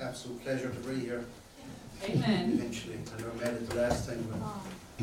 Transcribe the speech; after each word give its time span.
absolute 0.00 0.42
pleasure 0.42 0.70
to 0.70 0.88
be 0.88 1.00
here 1.00 1.24
Amen. 2.08 2.52
eventually. 2.54 2.98
I 3.16 3.20
never 3.20 3.34
met 3.36 3.54
it 3.54 3.68
the 3.68 3.76
last 3.76 4.08
time, 4.08 4.26
but 4.30 4.40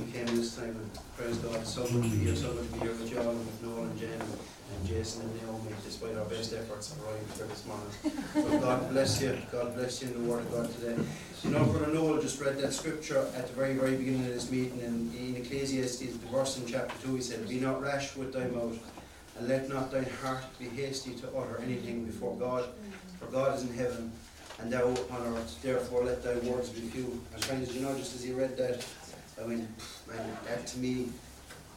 we 0.03 0.11
came 0.11 0.25
this 0.35 0.55
time, 0.55 0.69
and 0.69 0.89
praise 1.15 1.37
God, 1.37 1.65
so 1.65 1.83
good 1.83 2.03
to 2.03 2.09
be 2.09 2.17
here, 2.17 2.35
so 2.35 2.53
good 2.53 2.67
to 2.67 2.73
be 2.73 2.79
here 2.79 2.89
with 2.89 3.09
John, 3.11 3.27
and 3.27 3.39
with 3.39 3.63
Noel 3.63 3.83
and 3.83 3.99
Jen, 3.99 4.09
and 4.11 4.87
Jason 4.87 5.21
and 5.21 5.41
Naomi, 5.41 5.71
despite 5.85 6.15
our 6.17 6.25
best 6.25 6.53
efforts 6.53 6.95
arrived 6.99 7.37
here 7.37 7.45
this 7.45 7.65
morning. 7.65 8.21
But 8.33 8.61
God 8.61 8.89
bless 8.89 9.21
you, 9.21 9.37
God 9.51 9.75
bless 9.75 10.01
you 10.01 10.09
in 10.09 10.13
the 10.25 10.31
Word 10.31 10.39
of 10.41 10.51
God 10.51 10.71
today. 10.73 10.95
You 11.43 11.51
know, 11.51 11.65
Brother 11.65 11.93
Noel 11.93 12.21
just 12.21 12.41
read 12.41 12.57
that 12.57 12.73
scripture 12.73 13.19
at 13.35 13.47
the 13.47 13.53
very, 13.53 13.75
very 13.75 13.95
beginning 13.95 14.25
of 14.25 14.33
this 14.33 14.49
meeting, 14.51 14.81
and 14.81 15.13
in 15.15 15.35
Ecclesiastes, 15.35 15.99
the 15.99 16.27
verse 16.27 16.57
in 16.57 16.65
chapter 16.65 16.95
2, 17.07 17.15
he 17.15 17.21
said, 17.21 17.47
Be 17.47 17.59
not 17.59 17.81
rash 17.81 18.15
with 18.15 18.33
thy 18.33 18.47
mouth, 18.47 18.79
and 19.37 19.47
let 19.47 19.69
not 19.69 19.91
thine 19.91 20.05
heart 20.23 20.43
be 20.57 20.65
hasty 20.69 21.13
to 21.13 21.27
utter 21.37 21.61
anything 21.63 22.05
before 22.05 22.35
God, 22.37 22.65
for 23.19 23.27
God 23.27 23.55
is 23.55 23.63
in 23.63 23.73
heaven, 23.75 24.11
and 24.59 24.71
thou 24.71 24.89
upon 24.89 25.21
earth. 25.27 25.59
Therefore, 25.61 26.03
let 26.03 26.23
thy 26.23 26.35
words 26.49 26.69
be 26.69 26.81
few. 26.81 27.21
And 27.33 27.43
friends, 27.43 27.75
you 27.75 27.81
know, 27.81 27.95
just 27.95 28.15
as 28.15 28.23
he 28.23 28.31
read 28.31 28.57
that, 28.57 28.85
I 29.41 29.45
mean, 29.47 29.67
man, 30.07 30.37
that 30.47 30.65
to 30.67 30.79
me, 30.79 31.09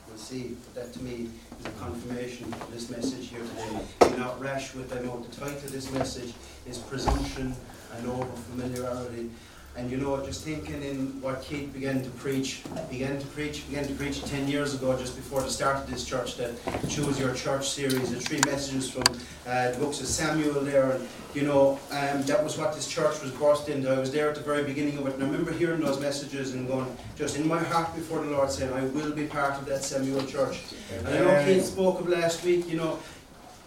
we'll 0.08 0.16
see, 0.16 0.56
that 0.74 0.92
to 0.94 1.02
me 1.02 1.28
is 1.58 1.66
a 1.66 1.70
confirmation 1.70 2.52
of 2.52 2.72
this 2.72 2.88
message 2.88 3.28
here 3.28 3.40
today. 3.40 3.80
Be 4.00 4.16
not 4.16 4.40
rash 4.40 4.74
with 4.74 4.88
thy 4.90 5.00
mouth. 5.00 5.28
The 5.30 5.40
title 5.40 5.56
of 5.58 5.72
this 5.72 5.92
message 5.92 6.32
is 6.66 6.78
Presumption 6.78 7.54
and 7.96 8.06
Over 8.06 8.24
Familiarity. 8.50 9.30
And 9.80 9.90
you 9.90 9.96
know, 9.96 10.22
just 10.22 10.44
thinking 10.44 10.82
in 10.82 11.22
what 11.22 11.40
Keith 11.40 11.72
began 11.72 12.02
to 12.02 12.10
preach, 12.10 12.62
began 12.90 13.18
to 13.18 13.26
preach, 13.28 13.66
began 13.66 13.86
to 13.86 13.94
preach 13.94 14.22
10 14.24 14.46
years 14.46 14.74
ago, 14.74 14.94
just 14.98 15.16
before 15.16 15.40
the 15.40 15.48
start 15.48 15.78
of 15.78 15.90
this 15.90 16.04
church, 16.04 16.36
that 16.36 16.52
Choose 16.90 17.18
Your 17.18 17.32
Church 17.32 17.70
series, 17.70 18.10
the 18.10 18.20
three 18.20 18.40
messages 18.44 18.90
from 18.90 19.04
uh, 19.46 19.70
the 19.70 19.78
books 19.78 20.02
of 20.02 20.06
Samuel 20.06 20.60
there. 20.60 20.90
And, 20.90 21.08
you 21.32 21.44
know, 21.44 21.80
um, 21.92 22.20
that 22.24 22.44
was 22.44 22.58
what 22.58 22.74
this 22.74 22.88
church 22.88 23.22
was 23.22 23.30
birthed 23.30 23.70
into. 23.70 23.88
I 23.88 23.98
was 23.98 24.12
there 24.12 24.28
at 24.28 24.34
the 24.34 24.42
very 24.42 24.64
beginning 24.64 24.98
of 24.98 25.06
it, 25.06 25.14
and 25.14 25.22
I 25.22 25.26
remember 25.26 25.52
hearing 25.52 25.80
those 25.80 25.98
messages 25.98 26.52
and 26.52 26.68
going, 26.68 26.94
just 27.16 27.38
in 27.38 27.48
my 27.48 27.62
heart 27.62 27.94
before 27.94 28.22
the 28.22 28.32
Lord, 28.32 28.50
saying, 28.50 28.74
I 28.74 28.84
will 28.84 29.12
be 29.12 29.24
part 29.24 29.54
of 29.54 29.64
that 29.64 29.82
Samuel 29.82 30.26
church. 30.26 30.60
And 30.98 31.08
I 31.08 31.18
know 31.20 31.44
Keith 31.46 31.64
spoke 31.64 32.00
of 32.00 32.08
last 32.10 32.44
week, 32.44 32.68
you 32.68 32.76
know, 32.76 32.98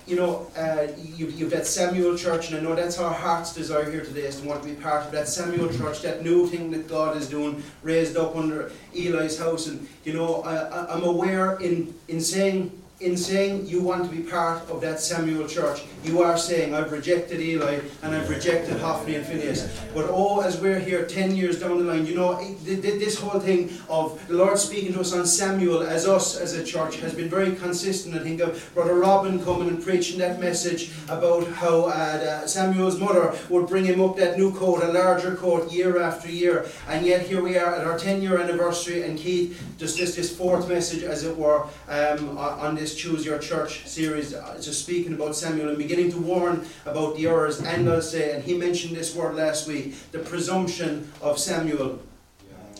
you 0.05 0.15
know, 0.15 0.47
uh, 0.57 0.87
you, 0.97 1.27
you've 1.27 1.51
that 1.51 1.65
Samuel 1.65 2.17
church, 2.17 2.49
and 2.49 2.57
I 2.57 2.61
know 2.61 2.75
that's 2.75 2.99
our 2.99 3.13
heart's 3.13 3.53
desire 3.53 3.89
here 3.89 4.03
today 4.03 4.23
is 4.23 4.41
to 4.41 4.47
want 4.47 4.61
to 4.61 4.67
be 4.67 4.75
part 4.75 5.05
of 5.05 5.11
that 5.13 5.27
Samuel 5.27 5.71
church, 5.71 6.01
that 6.01 6.23
new 6.23 6.47
thing 6.47 6.71
that 6.71 6.87
God 6.87 7.15
is 7.15 7.29
doing, 7.29 7.63
raised 7.83 8.17
up 8.17 8.35
under 8.35 8.71
Eli's 8.93 9.39
house. 9.39 9.67
And 9.67 9.87
you 10.03 10.13
know, 10.13 10.41
I, 10.43 10.55
I, 10.55 10.93
I'm 10.93 11.03
aware 11.03 11.57
in 11.59 11.93
in 12.07 12.19
saying 12.19 12.82
in 13.03 13.17
saying 13.17 13.67
you 13.67 13.81
want 13.81 14.09
to 14.09 14.15
be 14.15 14.23
part 14.23 14.67
of 14.69 14.81
that 14.81 14.99
Samuel 14.99 15.47
church, 15.47 15.83
you 16.03 16.21
are 16.21 16.37
saying, 16.37 16.73
I've 16.73 16.91
rejected 16.91 17.39
Eli 17.39 17.79
and 18.01 18.15
I've 18.15 18.29
rejected 18.29 18.79
Hophni 18.79 19.15
and 19.15 19.25
Phineas. 19.25 19.69
But 19.93 20.07
oh, 20.09 20.41
as 20.41 20.59
we're 20.59 20.79
here 20.79 21.05
10 21.05 21.35
years 21.35 21.59
down 21.59 21.77
the 21.77 21.83
line, 21.83 22.05
you 22.05 22.15
know, 22.15 22.43
this 22.63 23.19
whole 23.19 23.39
thing 23.39 23.71
of 23.89 24.25
the 24.27 24.35
Lord 24.35 24.57
speaking 24.57 24.93
to 24.93 25.01
us 25.01 25.13
on 25.13 25.25
Samuel 25.25 25.83
as 25.83 26.07
us 26.07 26.37
as 26.37 26.53
a 26.53 26.63
church 26.63 26.97
has 26.97 27.13
been 27.13 27.29
very 27.29 27.55
consistent. 27.55 28.15
I 28.15 28.19
think 28.19 28.41
of 28.41 28.69
Brother 28.73 28.95
Robin 28.95 29.43
coming 29.43 29.67
and 29.67 29.83
preaching 29.83 30.19
that 30.19 30.39
message 30.39 30.91
about 31.09 31.47
how 31.47 31.85
uh, 31.85 32.47
Samuel's 32.47 32.99
mother 32.99 33.33
would 33.49 33.67
bring 33.67 33.85
him 33.85 34.01
up 34.01 34.17
that 34.17 34.37
new 34.37 34.53
coat, 34.53 34.83
a 34.83 34.91
larger 34.91 35.35
coat, 35.35 35.71
year 35.71 36.01
after 36.01 36.29
year. 36.29 36.65
And 36.87 37.05
yet 37.05 37.25
here 37.25 37.41
we 37.41 37.57
are 37.57 37.75
at 37.75 37.85
our 37.85 37.97
10 37.97 38.21
year 38.21 38.39
anniversary, 38.39 39.03
and 39.03 39.17
Keith, 39.17 39.61
just 39.77 39.97
this, 39.97 40.15
this 40.15 40.35
fourth 40.35 40.67
message, 40.67 41.03
as 41.03 41.23
it 41.23 41.35
were, 41.35 41.65
um, 41.87 42.37
on 42.37 42.75
this 42.75 42.92
Choose 42.95 43.25
Your 43.25 43.39
Church 43.39 43.87
series, 43.87 44.33
uh, 44.33 44.59
just 44.61 44.83
speaking 44.83 45.13
about 45.13 45.35
Samuel 45.35 45.69
and 45.69 45.77
beginning 45.77 46.11
to 46.11 46.17
warn 46.17 46.65
about 46.85 47.15
the 47.15 47.27
errors. 47.27 47.59
And 47.61 47.89
I'll 47.89 48.01
say, 48.01 48.35
and 48.35 48.43
he 48.43 48.57
mentioned 48.57 48.95
this 48.95 49.15
word 49.15 49.35
last 49.35 49.67
week, 49.67 49.95
the 50.11 50.19
presumption 50.19 51.11
of 51.21 51.39
Samuel 51.39 51.99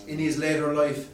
in 0.08 0.20
his 0.20 0.38
later 0.38 0.74
life. 0.74 1.10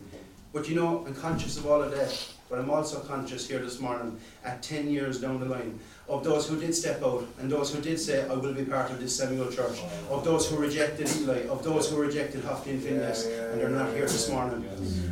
But 0.53 0.67
you 0.67 0.75
know, 0.75 1.05
I'm 1.05 1.13
conscious 1.13 1.57
of 1.57 1.67
all 1.67 1.81
of 1.81 1.91
that. 1.91 2.33
But 2.49 2.57
I'm 2.57 2.71
also 2.71 2.99
conscious 3.01 3.47
here 3.47 3.59
this 3.59 3.79
morning, 3.79 4.19
at 4.43 4.63
10 4.63 4.89
years 4.89 5.21
down 5.21 5.39
the 5.39 5.45
line, 5.45 5.79
of 6.07 6.23
those 6.23 6.49
who 6.49 6.59
did 6.59 6.73
step 6.73 7.03
out 7.03 7.27
and 7.39 7.51
those 7.51 7.71
who 7.71 7.79
did 7.79 7.99
say, 7.99 8.27
I 8.27 8.33
will 8.33 8.53
be 8.55 8.65
part 8.65 8.89
of 8.89 8.99
this 8.99 9.15
Samuel 9.15 9.51
church, 9.51 9.79
oh. 10.09 10.15
of 10.15 10.23
those 10.25 10.49
who 10.49 10.57
rejected 10.57 11.07
Eli, 11.17 11.47
of 11.47 11.63
those 11.63 11.91
who 11.91 12.01
rejected 12.01 12.43
Hophni 12.43 12.73
and 12.73 12.83
Phineas, 12.83 13.27
and 13.27 13.61
they're 13.61 13.69
not 13.69 13.93
here 13.93 14.07
this 14.07 14.29
morning. 14.31 14.65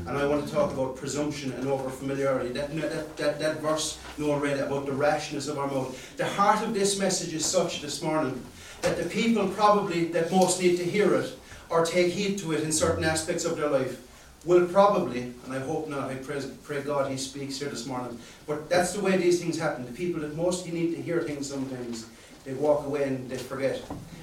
And 0.08 0.18
I 0.18 0.26
want 0.26 0.48
to 0.48 0.52
talk 0.52 0.74
about 0.74 0.96
presumption 0.96 1.54
and 1.54 1.68
over 1.68 1.92
familiarity. 1.92 2.50
That, 2.54 2.76
that, 2.76 3.18
that, 3.18 3.40
that 3.40 3.62
verse 3.62 4.00
Noel 4.18 4.40
read 4.40 4.60
about 4.60 4.88
the 4.88 4.94
rashness 4.94 5.48
of 5.48 5.60
our 5.60 5.68
mouth. 5.68 6.18
The 6.18 6.26
heart 6.26 6.64
of 6.64 6.74
this 6.74 6.98
message 6.98 7.36
is 7.36 7.46
such 7.46 7.84
this 7.84 8.02
morning 8.02 8.44
that 8.82 8.98
the 8.98 9.08
people 9.08 9.48
probably 9.50 10.06
that 10.06 10.32
most 10.32 10.60
need 10.60 10.78
to 10.78 10.84
hear 10.84 11.14
it 11.14 11.38
or 11.70 11.86
take 11.86 12.14
heed 12.14 12.40
to 12.40 12.54
it 12.54 12.64
in 12.64 12.72
certain 12.72 13.04
aspects 13.04 13.46
of 13.46 13.58
their 13.58 13.70
life 13.70 14.07
will 14.46 14.68
probably, 14.68 15.34
and 15.46 15.54
I 15.54 15.60
hope 15.60 15.88
not, 15.90 16.10
I 16.10 16.16
pray, 16.16 16.42
pray 16.64 16.82
God 16.82 17.12
he 17.12 17.18
speaks 17.18 17.60
here 17.60 17.70
this 17.70 17.86
morning, 17.86 18.18
but 18.46 18.70
that's 18.70 18.94
the 18.94 19.02
way 19.02 19.18
these 19.18 19.42
things 19.42 19.58
happen. 19.60 19.86
The 19.86 19.92
people 19.92 20.22
that 20.22 20.36
mostly 20.36 20.72
need 20.72 20.96
to 20.96 21.02
hear 21.02 21.22
things 21.22 21.50
sometimes, 21.50 22.06
they 22.44 22.54
walk 22.54 22.86
away 22.86 23.04
and 23.04 23.30
they 23.30 23.38
forget, 23.38 23.82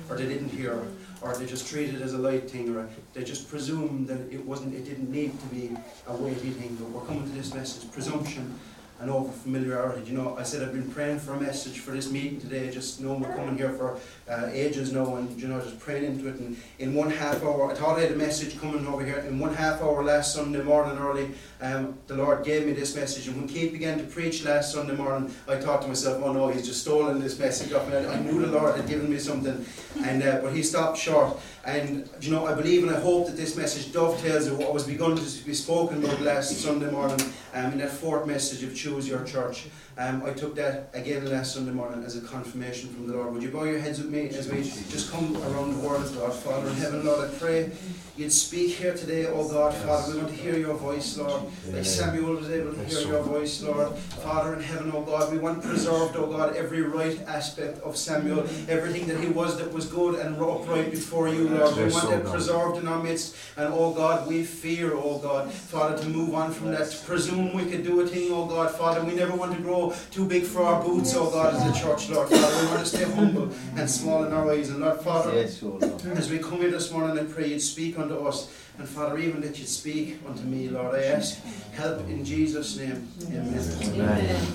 or 0.08 0.16
they 0.16 0.26
didn't 0.26 0.48
hear, 0.48 0.80
or 1.20 1.34
they 1.36 1.46
just 1.46 1.68
treat 1.68 1.94
it 1.94 2.00
as 2.00 2.14
a 2.14 2.18
light 2.18 2.50
thing, 2.50 2.74
or 2.74 2.88
they 3.12 3.24
just 3.24 3.48
presume 3.48 4.06
that 4.06 4.32
it 4.32 4.44
wasn't, 4.44 4.74
it 4.74 4.84
didn't 4.84 5.10
need 5.10 5.38
to 5.40 5.46
be 5.46 5.76
a 6.06 6.14
weighty 6.14 6.50
thing. 6.50 6.76
But 6.76 6.88
we're 6.90 7.06
coming 7.06 7.24
to 7.24 7.36
this 7.36 7.52
message, 7.52 7.90
presumption 7.92 8.58
and 9.04 9.12
over 9.12 9.30
familiarity. 9.30 10.10
You 10.10 10.16
know, 10.16 10.34
I 10.38 10.44
said 10.44 10.62
I've 10.62 10.72
been 10.72 10.90
praying 10.90 11.18
for 11.18 11.34
a 11.34 11.40
message 11.40 11.80
for 11.80 11.90
this 11.90 12.10
meeting 12.10 12.40
today, 12.40 12.70
just 12.70 13.02
knowing 13.02 13.20
we're 13.20 13.36
coming 13.36 13.58
here 13.58 13.68
for 13.70 13.98
uh, 14.30 14.48
ages 14.50 14.92
now, 14.92 15.16
and 15.16 15.30
you 15.38 15.46
know, 15.46 15.60
just 15.60 15.78
praying 15.78 16.04
into 16.04 16.26
it. 16.28 16.36
And 16.36 16.56
in 16.78 16.94
one 16.94 17.10
half 17.10 17.42
hour, 17.42 17.70
I 17.70 17.74
thought 17.74 17.98
I 17.98 18.02
had 18.02 18.12
a 18.12 18.16
message 18.16 18.58
coming 18.58 18.86
over 18.86 19.04
here. 19.04 19.18
In 19.18 19.38
one 19.38 19.52
half 19.52 19.82
hour 19.82 20.02
last 20.02 20.34
Sunday 20.34 20.62
morning 20.62 20.96
early, 20.96 21.32
um, 21.60 21.98
the 22.06 22.16
Lord 22.16 22.44
gave 22.46 22.66
me 22.66 22.72
this 22.72 22.96
message. 22.96 23.28
And 23.28 23.36
when 23.36 23.46
Keith 23.46 23.72
began 23.72 23.98
to 23.98 24.04
preach 24.04 24.42
last 24.42 24.72
Sunday 24.72 24.96
morning, 24.96 25.30
I 25.46 25.56
thought 25.56 25.82
to 25.82 25.88
myself, 25.88 26.22
oh 26.24 26.32
no, 26.32 26.48
he's 26.48 26.66
just 26.66 26.80
stolen 26.80 27.20
this 27.20 27.38
message 27.38 27.72
off 27.74 27.86
me. 27.86 27.98
I 27.98 28.18
knew 28.20 28.40
the 28.40 28.52
Lord 28.58 28.74
had 28.74 28.88
given 28.88 29.10
me 29.10 29.18
something, 29.18 29.66
and 30.02 30.22
uh, 30.22 30.40
but 30.40 30.54
he 30.54 30.62
stopped 30.62 30.96
short. 30.96 31.38
And 31.66 32.08
you 32.20 32.30
know, 32.30 32.46
I 32.46 32.54
believe 32.54 32.82
and 32.82 32.94
I 32.94 33.00
hope 33.00 33.26
that 33.26 33.36
this 33.36 33.56
message 33.56 33.90
dovetails 33.92 34.50
with 34.50 34.58
what 34.58 34.74
was 34.74 34.86
begun 34.86 35.16
to 35.16 35.44
be 35.44 35.54
spoken 35.54 36.04
about 36.04 36.20
last 36.20 36.60
Sunday 36.60 36.90
morning 36.90 37.20
um, 37.54 37.72
in 37.72 37.78
that 37.78 37.90
fourth 37.90 38.26
message 38.26 38.62
of 38.62 38.74
choose 38.74 39.08
your 39.08 39.24
church. 39.24 39.66
Um, 39.96 40.24
I 40.26 40.32
took 40.32 40.56
that 40.56 40.90
again 40.92 41.30
last 41.30 41.54
Sunday 41.54 41.70
morning 41.70 42.02
as 42.04 42.16
a 42.16 42.20
confirmation 42.20 42.92
from 42.92 43.06
the 43.06 43.14
Lord. 43.14 43.32
Would 43.32 43.44
you 43.44 43.50
bow 43.50 43.62
your 43.62 43.78
heads 43.78 44.00
with 44.00 44.10
me 44.10 44.28
as 44.30 44.50
we 44.50 44.62
just 44.62 45.12
come 45.12 45.36
around 45.36 45.80
the 45.80 45.86
world, 45.86 46.04
of 46.04 46.18
God? 46.18 46.34
Father 46.34 46.68
in 46.68 46.74
heaven, 46.74 47.04
Lord, 47.04 47.30
I 47.30 47.32
pray 47.34 47.70
you'd 48.16 48.32
speak 48.32 48.76
here 48.76 48.94
today, 48.94 49.26
oh 49.26 49.48
God, 49.48 49.72
Father. 49.72 50.12
We 50.12 50.18
want 50.18 50.30
to 50.30 50.36
hear 50.36 50.56
your 50.56 50.74
voice, 50.74 51.16
Lord. 51.16 51.42
Like 51.72 51.84
Samuel 51.84 52.34
was 52.34 52.50
able 52.50 52.72
to 52.72 52.84
hear 52.84 53.06
your 53.06 53.22
voice, 53.22 53.62
Lord. 53.62 53.96
Father 53.96 54.54
in 54.54 54.62
heaven, 54.62 54.90
oh 54.92 55.02
God, 55.02 55.32
we 55.32 55.38
want 55.38 55.62
preserved, 55.62 56.16
oh 56.16 56.26
God, 56.26 56.56
every 56.56 56.82
right 56.82 57.20
aspect 57.28 57.80
of 57.82 57.96
Samuel, 57.96 58.40
everything 58.68 59.06
that 59.06 59.20
he 59.20 59.28
was 59.28 59.58
that 59.58 59.72
was 59.72 59.86
good 59.86 60.18
and 60.18 60.36
upright 60.42 60.90
before 60.90 61.28
you, 61.28 61.48
Lord. 61.48 61.76
We 61.76 61.84
want 61.84 62.10
that 62.10 62.24
preserved 62.24 62.78
in 62.78 62.88
our 62.88 63.00
midst. 63.00 63.36
And 63.56 63.72
oh 63.72 63.94
God, 63.94 64.26
we 64.26 64.44
fear, 64.44 64.92
oh 64.94 65.18
God, 65.18 65.52
Father, 65.52 65.96
to 66.02 66.08
move 66.08 66.34
on 66.34 66.52
from 66.52 66.72
that, 66.72 66.90
to 66.90 67.04
presume 67.04 67.52
we 67.52 67.64
could 67.66 67.84
do 67.84 68.00
a 68.00 68.06
thing, 68.06 68.32
oh 68.32 68.46
God, 68.46 68.72
Father. 68.72 69.04
We 69.04 69.14
never 69.14 69.36
want 69.36 69.54
to 69.56 69.62
grow 69.62 69.83
too 70.10 70.26
big 70.26 70.44
for 70.44 70.62
our 70.62 70.82
boots, 70.82 71.14
oh 71.16 71.30
God, 71.30 71.54
as 71.54 71.76
a 71.76 71.80
church, 71.80 72.08
Lord. 72.10 72.28
Father, 72.28 72.64
we 72.64 72.70
want 72.70 72.80
to 72.80 72.86
stay 72.86 73.04
humble 73.04 73.50
and 73.76 73.90
small 73.90 74.24
in 74.24 74.32
our 74.32 74.46
ways. 74.46 74.70
And 74.70 74.80
Lord, 74.80 75.00
Father, 75.00 75.32
as 75.32 76.30
we 76.30 76.38
come 76.38 76.58
here 76.58 76.70
this 76.70 76.90
morning 76.92 77.18
and 77.18 77.32
pray, 77.32 77.48
you'd 77.48 77.60
speak 77.60 77.98
unto 77.98 78.16
us. 78.26 78.52
And 78.78 78.88
Father, 78.88 79.18
even 79.18 79.40
that 79.42 79.58
you'd 79.58 79.68
speak 79.68 80.18
unto 80.26 80.42
me, 80.42 80.68
Lord, 80.68 80.94
I 80.94 81.04
ask 81.04 81.42
help 81.72 82.00
in 82.08 82.24
Jesus' 82.24 82.76
name. 82.76 83.08
Amen. 83.28 83.58
Amen. 83.82 84.46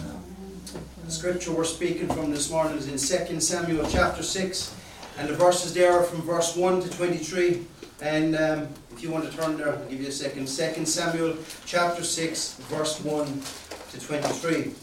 The 1.06 1.12
scripture 1.12 1.52
we're 1.52 1.64
speaking 1.64 2.08
from 2.08 2.30
this 2.32 2.52
morning 2.52 2.78
is 2.78 2.88
in 2.88 3.28
2 3.28 3.40
Samuel 3.40 3.88
chapter 3.90 4.22
6. 4.22 4.76
And 5.18 5.28
the 5.28 5.34
verses 5.34 5.74
there 5.74 5.92
are 5.92 6.04
from 6.04 6.22
verse 6.22 6.56
1 6.56 6.82
to 6.82 6.90
23. 6.90 7.66
And 8.02 8.36
um, 8.36 8.68
if 8.92 9.04
you 9.04 9.12
want 9.12 9.30
to 9.30 9.38
turn 9.38 9.58
there, 9.58 9.74
I'll 9.74 9.86
give 9.90 10.02
you 10.02 10.08
a 10.08 10.12
second. 10.12 10.48
2 10.48 10.86
Samuel 10.86 11.36
chapter 11.66 12.04
6, 12.04 12.54
verse 12.70 13.02
1 13.02 13.42
to 13.92 14.00
23. 14.00 14.74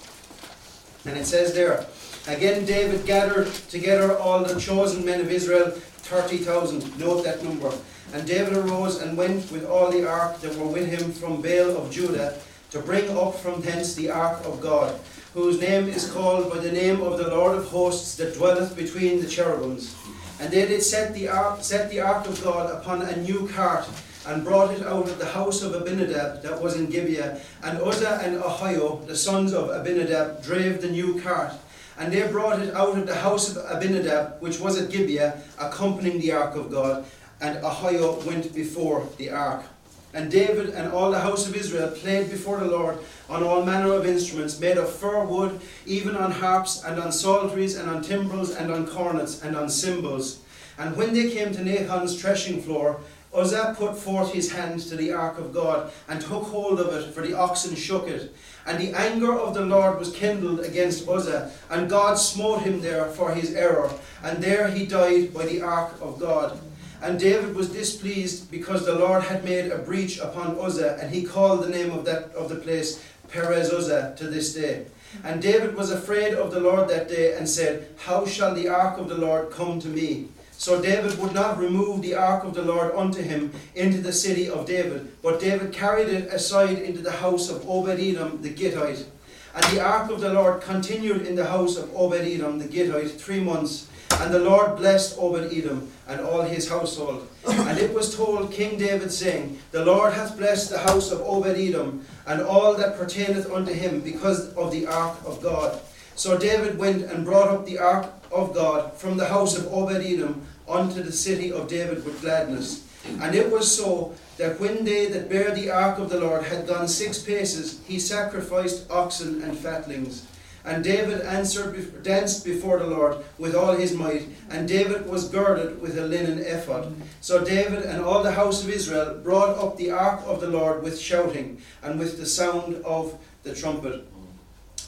And 1.07 1.17
it 1.17 1.27
says 1.27 1.55
there, 1.55 1.87
Again 2.27 2.65
David 2.67 3.07
gathered 3.07 3.53
together 3.69 4.19
all 4.19 4.43
the 4.43 4.61
chosen 4.61 5.05
men 5.05 5.21
of 5.21 5.31
Israel, 5.31 5.71
30,000. 5.71 6.99
Note 6.99 7.23
that 7.25 7.43
number. 7.43 7.73
And 8.13 8.27
David 8.27 8.57
arose 8.57 9.01
and 9.01 9.17
went 9.17 9.51
with 9.51 9.65
all 9.65 9.91
the 9.91 10.09
ark 10.09 10.41
that 10.41 10.57
were 10.57 10.67
with 10.67 10.87
him 10.89 11.13
from 11.13 11.43
Baal 11.43 11.77
of 11.77 11.91
Judah 11.91 12.39
to 12.71 12.81
bring 12.81 13.17
up 13.17 13.37
from 13.37 13.61
thence 13.61 13.95
the 13.95 14.11
ark 14.11 14.45
of 14.45 14.61
God, 14.61 14.99
whose 15.35 15.61
name 15.61 15.89
is 15.89 16.11
called 16.11 16.51
by 16.51 16.59
the 16.59 16.73
name 16.73 17.01
of 17.01 17.19
the 17.19 17.29
Lord 17.29 17.57
of 17.57 17.67
hosts 17.67 18.17
that 18.17 18.35
dwelleth 18.35 18.77
between 18.77 19.21
the 19.21 19.29
cherubims. 19.29 19.95
And 20.41 20.53
they 20.53 20.67
did 20.67 20.83
set 20.83 21.15
the 21.15 21.29
ark, 21.29 21.63
set 21.63 21.91
the 21.91 22.01
ark 22.01 22.27
of 22.27 22.43
God 22.43 22.71
upon 22.71 23.03
a 23.03 23.17
new 23.17 23.49
cart 23.49 23.89
and 24.27 24.45
brought 24.45 24.73
it 24.73 24.85
out 24.85 25.09
of 25.09 25.19
the 25.19 25.27
house 25.27 25.63
of 25.63 25.75
Abinadab 25.75 26.43
that 26.43 26.61
was 26.61 26.77
in 26.77 26.87
Gibeah. 26.87 27.41
And 27.63 27.79
Uzzah 27.79 28.21
and 28.23 28.41
Ahio, 28.43 29.07
the 29.07 29.17
sons 29.17 29.53
of 29.53 29.71
Abinadab, 29.71 30.43
drave 30.43 30.81
the 30.81 30.91
new 30.91 31.21
cart. 31.21 31.53
And 31.99 32.13
they 32.13 32.27
brought 32.29 32.61
it 32.61 32.75
out 32.75 32.99
of 32.99 33.07
the 33.07 33.15
house 33.15 33.57
of 33.57 33.65
Abinadab, 33.71 34.41
which 34.41 34.61
was 34.61 34.81
at 34.81 34.91
Gibeah, 34.91 35.41
accompanying 35.59 36.21
the 36.21 36.33
ark 36.33 36.57
of 36.57 36.71
God. 36.71 37.07
And 37.41 37.59
Ahio 37.63 38.25
went 38.25 38.55
before 38.55 39.09
the 39.17 39.31
ark. 39.31 39.65
And 40.13 40.31
David 40.31 40.71
and 40.71 40.93
all 40.93 41.11
the 41.11 41.21
house 41.21 41.47
of 41.47 41.55
Israel 41.55 41.91
played 41.91 42.31
before 42.31 42.59
the 42.59 42.67
Lord 42.67 42.99
on 43.29 43.43
all 43.43 43.65
manner 43.65 43.93
of 43.93 44.07
instruments 44.07 44.59
made 44.59 44.79
of 44.79 44.91
fir 44.91 45.25
wood, 45.25 45.61
even 45.85 46.17
on 46.17 46.31
harps 46.31 46.83
and 46.85 46.99
on 46.99 47.13
psalteries 47.13 47.77
and 47.77 47.91
on 47.91 48.03
timbrels 48.03 48.51
and 48.51 48.73
on 48.73 48.87
cornets 48.87 49.43
and 49.43 49.55
on 49.55 49.69
cymbals. 49.69 50.41
And 50.79 50.97
when 50.97 51.13
they 51.13 51.31
came 51.31 51.53
to 51.53 51.61
Nachon's 51.61 52.21
threshing 52.21 52.63
floor, 52.63 53.01
Uzzah 53.37 53.75
put 53.77 53.97
forth 53.97 54.33
his 54.33 54.53
hand 54.53 54.81
to 54.81 54.97
the 54.97 55.13
ark 55.13 55.39
of 55.39 55.53
God 55.53 55.93
and 56.09 56.21
took 56.21 56.45
hold 56.45 56.81
of 56.81 56.95
it, 56.95 57.13
for 57.13 57.23
the 57.23 57.35
oxen 57.35 57.77
shook 57.77 58.09
it. 58.09 58.35
And 58.67 58.81
the 58.81 58.93
anger 58.99 59.33
of 59.33 59.55
the 59.55 59.65
Lord 59.65 59.99
was 59.99 60.13
kindled 60.13 60.61
against 60.61 61.09
Uzzah, 61.09 61.53
and 61.71 61.91
God 61.91 62.15
smote 62.15 62.63
him 62.63 62.81
there 62.81 63.07
for 63.07 63.33
his 63.33 63.55
error. 63.55 63.91
And 64.23 64.43
there 64.43 64.69
he 64.69 64.87
died 64.87 65.33
by 65.33 65.47
the 65.47 65.63
ark 65.63 65.95
of 66.01 66.19
God. 66.19 66.59
And 67.03 67.21
David 67.21 67.55
was 67.55 67.69
displeased 67.69 68.51
because 68.51 68.85
the 68.85 68.99
Lord 68.99 69.23
had 69.23 69.45
made 69.45 69.71
a 69.71 69.79
breach 69.79 70.19
upon 70.19 70.59
Uzzah, 70.59 70.99
and 71.01 71.15
he 71.15 71.23
called 71.23 71.63
the 71.63 71.69
name 71.69 71.93
of 71.93 72.05
that 72.07 72.35
of 72.35 72.49
the 72.49 72.57
place 72.57 73.05
Perez 73.29 73.71
Uzzah 73.71 74.15
to 74.17 74.29
this 74.29 74.55
day. 74.55 74.87
And 75.25 75.41
David 75.41 75.77
was 75.77 75.91
afraid 75.91 76.35
of 76.35 76.51
the 76.51 76.61
Lord 76.61 76.89
that 76.89 77.09
day 77.09 77.37
and 77.37 77.49
said, 77.49 77.89
How 77.99 78.27
shall 78.27 78.55
the 78.55 78.69
ark 78.69 78.99
of 78.99 79.09
the 79.09 79.17
Lord 79.17 79.51
come 79.51 79.81
to 79.81 79.89
me? 79.89 80.29
So 80.59 80.81
David 80.81 81.19
would 81.19 81.35
not 81.35 81.59
remove 81.59 82.03
the 82.03 82.15
ark 82.15 82.43
of 82.45 82.55
the 82.55 82.63
Lord 82.63 82.95
unto 82.95 83.23
him 83.23 83.53
into 83.75 84.01
the 84.01 84.13
city 84.13 84.49
of 84.49 84.67
David, 84.67 85.13
but 85.23 85.39
David 85.39 85.73
carried 85.73 86.09
it 86.09 86.33
aside 86.33 86.79
into 86.79 87.03
the 87.03 87.13
house 87.13 87.51
of 87.51 87.69
Obed 87.69 88.01
Edom 88.01 88.41
the 88.43 88.51
Gittite. 88.51 89.07
And 89.55 89.65
the 89.67 89.81
ark 89.81 90.11
of 90.11 90.21
the 90.21 90.33
Lord 90.33 90.63
continued 90.63 91.27
in 91.27 91.37
the 91.37 91.47
house 91.47 91.77
of 91.77 91.95
Obed 91.95 92.21
Edom 92.21 92.59
the 92.59 92.69
Gittite 92.69 93.21
three 93.21 93.41
months. 93.41 93.89
And 94.19 94.33
the 94.33 94.39
Lord 94.39 94.77
blessed 94.77 95.19
Obed 95.19 95.53
Edom 95.53 95.91
and 96.09 96.21
all 96.21 96.43
his 96.43 96.69
household. 96.69 97.29
And 97.47 97.79
it 97.79 97.93
was 97.93 98.17
told 98.17 98.51
King 98.51 98.79
David, 98.79 99.13
saying, 99.13 99.59
The 99.73 99.85
Lord 99.85 100.15
hath 100.15 100.39
blessed 100.39 100.71
the 100.71 100.79
house 100.79 101.11
of 101.11 101.21
Obed 101.21 101.57
Edom 101.57 102.05
and 102.27 102.41
all 102.41 102.75
that 102.75 102.97
pertaineth 102.97 103.51
unto 103.51 103.73
him 103.73 104.01
because 104.01 104.53
of 104.55 104.73
the 104.73 104.87
ark 104.87 105.19
of 105.27 105.43
God. 105.43 105.81
So 106.17 106.39
David 106.39 106.79
went 106.79 107.03
and 107.03 107.25
brought 107.27 107.49
up 107.49 107.67
the 107.67 107.79
ark 107.79 108.11
of 108.33 108.55
God 108.55 108.95
from 108.95 109.17
the 109.17 109.29
house 109.29 109.57
of 109.57 109.73
Obed 109.73 110.05
Edom 110.05 110.47
unto 110.69 111.03
the 111.03 111.13
city 111.13 111.53
of 111.53 111.69
David 111.69 112.05
with 112.05 112.21
gladness. 112.21 112.87
And 113.21 113.35
it 113.35 113.51
was 113.51 113.71
so 113.71 114.15
that 114.37 114.59
when 114.61 114.85
they 114.85 115.07
that 115.07 115.29
bare 115.29 115.55
the 115.55 115.71
ark 115.71 115.99
of 115.99 116.11
the 116.11 116.21
Lord 116.21 116.45
had 116.45 116.67
gone 116.67 116.89
six 116.89 117.23
paces, 117.23 117.81
he 117.87 117.99
sacrificed 117.99 118.91
oxen 118.91 119.43
and 119.43 119.57
fatlings. 119.57 120.27
And 120.65 120.83
David 120.83 121.21
answered, 121.21 122.03
danced 122.03 122.45
before 122.45 122.81
the 122.81 122.89
Lord 122.89 123.19
with 123.39 123.55
all 123.55 123.77
his 123.77 123.95
might, 123.95 124.27
and 124.51 124.67
David 124.67 125.09
was 125.09 125.29
girded 125.29 125.81
with 125.81 125.97
a 125.97 126.05
linen 126.05 126.41
ephod. 126.41 126.93
So 127.21 127.45
David 127.45 127.85
and 127.85 128.03
all 128.03 128.25
the 128.25 128.33
house 128.33 128.65
of 128.65 128.71
Israel 128.71 129.15
brought 129.23 129.57
up 129.59 129.77
the 129.77 129.93
ark 129.93 130.23
of 130.27 130.41
the 130.41 130.49
Lord 130.49 130.83
with 130.83 130.99
shouting 130.99 131.63
and 131.85 132.01
with 132.01 132.19
the 132.19 132.27
sound 132.27 132.83
of 132.85 133.17
the 133.45 133.55
trumpet. 133.55 134.05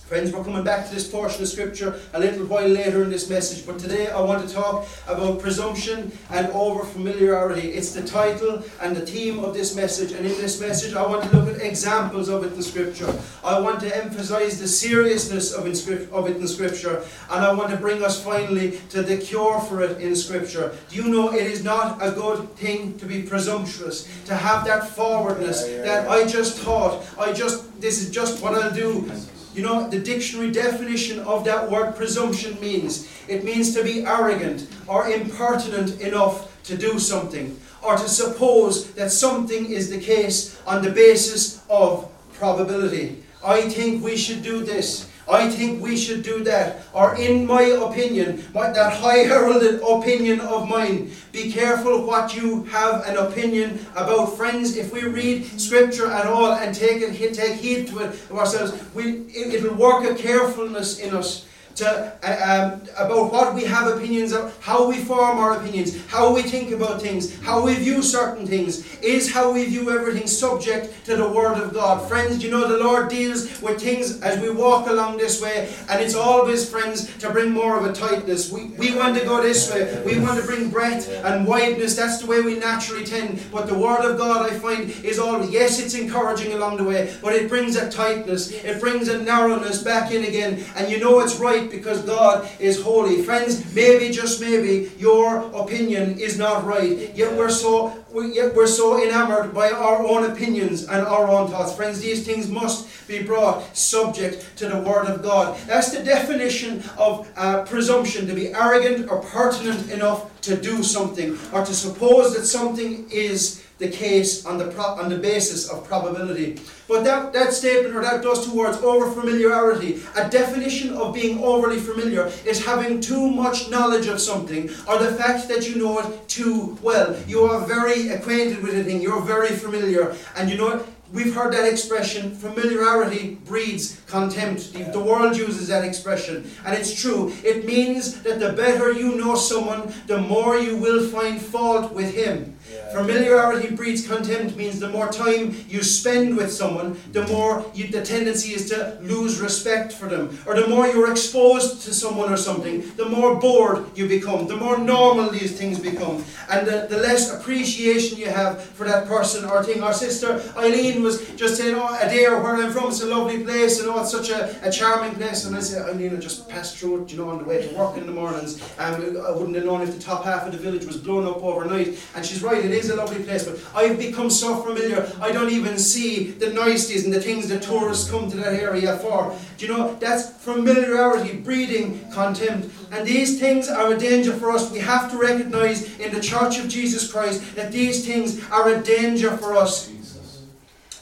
Friends, 0.09 0.33
we're 0.33 0.43
coming 0.43 0.65
back 0.65 0.89
to 0.89 0.95
this 0.95 1.07
portion 1.07 1.43
of 1.43 1.49
Scripture 1.49 2.01
a 2.15 2.19
little 2.19 2.47
while 2.47 2.67
later 2.67 3.03
in 3.03 3.11
this 3.11 3.29
message, 3.29 3.67
but 3.67 3.79
today 3.79 4.09
I 4.09 4.19
want 4.23 4.49
to 4.49 4.55
talk 4.55 4.89
about 5.07 5.39
presumption 5.39 6.11
and 6.31 6.47
over 6.53 6.83
familiarity. 6.83 7.73
It's 7.73 7.93
the 7.93 8.01
title 8.01 8.63
and 8.81 8.97
the 8.97 9.05
theme 9.05 9.39
of 9.41 9.53
this 9.53 9.77
message, 9.77 10.13
and 10.13 10.25
in 10.25 10.33
this 10.39 10.63
message 10.63 10.95
I 10.95 11.07
want 11.07 11.25
to 11.25 11.37
look 11.37 11.55
at 11.55 11.61
examples 11.61 12.31
of 12.31 12.43
it 12.43 12.55
in 12.55 12.63
Scripture. 12.63 13.15
I 13.45 13.61
want 13.61 13.81
to 13.81 13.95
emphasize 13.95 14.59
the 14.59 14.67
seriousness 14.67 15.53
of, 15.53 15.67
of 15.67 16.31
it 16.31 16.37
in 16.39 16.49
Scripture, 16.49 17.05
and 17.31 17.45
I 17.45 17.53
want 17.53 17.71
to 17.73 17.77
bring 17.77 18.03
us 18.03 18.25
finally 18.25 18.81
to 18.89 19.03
the 19.03 19.19
cure 19.19 19.61
for 19.61 19.83
it 19.83 20.01
in 20.01 20.17
Scripture. 20.17 20.75
Do 20.89 20.97
you 20.97 21.09
know 21.09 21.35
it 21.35 21.47
is 21.47 21.63
not 21.63 21.99
a 22.01 22.13
good 22.13 22.49
thing 22.57 22.97
to 22.97 23.05
be 23.05 23.25
presumptuous, 23.25 24.09
to 24.25 24.35
have 24.35 24.65
that 24.65 24.89
forwardness 24.89 25.67
that 25.67 26.09
I 26.09 26.27
just 26.27 26.57
thought, 26.61 27.05
I 27.19 27.35
just, 27.35 27.79
this 27.79 28.01
is 28.01 28.11
just 28.11 28.43
what 28.43 28.55
I'll 28.55 28.73
do. 28.73 29.13
You 29.55 29.63
know, 29.63 29.89
the 29.89 29.99
dictionary 29.99 30.53
definition 30.53 31.21
of 31.21 31.45
that 31.45 31.71
word 31.71 31.97
presumption 31.97 32.61
means 32.61 33.09
it 33.27 33.45
means 33.45 33.75
to 33.75 33.83
be 33.83 34.05
arrogant 34.05 34.69
or 34.87 35.09
impertinent 35.09 36.01
enough 36.01 36.63
to 36.65 36.77
do 36.77 36.99
something, 36.99 37.59
or 37.83 37.97
to 37.97 38.09
suppose 38.09 38.93
that 38.93 39.11
something 39.11 39.71
is 39.71 39.89
the 39.91 39.99
case 39.99 40.61
on 40.67 40.83
the 40.83 40.91
basis 40.91 41.63
of 41.71 42.11
probability. 42.35 43.25
I 43.45 43.63
think 43.63 44.05
we 44.05 44.17
should 44.17 44.43
do 44.43 44.65
this. 44.65 45.08
I 45.31 45.51
think 45.51 45.83
we 45.83 45.97
should 45.97 46.23
do 46.23 46.43
that. 46.45 46.87
Or, 46.93 47.17
in 47.17 47.47
my 47.47 47.63
opinion, 47.63 48.45
that 48.55 48.95
high 48.95 49.19
heralded 49.19 49.81
opinion 49.83 50.41
of 50.41 50.69
mine, 50.69 51.11
be 51.33 51.53
careful 51.53 52.07
what 52.07 52.35
you 52.35 52.65
have 52.65 53.07
an 53.07 53.17
opinion 53.17 53.85
about. 53.95 54.37
Friends, 54.37 54.77
if 54.77 54.93
we 54.93 55.03
read 55.03 55.45
Scripture 55.61 56.11
at 56.11 56.27
all 56.27 56.53
and 56.53 56.75
take, 56.75 57.03
it, 57.03 57.35
take 57.35 57.57
heed 57.57 57.89
to 57.89 57.99
it 58.01 58.31
ourselves, 58.31 58.73
we, 58.95 59.25
it, 59.29 59.63
will 59.63 59.75
work 59.75 60.09
a 60.09 60.15
carefulness 60.15 60.99
in 61.01 61.15
us 61.15 61.48
to, 61.79 62.13
uh, 62.23 62.73
um, 62.75 62.83
about 62.97 63.33
what 63.33 63.55
we 63.55 63.65
have 63.65 63.87
opinions 63.89 64.33
of, 64.33 64.57
how 64.63 64.89
we 64.89 64.97
form 64.97 65.39
our 65.39 65.59
opinions, 65.59 66.07
how 66.07 66.35
we 66.35 66.43
think 66.43 66.73
about 66.73 67.01
things, 67.01 67.41
how 67.41 67.65
we 67.65 67.75
view 67.75 68.03
certain 68.03 68.47
things. 68.47 68.99
Is 69.03 69.33
how 69.33 69.53
we 69.53 69.65
view 69.67 69.91
everything 69.91 70.27
subject 70.27 71.05
to 71.07 71.17
the 71.17 71.29
Word 71.29 71.57
of 71.59 71.73
God? 71.73 72.07
Friends, 72.09 72.43
you 72.43 72.51
know 72.51 72.67
the 72.69 72.83
Lord 72.83 73.09
deals 73.09 73.63
with 73.63 73.81
things 73.81 74.21
as 74.23 74.41
we 74.41 74.51
walk 74.51 74.89
along 74.89 75.19
this 75.19 75.41
way, 75.41 75.73
and 75.89 76.03
it's 76.03 76.15
always, 76.15 76.69
friends, 76.69 77.17
to 77.19 77.31
bring 77.31 77.51
more 77.51 77.79
of 77.79 77.85
a 77.85 77.93
tightness. 77.93 78.51
We, 78.51 78.65
we 78.65 78.95
want 78.95 79.17
to 79.17 79.25
go 79.25 79.41
this 79.41 79.73
way, 79.73 80.03
we 80.05 80.19
want 80.19 80.41
to 80.41 80.47
bring 80.47 80.71
breadth 80.71 81.09
and 81.25 81.47
wideness. 81.47 81.97
That's 81.97 82.21
the 82.21 82.27
way 82.27 82.41
we 82.41 82.59
naturally 82.59 83.05
tend. 83.05 83.41
But 83.53 83.67
the 83.67 83.79
Word 83.79 84.05
of 84.05 84.19
God, 84.19 84.51
I 84.51 84.59
find, 84.59 84.91
is 85.05 85.19
always, 85.19 85.51
yes, 85.51 85.81
it's 85.81 85.95
encouraging 85.95 86.53
along 86.55 86.79
the 86.79 86.85
way, 86.85 87.17
but 87.23 87.35
it 87.35 87.49
brings 87.49 87.77
a 87.77 87.91
tightness, 87.91 88.51
it 88.51 88.81
brings 88.81 89.09
a 89.09 89.23
narrowness 89.23 89.83
back 89.83 90.11
in 90.11 90.25
again, 90.25 90.65
and 90.77 90.91
you 90.91 90.99
know 90.99 91.21
it's 91.21 91.37
right 91.37 91.68
because 91.71 92.03
God 92.03 92.49
is 92.59 92.81
holy. 92.81 93.23
Friends, 93.23 93.75
maybe, 93.75 94.11
just 94.11 94.41
maybe, 94.41 94.93
your 94.99 95.39
opinion 95.55 96.19
is 96.19 96.39
not 96.39 96.65
right. 96.65 97.15
Yet 97.15 97.37
we're 97.37 97.51
so 97.51 98.05
yet 98.15 98.55
we're 98.55 98.67
so 98.67 99.03
enamored 99.03 99.55
by 99.55 99.71
our 99.71 100.07
own 100.07 100.31
opinions 100.31 100.85
and 100.85 101.07
our 101.07 101.29
own 101.29 101.51
thoughts. 101.51 101.75
Friends, 101.75 102.01
these 102.01 102.25
things 102.25 102.49
must 102.49 103.07
be 103.07 103.23
brought 103.23 103.77
subject 103.77 104.47
to 104.57 104.69
the 104.69 104.79
Word 104.81 105.07
of 105.07 105.23
God. 105.23 105.59
That's 105.67 105.91
the 105.91 106.03
definition 106.03 106.83
of 106.97 107.31
uh, 107.37 107.65
presumption 107.65 108.27
to 108.27 108.35
be 108.35 108.55
arrogant 108.55 109.11
or 109.11 109.21
pertinent 109.21 109.91
enough 109.91 110.41
to 110.43 110.57
do 110.57 110.83
something 110.83 111.39
or 111.53 111.65
to 111.65 111.75
suppose 111.75 112.35
that 112.35 112.45
something 112.45 113.09
is 113.11 113.65
the 113.79 113.89
case 113.89 114.45
on 114.45 114.59
the, 114.59 114.67
pro- 114.69 114.97
on 114.97 115.09
the 115.09 115.19
basis 115.19 115.69
of 115.69 115.85
probability. 115.85 116.61
But 116.89 117.05
that, 117.05 117.33
that 117.33 117.53
statement 117.53 117.95
or 117.95 118.03
that 118.03 118.23
those 118.23 118.45
two 118.47 118.55
words, 118.55 118.79
over 118.79 119.11
familiarity, 119.11 120.03
a 120.17 120.29
definition 120.29 120.95
of 120.95 121.15
being 121.15 121.43
overly 121.43 121.79
familiar 121.79 122.33
is 122.45 122.65
having 122.65 123.01
too 123.01 123.31
much 123.31 123.71
knowledge 123.71 124.07
of 124.07 124.21
something 124.21 124.69
or 124.89 124.99
the 124.99 125.13
fact 125.13 125.49
that 125.49 125.69
you 125.69 125.77
know 125.77 125.99
it 126.01 126.29
too 126.29 126.79
well. 126.83 127.17
You 127.27 127.43
are 127.43 127.67
very 127.67 128.09
acquainted 128.09 128.63
with 128.63 128.75
a 128.75 128.85
thing, 128.85 129.01
you're 129.01 129.23
very 129.23 129.51
familiar, 129.51 130.17
and 130.37 130.51
you 130.51 130.57
know. 130.57 130.85
We've 131.11 131.35
heard 131.35 131.55
that 131.55 131.67
expression, 131.67 132.35
familiarity 132.35 133.39
breeds 133.47 133.99
contempt. 134.09 134.75
The, 134.75 134.85
the, 134.85 135.01
world 135.01 135.39
uses 135.39 135.69
that 135.69 135.83
expression, 135.83 136.51
and 136.67 136.77
it's 136.77 136.93
true. 137.01 137.33
It 137.43 137.65
means 137.65 138.21
that 138.25 138.41
the 138.41 138.53
better 138.53 138.93
you 138.93 139.15
know 139.15 139.35
someone, 139.35 139.91
the 140.07 140.21
more 140.21 140.59
you 140.59 140.77
will 140.77 141.09
find 141.09 141.41
fault 141.41 141.95
with 141.95 142.15
him. 142.15 142.58
Familiarity 142.93 143.75
breeds 143.75 144.07
contempt 144.07 144.57
means 144.57 144.81
the 144.81 144.89
more 144.89 145.09
time 145.09 145.55
you 145.69 145.83
spend 145.83 146.37
with 146.37 146.51
someone, 146.51 146.99
the 147.13 147.27
more 147.27 147.65
you, 147.75 147.89
the 147.89 148.03
tendency 148.03 148.55
is 148.55 148.69
to 148.71 148.99
lose 149.01 149.41
respect 149.41 149.93
for 149.93 150.07
them. 150.07 150.39
Or 150.47 150.59
the 150.59 150.67
more 150.67 150.87
you're 150.87 151.11
exposed 151.11 151.83
to 151.83 151.95
someone 151.95 152.33
or 152.33 152.37
something, 152.37 152.91
the 152.97 153.09
more 153.09 153.35
bored 153.37 153.87
you 153.97 154.09
become, 154.09 154.47
the 154.47 154.57
more 154.57 154.79
normal 154.79 155.31
these 155.31 155.57
things 155.57 155.79
become. 155.79 156.25
And 156.51 156.67
the, 156.67 156.87
the 156.89 156.99
less 156.99 157.33
appreciation 157.33 158.19
you 158.19 158.31
have 158.31 158.63
for 158.63 158.85
that 158.85 159.07
person 159.07 159.45
or 159.45 159.63
thing. 159.63 159.83
Our 159.83 159.93
sister 159.93 160.43
Eileen 160.57 161.03
was 161.03 161.29
just 161.37 161.57
saying, 161.57 161.75
Oh, 161.75 161.99
Adare, 162.01 162.43
where 162.43 162.57
I'm 162.57 162.73
from, 162.73 162.89
it's 162.89 163.03
a 163.03 163.07
lovely 163.07 163.45
place, 163.45 163.81
and 163.81 163.89
oh, 163.89 164.01
it's 164.01 164.11
such 164.11 164.31
a, 164.31 164.57
a 164.67 164.71
charming 164.71 165.15
place. 165.15 165.45
And 165.45 165.55
I 165.55 165.61
said, 165.61 165.89
Eileen, 165.89 166.17
I 166.17 166.21
just 166.21 166.49
passed 166.49 166.79
through 166.79 167.03
it, 167.03 167.13
you 167.13 167.19
know, 167.19 167.31
on 167.31 167.39
the 167.39 167.45
way 167.45 167.67
to 167.67 167.75
work 167.75 167.97
in 167.97 168.07
the 168.07 168.13
mornings. 168.13 168.61
Um, 168.79 168.95
I 168.95 169.31
wouldn't 169.31 169.55
have 169.57 169.65
known 169.65 169.83
if 169.83 169.95
the 169.95 170.01
top 170.01 170.25
half 170.25 170.47
of 170.47 170.53
the 170.53 170.59
village 170.59 170.85
was 170.85 170.97
blown 170.97 171.27
up 171.27 171.43
overnight. 171.43 171.99
And 172.15 172.25
she's 172.25 172.43
right, 172.43 172.58
it 172.65 172.71
is 172.71 172.91
a 172.91 172.97
lovely 172.97 173.23
place, 173.23 173.45
but 173.45 173.59
I've 173.75 173.99
become 173.99 174.31
so 174.31 174.63
familiar, 174.63 175.11
I 175.21 175.33
don't 175.33 175.51
even 175.51 175.79
see 175.79 176.33
the 176.33 176.53
niceties 176.53 177.05
and 177.05 177.13
the 177.13 177.21
things 177.21 177.49
that 177.49 177.63
tourists 177.63 178.11
come 178.11 178.31
to 178.31 178.37
that 178.39 178.55
area 178.55 178.97
for. 178.99 179.37
Do 179.57 179.67
you 179.67 179.73
know, 179.73 179.95
that's 179.97 180.31
familiarity 180.43 181.39
breeding 181.39 182.11
contempt. 182.11 182.69
And 182.93 183.07
these 183.07 183.39
things 183.39 183.69
are 183.69 183.93
a 183.93 183.99
danger 183.99 184.33
for 184.33 184.51
us. 184.51 184.71
We 184.71 184.79
have 184.79 185.11
to 185.11 185.19
recognize 185.19 185.99
in 185.99 186.13
the 186.15 186.21
Church 186.21 186.59
of 186.59 186.69
Jesus 186.69 187.11
Christ 187.11 187.57
that 187.57 187.73
these 187.73 188.07
things 188.07 188.43
are 188.51 188.69
a 188.69 188.83
danger 188.83 189.37
for 189.37 189.57
us. 189.57 189.89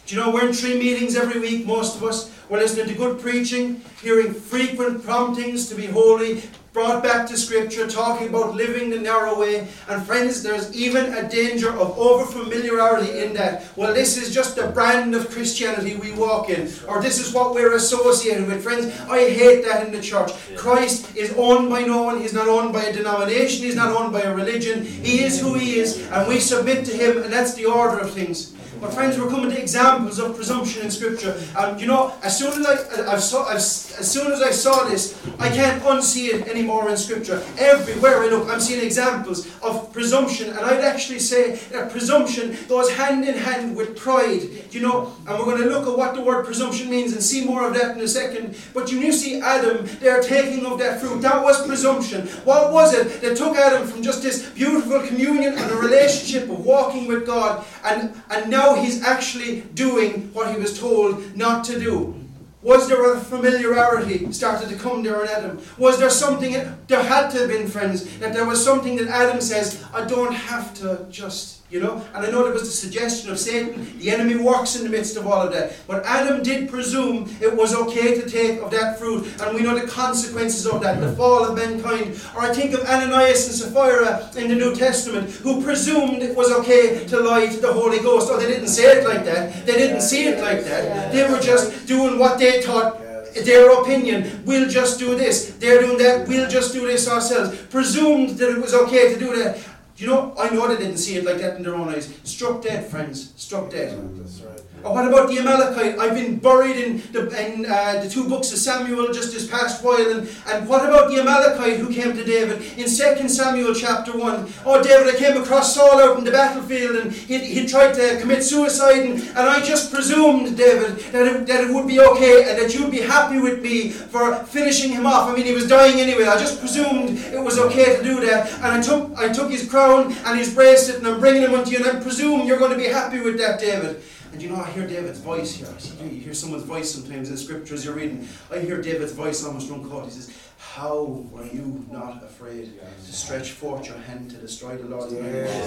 Do 0.06 0.14
you 0.14 0.20
know, 0.20 0.30
we're 0.30 0.46
in 0.48 0.54
three 0.54 0.78
meetings 0.78 1.16
every 1.16 1.40
week, 1.40 1.66
most 1.66 1.96
of 1.96 2.04
us. 2.04 2.32
We're 2.48 2.58
listening 2.58 2.86
to 2.86 2.94
good 2.94 3.20
preaching, 3.20 3.82
hearing 4.00 4.32
frequent 4.32 5.04
promptings 5.04 5.68
to 5.68 5.75
be 5.75 5.86
holy, 5.86 6.42
brought 6.76 7.02
back 7.02 7.26
to 7.26 7.38
Scripture, 7.38 7.88
talking 7.88 8.28
about 8.28 8.54
living 8.54 8.90
the 8.90 8.99
narrow 8.99 9.40
way. 9.40 9.66
And 9.88 10.04
friends, 10.04 10.42
there's 10.42 10.76
even 10.76 11.06
a 11.14 11.26
danger 11.26 11.71
of 11.71 11.99
over 11.99 12.26
familiarity 12.26 13.25
in 13.25 13.33
that. 13.33 13.64
Well, 13.76 13.95
this 13.95 14.18
is 14.18 14.35
just 14.35 14.56
the 14.56 14.66
brand 14.66 15.14
of 15.14 15.30
Christianity 15.30 15.97
we 15.97 16.12
walk 16.12 16.50
in, 16.50 16.71
or 16.87 17.00
this 17.00 17.18
is 17.18 17.33
what 17.33 17.54
we're 17.54 17.76
associated 17.76 18.47
with. 18.47 18.62
Friends, 18.62 18.85
I 19.09 19.21
hate 19.21 19.64
that 19.64 19.87
in 19.87 19.90
the 19.90 20.02
church. 20.02 20.33
Christ 20.54 21.16
is 21.16 21.33
owned 21.38 21.71
by 21.71 21.80
no 21.80 22.02
one, 22.02 22.21
He's 22.21 22.35
not 22.35 22.47
owned 22.47 22.75
by 22.75 22.83
a 22.83 22.92
denomination, 22.92 23.64
He's 23.64 23.75
not 23.75 23.97
owned 23.97 24.12
by 24.12 24.21
a 24.21 24.35
religion. 24.35 24.85
He 24.85 25.25
is 25.25 25.40
who 25.40 25.54
He 25.54 25.78
is, 25.78 26.06
and 26.11 26.28
we 26.28 26.40
submit 26.40 26.85
to 26.85 26.92
Him, 26.92 27.23
and 27.23 27.33
that's 27.33 27.54
the 27.54 27.64
order 27.64 28.00
of 28.00 28.11
things. 28.11 28.52
But 28.80 28.92
friends, 28.92 29.18
we're 29.18 29.28
coming 29.28 29.50
to 29.50 29.61
examples 29.61 30.18
of 30.18 30.37
presumption 30.37 30.83
in 30.83 30.90
Scripture. 30.90 31.40
And 31.56 31.80
you 31.80 31.87
know, 31.87 32.14
as 32.23 32.38
soon 32.38 32.52
as 32.61 32.66
I, 32.66 33.14
I 33.14 33.18
saw, 33.18 33.50
as 33.50 34.12
soon 34.12 34.33
as 34.33 34.42
I 34.42 34.50
saw 34.50 34.85
this, 34.85 35.18
I 35.38 35.49
can't 35.49 35.83
unsee 35.83 36.35
it 36.35 36.49
anymore 36.49 36.88
in 36.90 36.97
Scripture. 36.97 37.42
Everywhere 37.59 38.23
I 38.23 38.28
look, 38.28 38.49
I'm 38.50 38.61
seeing 38.61 38.85
examples 38.85 39.49
of 39.62 39.92
presumption, 39.92 40.50
and 40.50 40.59
I'd 40.59 40.85
actually 40.85 41.21
say 41.21 41.56
that 41.73 41.90
presumption 41.90 42.56
goes 42.68 42.90
hand 42.90 43.25
in 43.25 43.35
hand 43.35 43.76
with 43.76 43.97
pride. 43.97 44.42
You 44.71 44.80
know, 44.83 45.14
and 45.26 45.38
we're 45.38 45.47
going 45.47 45.62
to 45.62 45.68
look 45.68 45.88
at 45.88 45.97
what 45.97 46.14
the 46.14 46.21
word 46.21 46.45
presumption 46.45 46.90
means 46.90 47.12
and 47.12 47.23
see 47.23 47.45
more 47.45 47.66
of 47.66 47.75
that 47.75 47.97
in 47.97 48.02
a 48.02 48.09
second. 48.09 48.56
But 48.75 48.92
you 48.92 49.12
see 49.12 49.40
Adam 49.40 49.87
there 50.00 50.21
taking 50.21 50.66
of 50.66 50.78
that 50.78 51.00
fruit. 51.00 51.23
That 51.23 51.42
was 51.42 51.66
presumption. 51.66 52.26
What 52.45 52.73
was 52.73 52.95
it 52.95 53.21
that 53.23 53.37
took 53.37 53.56
Adam 53.56 53.87
from 53.87 54.02
just 54.02 54.23
this 54.23 54.50
beautiful 54.50 55.00
communion 55.06 55.54
and 55.54 55.71
a 55.71 55.76
relationship 55.76 56.45
of 56.50 56.64
walking 56.64 57.06
with 57.06 57.26
God, 57.26 57.64
and 57.85 58.21
and 58.30 58.50
now 58.50 58.75
he's 58.83 59.02
actually 59.02 59.62
doing 59.75 60.33
what 60.33 60.54
he 60.54 60.61
was 60.61 60.78
told 60.78 61.37
not 61.37 61.64
to 61.64 61.78
do. 61.78 62.14
Was 62.62 62.88
there 62.88 63.14
a 63.14 63.21
familiarity 63.21 64.33
started 64.33 64.68
to 64.71 64.76
come 64.76 65.02
there 65.02 65.23
in 65.23 65.28
Adam? 65.28 65.61
Was 65.78 65.99
there 65.99 66.11
something, 66.11 66.52
there 66.88 67.02
had 67.02 67.30
to 67.30 67.38
have 67.38 67.49
been, 67.49 67.68
friends, 67.68 68.18
that 68.18 68.33
there 68.33 68.45
was 68.45 68.64
something 68.64 68.97
that 68.97 69.06
Adam 69.06 69.40
says, 69.40 69.85
I 69.95 70.04
don't 70.04 70.33
have 70.33 70.75
to 70.80 71.06
just 71.09 71.55
you 71.70 71.80
know, 71.80 72.04
and 72.14 72.25
I 72.25 72.30
know 72.30 72.44
there 72.44 72.52
was 72.52 72.62
the 72.62 72.68
suggestion 72.68 73.30
of 73.30 73.38
Satan, 73.38 73.99
the 73.99 74.11
enemy 74.11 74.37
works 74.37 74.76
in 74.76 74.85
the 74.85 74.90
midst 74.90 75.16
of 75.16 75.26
all 75.26 75.42
of 75.42 75.52
that. 75.52 75.76
But 75.87 76.04
Adam 76.04 76.42
did 76.42 76.70
presume 76.70 77.28
it 77.40 77.54
was 77.54 77.75
okay 77.75 78.20
to 78.20 78.28
take 78.28 78.61
of 78.61 78.70
that 78.70 78.99
fruit, 78.99 79.26
and 79.40 79.54
we 79.54 79.62
know 79.62 79.78
the 79.78 79.87
consequences 79.87 80.66
of 80.66 80.80
that, 80.82 81.00
the 81.00 81.12
fall 81.12 81.44
of 81.44 81.56
mankind. 81.56 82.20
Or 82.37 82.42
I 82.42 82.54
think 82.54 82.73
of 82.75 82.80
Ananias 82.80 83.46
and 83.49 83.56
Sapphira 83.56 84.30
in 84.37 84.49
the 84.49 84.54
New 84.54 84.75
Testament, 84.75 85.30
who 85.30 85.62
presumed 85.62 86.23
it 86.23 86.37
was 86.37 86.52
okay 86.52 87.04
to 87.06 87.20
lie 87.20 87.46
to 87.46 87.61
the 87.61 87.73
Holy 87.73 87.99
Ghost. 87.99 88.28
Oh, 88.30 88.38
they 88.38 88.46
didn't 88.46 88.68
say 88.68 88.99
it 88.99 89.04
like 89.04 89.25
that. 89.25 89.66
They 89.66 89.75
didn't 89.75 90.02
see 90.02 90.26
it 90.26 90.40
like 90.40 90.64
that. 90.64 91.12
They 91.12 91.28
were 91.28 91.40
just 91.40 91.87
doing 91.87 92.18
what 92.18 92.38
they 92.38 92.62
thought 92.62 93.02
their 93.44 93.70
opinion. 93.80 94.42
We'll 94.46 94.68
just 94.68 94.99
do 94.99 95.14
this. 95.14 95.56
They're 95.56 95.82
doing 95.82 95.99
that. 95.99 96.26
We'll 96.28 96.49
just 96.49 96.73
do 96.73 96.87
this 96.87 97.08
ourselves. 97.08 97.56
Presumed 97.66 98.38
that 98.38 98.50
it 98.50 98.62
was 98.62 98.73
okay 98.73 99.12
to 99.12 99.18
do 99.18 99.37
that. 99.37 99.58
You 99.97 100.07
know, 100.07 100.35
I 100.38 100.50
know 100.50 100.69
they 100.69 100.76
didn't 100.76 100.99
see 100.99 101.17
it 101.17 101.25
like 101.25 101.38
that 101.38 101.57
in 101.57 101.62
their 101.62 101.75
own 101.75 101.88
eyes. 101.88 102.12
Struck 102.25 102.62
dead, 102.62 102.91
friends. 102.91 103.33
Struck 103.37 103.71
dead. 103.71 103.97
That's 104.19 104.41
right. 104.43 104.61
Or 104.87 104.95
what 104.95 105.09
about 105.09 105.29
the 105.29 105.38
Amalekite? 105.38 105.99
I've 105.99 106.15
been 106.15 106.38
buried 106.38 106.76
in 106.76 107.03
the, 107.11 107.26
in, 107.45 107.67
uh, 107.67 108.03
the 108.03 108.09
two 108.09 108.29
books 108.29 108.53
of 108.53 108.59
Samuel 108.59 109.12
just 109.12 109.33
this 109.33 109.50
past 109.50 109.83
while. 109.83 110.11
And, 110.11 110.29
and 110.47 110.69
what 110.69 110.87
about 110.87 111.11
the 111.11 111.21
Amalekite 111.21 111.79
who 111.79 111.93
came 111.93 112.15
to 112.15 112.25
David 112.25 112.62
in 112.79 112.85
2 112.85 113.29
Samuel 113.29 113.75
chapter 113.75 114.17
1? 114.17 114.53
Oh, 114.65 114.83
David, 114.83 115.15
I 115.15 115.19
came 115.19 115.43
across 115.43 115.75
Saul 115.75 115.99
out 115.99 116.19
in 116.19 116.25
the 116.25 116.31
battlefield 116.31 116.97
and 116.97 117.12
he, 117.12 117.38
he 117.38 117.67
tried 117.67 117.95
to 117.95 118.21
commit 118.21 118.45
suicide. 118.45 119.00
And, 119.00 119.21
and 119.21 119.38
I 119.38 119.61
just 119.61 119.93
presumed, 119.93 120.57
David, 120.57 120.99
that 121.12 121.26
it, 121.26 121.47
that 121.47 121.65
it 121.65 121.75
would 121.75 121.88
be 121.88 122.00
okay 122.00 122.50
and 122.50 122.59
that 122.62 122.73
you'd 122.73 122.91
be 122.91 123.00
happy 123.00 123.41
with 123.41 123.62
me 123.62 123.91
for 123.91 124.37
finishing 124.45 124.93
him 124.93 125.07
off. 125.07 125.29
I 125.29 125.35
mean, 125.35 125.47
he 125.47 125.53
was 125.53 125.67
dying 125.67 126.00
anyway. 126.00 126.26
I 126.26 126.38
just 126.38 126.61
presumed 126.61 127.19
it 127.19 127.43
was 127.43 127.59
okay 127.59 127.97
to 127.97 128.05
do 128.05 128.21
that. 128.26 128.53
And 128.57 128.67
I 128.67 128.81
took, 128.81 129.19
I 129.19 129.33
took 129.33 129.50
his 129.50 129.67
crown 129.87 130.12
and 130.25 130.38
his 130.38 130.55
bracelet 130.55 130.99
and 130.99 131.07
I'm 131.07 131.21
bringing 131.21 131.43
him 131.43 131.55
unto 131.55 131.71
you. 131.71 131.78
And 131.78 131.87
I 131.87 132.00
presume 132.00 132.47
you're 132.47 132.59
going 132.59 132.73
to 132.73 132.78
be 132.78 132.87
happy 132.87 133.21
with 133.21 133.38
that, 133.38 133.61
David. 133.61 134.02
And 134.33 134.43
you 134.43 134.49
know, 134.49 134.57
I 134.57 134.71
hear 134.71 134.87
David's 134.87 135.21
voice 135.21 135.55
here. 135.55 135.69
You 136.02 136.21
hear 136.21 136.35
someone's 136.35 136.64
voice 136.64 136.93
sometimes 136.93 137.28
in 137.28 137.35
the 137.35 137.40
scriptures 137.40 137.85
you're 137.85 137.95
reading. 137.95 138.28
I 138.50 138.59
hear 138.59 138.83
David's 138.83 139.12
voice 139.12 139.45
almost 139.45 139.71
run 139.71 139.88
caught. 139.88 140.05
He 140.07 140.11
says, 140.11 140.37
How 140.76 141.25
are 141.35 141.47
you 141.47 141.87
not 141.90 142.23
afraid 142.23 142.78
to 143.06 143.12
stretch 143.12 143.52
forth 143.52 143.87
your 143.87 143.97
hand 143.97 144.30
to 144.33 144.37
destroy 144.37 144.76
the 144.76 144.87
Lord's. 144.87 145.14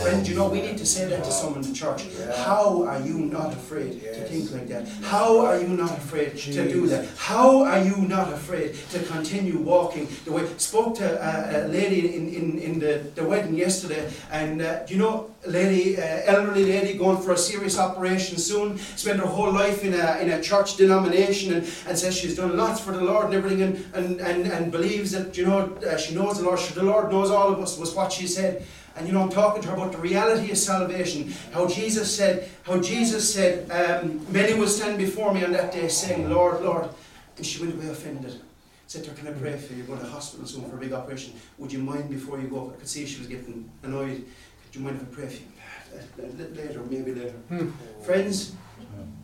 Friend, 0.04 0.28
you 0.28 0.36
know, 0.36 0.48
we 0.50 0.62
need 0.62 0.78
to 0.78 0.86
say 0.86 1.08
that 1.10 1.24
to 1.24 1.32
someone 1.32 1.63
in 1.63 1.70
the 1.70 1.75
church. 1.75 2.04
How 2.36 2.84
are 2.84 3.01
you 3.01 3.18
not 3.18 3.51
afraid 3.54 4.04
to 4.04 4.22
think 4.30 4.51
like 4.51 4.68
that? 4.68 4.88
How 5.01 5.39
are 5.39 5.60
you 5.60 5.70
not 5.70 5.98
afraid 5.98 6.38
to 6.38 6.70
do 6.70 6.86
that? 6.88 7.08
How 7.18 7.63
are 7.63 7.82
you 7.82 7.98
not 7.98 8.32
afraid 8.32 8.75
to 8.92 9.00
continue 9.00 9.58
walking 9.58 10.08
the 10.25 10.32
way? 10.32 10.46
Spoke 10.58 10.98
to 10.98 11.08
a, 11.30 11.66
a 11.66 11.68
lady 11.68 12.16
in, 12.16 12.30
in, 12.30 12.60
in 12.60 12.80
the, 12.80 13.10
the 13.16 13.24
wedding 13.24 13.56
yesterday, 13.56 14.12
and 14.32 14.62
uh, 14.62 14.84
you 14.88 14.98
know, 14.98 15.32
lady, 15.48 15.98
uh, 15.98 16.22
elderly 16.25 16.66
lady 16.66 16.98
going 16.98 17.22
for 17.22 17.32
a 17.32 17.38
serious 17.38 17.80
operation 17.80 18.38
soon, 18.38 18.78
spent 18.78 19.20
her 19.20 19.25
whole 19.25 19.51
life 19.51 19.84
in 19.84 19.94
a, 19.94 20.20
in 20.22 20.30
a 20.30 20.42
church 20.42 20.78
denomination 20.78 21.54
and, 21.54 21.63
and 21.88 21.98
says 21.98 22.18
she's 22.18 22.36
done 22.36 22.58
lots 22.58 22.80
for 22.80 22.92
the 22.92 23.01
Lord 23.01 23.28
and 23.28 23.34
everything 23.34 23.62
and, 23.62 23.86
and, 23.94 24.20
and, 24.20 24.48
and 24.51 24.72
believes 25.00 25.12
that, 25.12 25.38
you 25.38 25.46
know, 25.46 25.77
uh, 25.88 25.98
she 25.98 26.13
knows 26.13 26.39
the 26.39 26.44
Lord, 26.44 26.60
the 26.60 26.84
Lord 26.84 27.12
knows 27.12 27.32
all 27.32 27.51
of 27.51 27.60
us, 27.60 27.77
was 27.77 27.94
what 27.96 28.12
she 28.12 28.27
said. 28.27 28.65
And 28.96 29.08
you 29.08 29.13
know, 29.13 29.22
I'm 29.22 29.29
talking 29.29 29.62
to 29.62 29.70
her 29.70 29.75
about 29.75 29.91
the 29.94 29.98
reality 29.98 30.51
of 30.51 30.58
salvation. 30.58 31.34
How 31.53 31.68
Jesus 31.68 32.13
said, 32.13 32.50
how 32.63 32.79
Jesus 32.79 33.34
said, 33.34 33.70
um, 33.72 34.25
many 34.32 34.53
will 34.60 34.68
stand 34.68 34.98
before 34.98 35.34
me 35.34 35.44
on 35.46 35.53
that 35.53 35.72
day 35.72 35.88
saying, 35.88 36.29
Lord, 36.29 36.62
Lord. 36.62 36.89
And 37.38 37.46
she 37.46 37.62
went 37.62 37.75
away 37.75 37.88
offended. 37.88 38.41
Said 38.88 39.03
to 39.06 39.12
her, 39.12 39.15
Can 39.15 39.27
I 39.27 39.32
pray 39.32 39.56
for 39.58 39.72
you? 39.74 39.79
You're 39.79 39.88
going 39.88 40.00
to 40.00 40.08
hospital 40.08 40.46
soon 40.46 40.70
for 40.70 40.75
a 40.75 40.79
big 40.79 40.94
operation. 40.94 41.34
Would 41.60 41.72
you 41.72 41.79
mind 41.79 42.10
before 42.10 42.39
you 42.39 42.48
go? 42.48 42.74
I 42.75 42.79
could 42.79 42.89
see 42.89 43.06
she 43.06 43.20
was 43.20 43.27
getting 43.27 43.70
annoyed. 43.84 44.25
Do 44.72 44.79
you 44.79 44.84
mind 44.84 44.98
if 44.98 45.03
I 45.03 45.15
pray 45.15 45.27
for 45.27 45.41
you? 45.44 46.56
Later, 46.56 46.82
maybe 46.89 47.13
later. 47.13 47.38
Hmm. 47.50 47.70
Friends, 48.03 48.53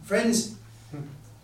friends, 0.04 0.55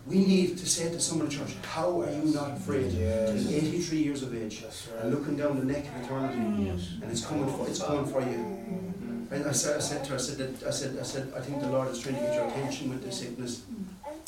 we 0.08 0.26
need 0.26 0.58
to 0.58 0.66
say 0.68 0.90
to 0.92 1.00
someone 1.00 1.28
in 1.28 1.32
church, 1.32 1.56
How 1.64 2.02
are 2.02 2.12
you 2.12 2.26
not 2.34 2.58
afraid? 2.58 2.92
Yes. 2.92 3.48
83 3.48 3.98
years 3.98 4.24
of 4.24 4.36
age 4.36 4.64
right. 4.64 5.04
and 5.04 5.14
looking 5.14 5.38
down 5.38 5.60
the 5.60 5.66
neck 5.66 5.86
of 5.88 6.04
eternity, 6.04 6.64
yes. 6.64 6.90
and 7.02 7.12
it's 7.12 7.26
coming 7.26 7.48
for 7.48 7.68
it's 7.68 7.82
coming 7.82 8.06
for 8.06 8.22
you. 8.22 8.62
And 9.32 9.48
I 9.48 9.54
said, 9.54 9.78
I 9.78 9.80
said 9.80 10.04
to 10.06 10.10
her, 10.12 10.16
I 10.16 10.20
said, 10.20 10.38
that, 10.40 10.68
I 10.68 10.72
said, 10.72 10.98
I 11.00 11.04
said, 11.04 11.32
I 11.36 11.40
think 11.40 11.62
the 11.62 11.70
Lord 11.70 11.88
is 11.88 12.00
trying 12.00 12.16
to 12.16 12.22
get 12.22 12.36
your 12.36 12.48
attention 12.48 12.90
with 12.90 13.04
this 13.04 13.20
sickness. 13.20 13.64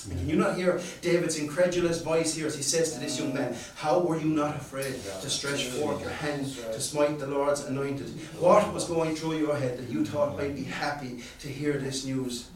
And 0.10 0.20
can 0.20 0.30
you 0.30 0.36
not 0.36 0.56
hear 0.56 0.80
David's 1.02 1.38
incredulous 1.38 2.02
voice 2.02 2.34
here 2.34 2.48
as 2.48 2.56
he 2.56 2.64
says 2.64 2.94
to 2.94 3.00
this 3.00 3.20
young 3.20 3.34
man, 3.34 3.56
How 3.76 4.00
were 4.00 4.20
you 4.20 4.28
not 4.28 4.56
afraid 4.56 4.94
to 4.94 5.30
stretch 5.30 5.66
forth 5.66 6.02
your 6.02 6.10
hand 6.10 6.46
to 6.56 6.80
smite 6.80 7.20
the 7.20 7.28
Lord's 7.28 7.66
anointed? 7.66 8.10
What 8.40 8.74
was 8.74 8.86
going 8.86 9.16
through 9.16 9.38
your 9.38 9.58
head 9.58 9.78
that 9.78 9.90
you 9.90 10.06
thought 10.06 10.40
I'd 10.40 10.56
be 10.56 10.64
happy 10.64 11.24
to 11.40 11.48
hear 11.48 11.74
this 11.74 12.06
news? 12.06 12.50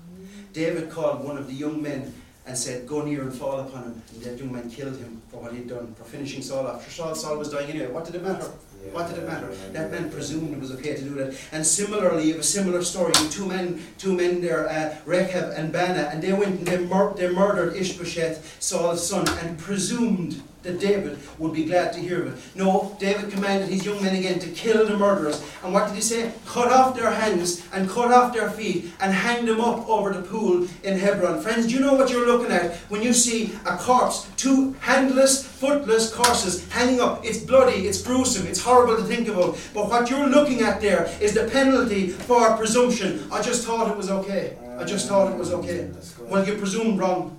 David 0.54 0.90
called 0.90 1.24
one 1.24 1.38
of 1.38 1.48
the 1.48 1.54
young 1.54 1.82
men 1.82 2.14
and 2.48 2.58
said, 2.58 2.88
Go 2.88 3.04
near 3.04 3.22
and 3.24 3.34
fall 3.34 3.60
upon 3.60 3.84
him. 3.84 4.02
And 4.14 4.24
that 4.24 4.40
young 4.40 4.54
man 4.54 4.70
killed 4.70 4.98
him 4.98 5.22
for 5.30 5.42
what 5.42 5.54
he'd 5.54 5.68
done, 5.68 5.94
for 5.96 6.06
finishing 6.06 6.42
Saul 6.42 6.68
after 6.68 6.90
Saul. 6.90 7.14
Saul 7.14 7.38
was 7.38 7.50
dying 7.50 7.70
anyway. 7.70 7.92
What 7.92 8.06
did 8.06 8.16
it 8.16 8.24
matter? 8.24 8.50
What 8.92 9.10
did 9.10 9.18
it 9.18 9.28
matter? 9.28 9.54
That 9.74 9.92
man 9.92 10.10
presumed 10.10 10.54
it 10.54 10.60
was 10.60 10.72
okay 10.72 10.96
to 10.96 11.02
do 11.02 11.14
that. 11.16 11.38
And 11.52 11.66
similarly, 11.66 12.28
you 12.28 12.34
have 12.34 12.42
a 12.42 12.44
similar 12.44 12.82
story. 12.84 13.12
Two 13.30 13.46
men, 13.46 13.82
two 13.98 14.14
men 14.16 14.40
there, 14.40 14.70
uh, 14.70 14.96
Rechab 15.06 15.52
and 15.58 15.74
Baanah, 15.74 16.14
and 16.14 16.24
they 16.24 16.32
went 16.32 16.60
and 16.60 16.68
they, 16.68 16.78
mur- 16.78 17.14
they 17.16 17.30
murdered 17.30 17.76
Ishbosheth, 17.76 18.58
Saul's 18.62 19.06
son, 19.06 19.28
and 19.40 19.58
presumed 19.58 20.42
that 20.68 20.80
David 20.80 21.18
would 21.40 21.54
be 21.54 21.66
glad 21.66 21.94
to 21.94 22.00
hear 22.00 22.24
of 22.24 22.34
it. 22.34 22.56
No, 22.56 22.96
David 23.00 23.32
commanded 23.32 23.70
his 23.70 23.86
young 23.86 24.02
men 24.04 24.16
again 24.16 24.38
to 24.40 24.50
kill 24.50 24.86
the 24.86 24.98
murderers. 24.98 25.42
And 25.64 25.74
what 25.74 25.88
did 25.88 25.96
he 25.96 26.02
say? 26.02 26.34
Cut 26.46 26.72
off 26.72 26.96
their 26.96 27.10
hands 27.10 27.66
and 27.72 27.90
cut 27.90 28.12
off 28.12 28.34
their 28.34 28.50
feet 28.50 28.92
and 29.00 29.14
hang 29.14 29.46
them 29.46 29.62
up 29.62 29.88
over 29.88 30.14
the 30.14 30.22
pool 30.22 30.68
in 30.84 31.00
Hebron. 31.00 31.42
Friends, 31.42 31.68
do 31.68 31.74
you 31.74 31.80
know 31.80 31.94
what 31.94 32.12
you're 32.12 32.28
looking 32.28 32.52
at 32.52 32.76
when 32.90 33.02
you 33.02 33.14
see 33.14 33.54
a 33.66 33.78
corpse, 33.78 34.30
two 34.36 34.74
handless, 34.82 35.48
footless 35.48 36.14
corpses 36.14 36.68
hanging 36.70 37.00
up? 37.00 37.24
It's 37.24 37.40
bloody, 37.40 37.88
it's 37.88 38.02
gruesome, 38.02 38.46
it's 38.48 38.62
horrible 38.62 38.98
to 38.98 39.04
think 39.04 39.28
about. 39.30 39.58
But 39.74 39.90
what 39.90 40.10
you're 40.10 40.28
looking 40.28 40.62
at 40.62 40.82
there 40.82 41.10
is 41.22 41.34
the 41.34 41.46
penalty 41.46 42.10
for 42.10 42.58
presumption. 42.58 43.26
I 43.32 43.42
just 43.42 43.66
thought 43.66 43.90
it 43.90 43.96
was 43.96 44.10
okay. 44.10 44.58
I 44.78 44.84
just 44.84 45.08
thought 45.08 45.32
it 45.32 45.38
was 45.38 45.54
okay. 45.54 45.90
Well, 46.22 46.46
you 46.46 46.56
presumed 46.56 47.00
wrong. 47.00 47.38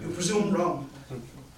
You 0.00 0.08
presumed 0.10 0.54
wrong. 0.54 0.89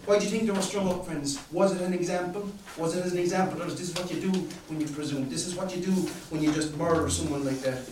Why 0.04 0.18
do 0.18 0.25
you 0.25 0.30
think 0.30 0.47
they 0.47 0.50
were 0.50 0.62
strung 0.62 0.88
up, 0.88 1.06
friends? 1.06 1.40
Was 1.52 1.80
it 1.80 1.82
an 1.82 1.94
example? 1.94 2.50
Was 2.76 2.97
it 2.97 3.04
as 3.04 3.12
an 3.12 3.21
example? 3.21 3.62
Or 3.62 3.66
is 3.66 3.76
this 3.76 3.90
is 3.90 3.94
what 3.94 4.12
you 4.12 4.21
do 4.21 4.32
when 4.68 4.80
you 4.80 4.88
presume? 4.88 5.28
This 5.28 5.47
is 5.47 5.54
what 5.54 5.75
you 5.75 5.80
do 5.80 5.92
when 6.30 6.42
you 6.42 6.52
just 6.52 6.76
murder 6.76 7.09
someone 7.09 7.44
like 7.44 7.61
that. 7.61 7.88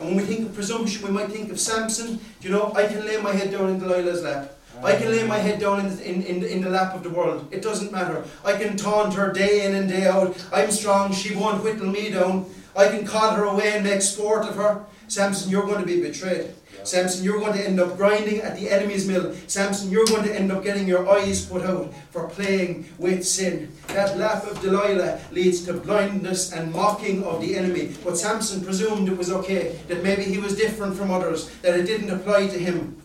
And 0.00 0.08
when 0.08 0.16
we 0.16 0.24
think 0.24 0.48
of 0.48 0.54
presumption, 0.54 1.06
we 1.06 1.12
might 1.12 1.30
think 1.30 1.52
of 1.52 1.60
Samson. 1.60 2.18
You 2.40 2.50
know, 2.50 2.72
I 2.74 2.86
can 2.86 3.06
lay 3.06 3.16
my 3.22 3.32
head 3.32 3.52
down 3.52 3.70
in 3.70 3.80
Delilah's 3.80 4.22
lap. 4.22 4.56
I 4.82 4.96
can 4.96 5.12
lay 5.12 5.24
my 5.24 5.38
head 5.38 5.60
down 5.60 5.86
in, 5.86 5.98
in, 6.00 6.22
in, 6.22 6.42
in 6.42 6.60
the 6.62 6.70
lap 6.70 6.94
of 6.96 7.04
the 7.04 7.10
world. 7.10 7.46
It 7.52 7.62
doesn't 7.62 7.92
matter. 7.92 8.24
I 8.44 8.54
can 8.54 8.76
taunt 8.76 9.14
her 9.14 9.32
day 9.32 9.64
in 9.64 9.76
and 9.76 9.88
day 9.88 10.06
out. 10.06 10.36
I'm 10.52 10.72
strong. 10.72 11.12
She 11.12 11.36
won't 11.36 11.62
whittle 11.62 11.86
me 11.86 12.10
down. 12.10 12.46
I 12.74 12.88
can 12.88 13.06
call 13.06 13.32
her 13.34 13.44
away 13.44 13.74
and 13.74 13.84
make 13.84 14.02
sport 14.02 14.48
of 14.48 14.56
her. 14.56 14.84
Samson, 15.06 15.50
you're 15.50 15.66
going 15.66 15.80
to 15.80 15.86
be 15.86 16.00
betrayed. 16.00 16.54
Samson, 16.84 17.24
you're 17.24 17.40
going 17.40 17.54
to 17.54 17.64
end 17.64 17.80
up 17.80 17.96
grinding 17.96 18.40
at 18.40 18.56
the 18.58 18.70
enemy's 18.70 19.06
mill. 19.06 19.34
Samson, 19.46 19.90
you're 19.90 20.06
going 20.06 20.24
to 20.24 20.34
end 20.34 20.52
up 20.52 20.62
getting 20.62 20.86
your 20.86 21.08
eyes 21.08 21.44
put 21.44 21.62
out 21.62 21.92
for 22.10 22.28
playing 22.28 22.86
with 22.98 23.26
sin. 23.26 23.72
That 23.88 24.18
laugh 24.18 24.50
of 24.50 24.60
Delilah 24.60 25.20
leads 25.30 25.64
to 25.66 25.74
blindness 25.74 26.52
and 26.52 26.72
mocking 26.72 27.24
of 27.24 27.40
the 27.40 27.56
enemy. 27.56 27.94
But 28.04 28.18
Samson 28.18 28.64
presumed 28.64 29.08
it 29.08 29.18
was 29.18 29.30
okay, 29.32 29.78
that 29.88 30.02
maybe 30.02 30.22
he 30.22 30.38
was 30.38 30.56
different 30.56 30.96
from 30.96 31.10
others, 31.10 31.50
that 31.62 31.78
it 31.78 31.86
didn't 31.86 32.10
apply 32.10 32.48
to 32.48 32.58
him. 32.58 33.01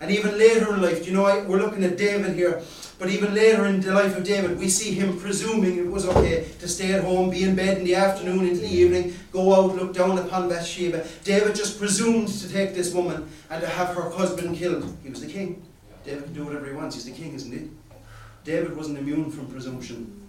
And 0.00 0.10
even 0.10 0.38
later 0.38 0.74
in 0.74 0.80
life, 0.80 1.06
you 1.06 1.12
know, 1.12 1.24
we're 1.48 1.58
looking 1.58 1.82
at 1.84 1.96
David 1.96 2.36
here. 2.36 2.62
But 2.98 3.10
even 3.10 3.34
later 3.34 3.66
in 3.66 3.80
the 3.80 3.92
life 3.92 4.16
of 4.16 4.24
David, 4.24 4.58
we 4.58 4.68
see 4.68 4.92
him 4.92 5.18
presuming 5.18 5.78
it 5.78 5.86
was 5.86 6.06
okay 6.06 6.48
to 6.58 6.68
stay 6.68 6.92
at 6.92 7.04
home, 7.04 7.30
be 7.30 7.44
in 7.44 7.54
bed 7.54 7.78
in 7.78 7.84
the 7.84 7.94
afternoon 7.94 8.46
into 8.46 8.60
the 8.60 8.68
evening, 8.68 9.14
go 9.32 9.54
out, 9.54 9.76
look 9.76 9.94
down 9.94 10.18
upon 10.18 10.48
Bathsheba. 10.48 11.06
David 11.22 11.54
just 11.54 11.78
presumed 11.78 12.28
to 12.28 12.48
take 12.48 12.74
this 12.74 12.92
woman 12.92 13.28
and 13.50 13.60
to 13.60 13.68
have 13.68 13.94
her 13.94 14.10
husband 14.10 14.56
killed. 14.56 14.96
He 15.02 15.10
was 15.10 15.20
the 15.20 15.32
king. 15.32 15.62
David 16.04 16.24
can 16.24 16.34
do 16.34 16.44
whatever 16.44 16.66
he 16.66 16.72
wants. 16.72 16.96
He's 16.96 17.04
the 17.04 17.12
king, 17.12 17.34
isn't 17.34 17.52
he? 17.52 17.70
David 18.44 18.76
wasn't 18.76 18.98
immune 18.98 19.30
from 19.30 19.46
presumption. 19.46 20.27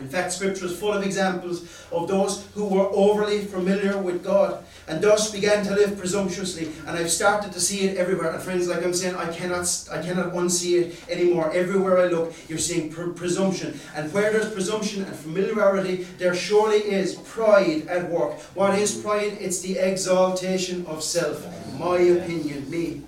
In 0.00 0.08
fact, 0.08 0.32
Scripture 0.32 0.66
is 0.66 0.76
full 0.76 0.92
of 0.92 1.04
examples 1.04 1.62
of 1.92 2.08
those 2.08 2.46
who 2.54 2.66
were 2.66 2.88
overly 2.88 3.44
familiar 3.44 3.96
with 3.96 4.24
God 4.24 4.64
and 4.88 5.00
thus 5.00 5.30
began 5.30 5.64
to 5.64 5.74
live 5.74 5.96
presumptuously. 5.96 6.70
And 6.86 6.90
I've 6.90 7.10
started 7.10 7.52
to 7.52 7.60
see 7.60 7.86
it 7.86 7.96
everywhere. 7.96 8.30
And 8.32 8.42
friends, 8.42 8.68
like 8.68 8.84
I'm 8.84 8.92
saying, 8.92 9.14
I 9.14 9.32
cannot, 9.32 9.88
I 9.90 10.02
cannot 10.02 10.32
unsee 10.34 10.82
it 10.82 11.08
anymore. 11.08 11.50
Everywhere 11.52 11.98
I 12.00 12.06
look, 12.08 12.34
you're 12.48 12.58
seeing 12.58 12.90
pr- 12.90 13.10
presumption. 13.10 13.78
And 13.94 14.12
where 14.12 14.32
there's 14.32 14.52
presumption 14.52 15.04
and 15.04 15.14
familiarity, 15.14 16.04
there 16.18 16.34
surely 16.34 16.78
is 16.78 17.14
pride 17.14 17.86
at 17.86 18.10
work. 18.10 18.38
What 18.54 18.78
is 18.78 18.94
pride? 19.00 19.38
It's 19.40 19.60
the 19.60 19.78
exaltation 19.78 20.84
of 20.86 21.02
self. 21.02 21.46
My 21.78 21.98
opinion, 21.98 22.68
me. 22.68 23.02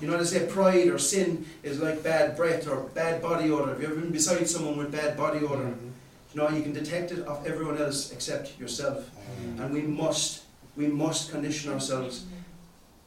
You 0.00 0.08
know, 0.08 0.18
they 0.18 0.24
say 0.24 0.46
pride 0.46 0.88
or 0.88 0.98
sin 0.98 1.46
is 1.62 1.80
like 1.80 2.02
bad 2.02 2.36
breath 2.36 2.68
or 2.68 2.80
bad 2.94 3.22
body 3.22 3.50
odor. 3.50 3.72
Have 3.72 3.80
you 3.80 3.86
ever 3.86 3.96
been 3.96 4.12
beside 4.12 4.48
someone 4.48 4.76
with 4.76 4.92
bad 4.92 5.16
body 5.16 5.38
odor? 5.38 5.64
Mm-hmm. 5.64 5.88
You 6.34 6.42
know, 6.42 6.48
you 6.50 6.62
can 6.62 6.74
detect 6.74 7.12
it 7.12 7.20
of 7.20 7.46
everyone 7.46 7.78
else 7.78 8.12
except 8.12 8.58
yourself. 8.60 9.10
Mm-hmm. 9.10 9.62
And 9.62 9.72
we 9.72 9.82
must, 9.82 10.42
we 10.76 10.86
must 10.86 11.30
condition 11.30 11.72
ourselves 11.72 12.26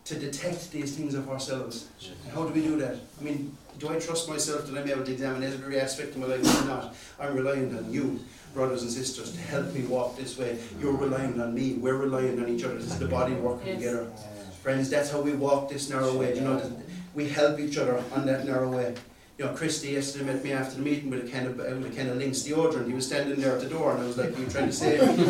to 0.05 0.17
detect 0.17 0.72
these 0.72 0.96
things 0.98 1.13
of 1.13 1.29
ourselves. 1.29 1.88
And 2.01 2.34
how 2.34 2.46
do 2.46 2.53
we 2.53 2.62
do 2.62 2.75
that? 2.77 2.96
I 3.19 3.24
mean, 3.24 3.55
do 3.77 3.89
I 3.89 4.00
trust 4.00 4.27
myself 4.27 4.65
that 4.65 4.75
I'm 4.75 4.89
able 4.89 5.05
to 5.05 5.12
examine 5.12 5.43
every 5.43 5.79
aspect 5.79 6.15
of 6.15 6.17
my 6.17 6.27
life 6.27 6.63
or 6.63 6.65
not? 6.65 6.96
I'm 7.19 7.36
relying 7.36 7.77
on 7.77 7.93
you, 7.93 8.19
brothers 8.55 8.81
and 8.81 8.91
sisters, 8.91 9.31
to 9.34 9.39
help 9.39 9.72
me 9.74 9.81
walk 9.84 10.17
this 10.17 10.38
way. 10.39 10.58
You're 10.81 10.98
relying 10.98 11.39
on 11.39 11.53
me. 11.53 11.74
We're 11.74 11.98
relying 11.98 12.41
on 12.41 12.50
each 12.50 12.63
other. 12.63 12.75
This 12.75 12.91
is 12.91 13.00
the 13.00 13.08
body 13.08 13.34
working 13.34 13.67
yes. 13.67 13.77
together. 13.77 14.12
Friends, 14.70 14.88
that's 14.88 15.10
how 15.10 15.20
we 15.20 15.34
walk 15.34 15.68
this 15.68 15.90
narrow 15.90 16.16
way. 16.16 16.36
You 16.36 16.42
know, 16.42 16.62
we 17.16 17.28
help 17.28 17.60
each 17.60 17.76
other 17.80 18.04
on 18.14 18.28
that 18.28 18.46
narrow 18.46 18.70
way. 18.70 18.94
You 19.40 19.46
know, 19.46 19.54
Christy 19.54 19.94
yesterday 19.94 20.26
met 20.26 20.44
me 20.44 20.52
after 20.52 20.76
the 20.76 20.84
meeting 20.84 21.10
with 21.10 21.28
a 21.28 21.32
kind 21.32 21.48
of 21.48 21.58
with 21.58 21.92
a 21.92 21.96
kind 21.98 22.08
of 22.10 22.18
Lynx 22.18 22.44
deodorant. 22.44 22.86
He 22.86 22.94
was 22.94 23.08
standing 23.08 23.40
there 23.42 23.56
at 23.56 23.62
the 23.62 23.68
door, 23.68 23.94
and 23.94 24.04
I 24.04 24.06
was 24.06 24.16
like, 24.20 24.38
"You 24.38 24.46
trying 24.46 24.68
to 24.68 24.72
say 24.72 25.00
something?" 25.00 25.26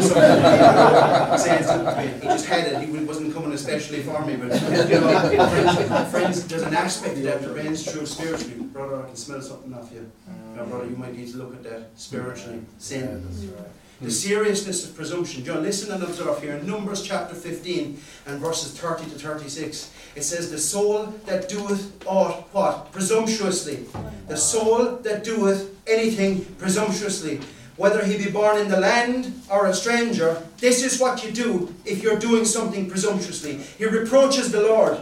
saying 1.38 1.64
something 1.64 1.96
to 1.96 2.02
me. 2.02 2.20
He 2.20 2.28
just 2.28 2.48
had 2.48 2.68
it. 2.68 2.86
He 2.86 2.92
wasn't 2.92 3.34
coming 3.34 3.54
especially 3.54 4.04
for 4.04 4.26
me, 4.26 4.36
but 4.36 4.52
you 4.90 5.00
know, 5.00 5.48
friends, 5.48 6.12
friends, 6.12 6.48
there's 6.50 6.64
an 6.64 6.74
aspect 6.74 7.16
of 7.16 7.24
that 7.24 7.42
that 7.42 7.54
reigns 7.54 7.90
true 7.90 8.06
spiritually. 8.06 8.66
Brother, 8.74 9.04
I 9.04 9.06
can 9.06 9.16
smell 9.16 9.42
something 9.42 9.74
off 9.74 9.90
you. 9.94 10.00
you 10.00 10.58
know, 10.58 10.66
brother, 10.66 10.90
you 10.90 10.98
might 10.98 11.16
need 11.16 11.32
to 11.32 11.38
look 11.38 11.54
at 11.54 11.64
that 11.64 11.92
spiritually. 11.96 12.60
Sin. 12.78 13.26
Yeah. 13.40 13.52
The 14.02 14.10
seriousness 14.10 14.86
of 14.86 14.96
presumption. 14.96 15.44
John, 15.44 15.62
listen 15.62 15.92
and 15.92 16.02
observe 16.02 16.42
here 16.42 16.56
in 16.56 16.66
Numbers 16.66 17.02
chapter 17.02 17.36
15 17.36 18.00
and 18.28 18.40
verses 18.40 18.72
30 18.80 19.04
to 19.10 19.20
36. 19.20 19.92
It 20.16 20.24
says, 20.24 20.50
The 20.50 20.58
soul 20.58 21.08
that 21.26 21.50
doeth 21.50 21.92
aught, 22.06 22.48
what? 22.54 22.94
Presumptuously. 22.94 23.88
The 24.30 24.38
soul 24.38 24.96
that 25.04 25.26
doeth 25.26 25.76
anything 25.86 26.46
presumptuously, 26.56 27.42
whether 27.76 28.06
he 28.06 28.18
be 28.18 28.32
born 28.32 28.58
in 28.58 28.70
the 28.70 28.80
land 28.80 29.34
or 29.52 29.68
a 29.68 29.74
stranger, 29.74 30.48
this 30.60 30.82
is 30.82 31.02
what 31.02 31.26
you 31.26 31.32
do 31.32 31.76
if 31.84 32.02
you're 32.02 32.20
doing 32.20 32.46
something 32.46 32.90
presumptuously. 32.90 33.58
He 33.78 33.86
reproaches 33.86 34.50
the 34.50 34.62
Lord 34.62 34.98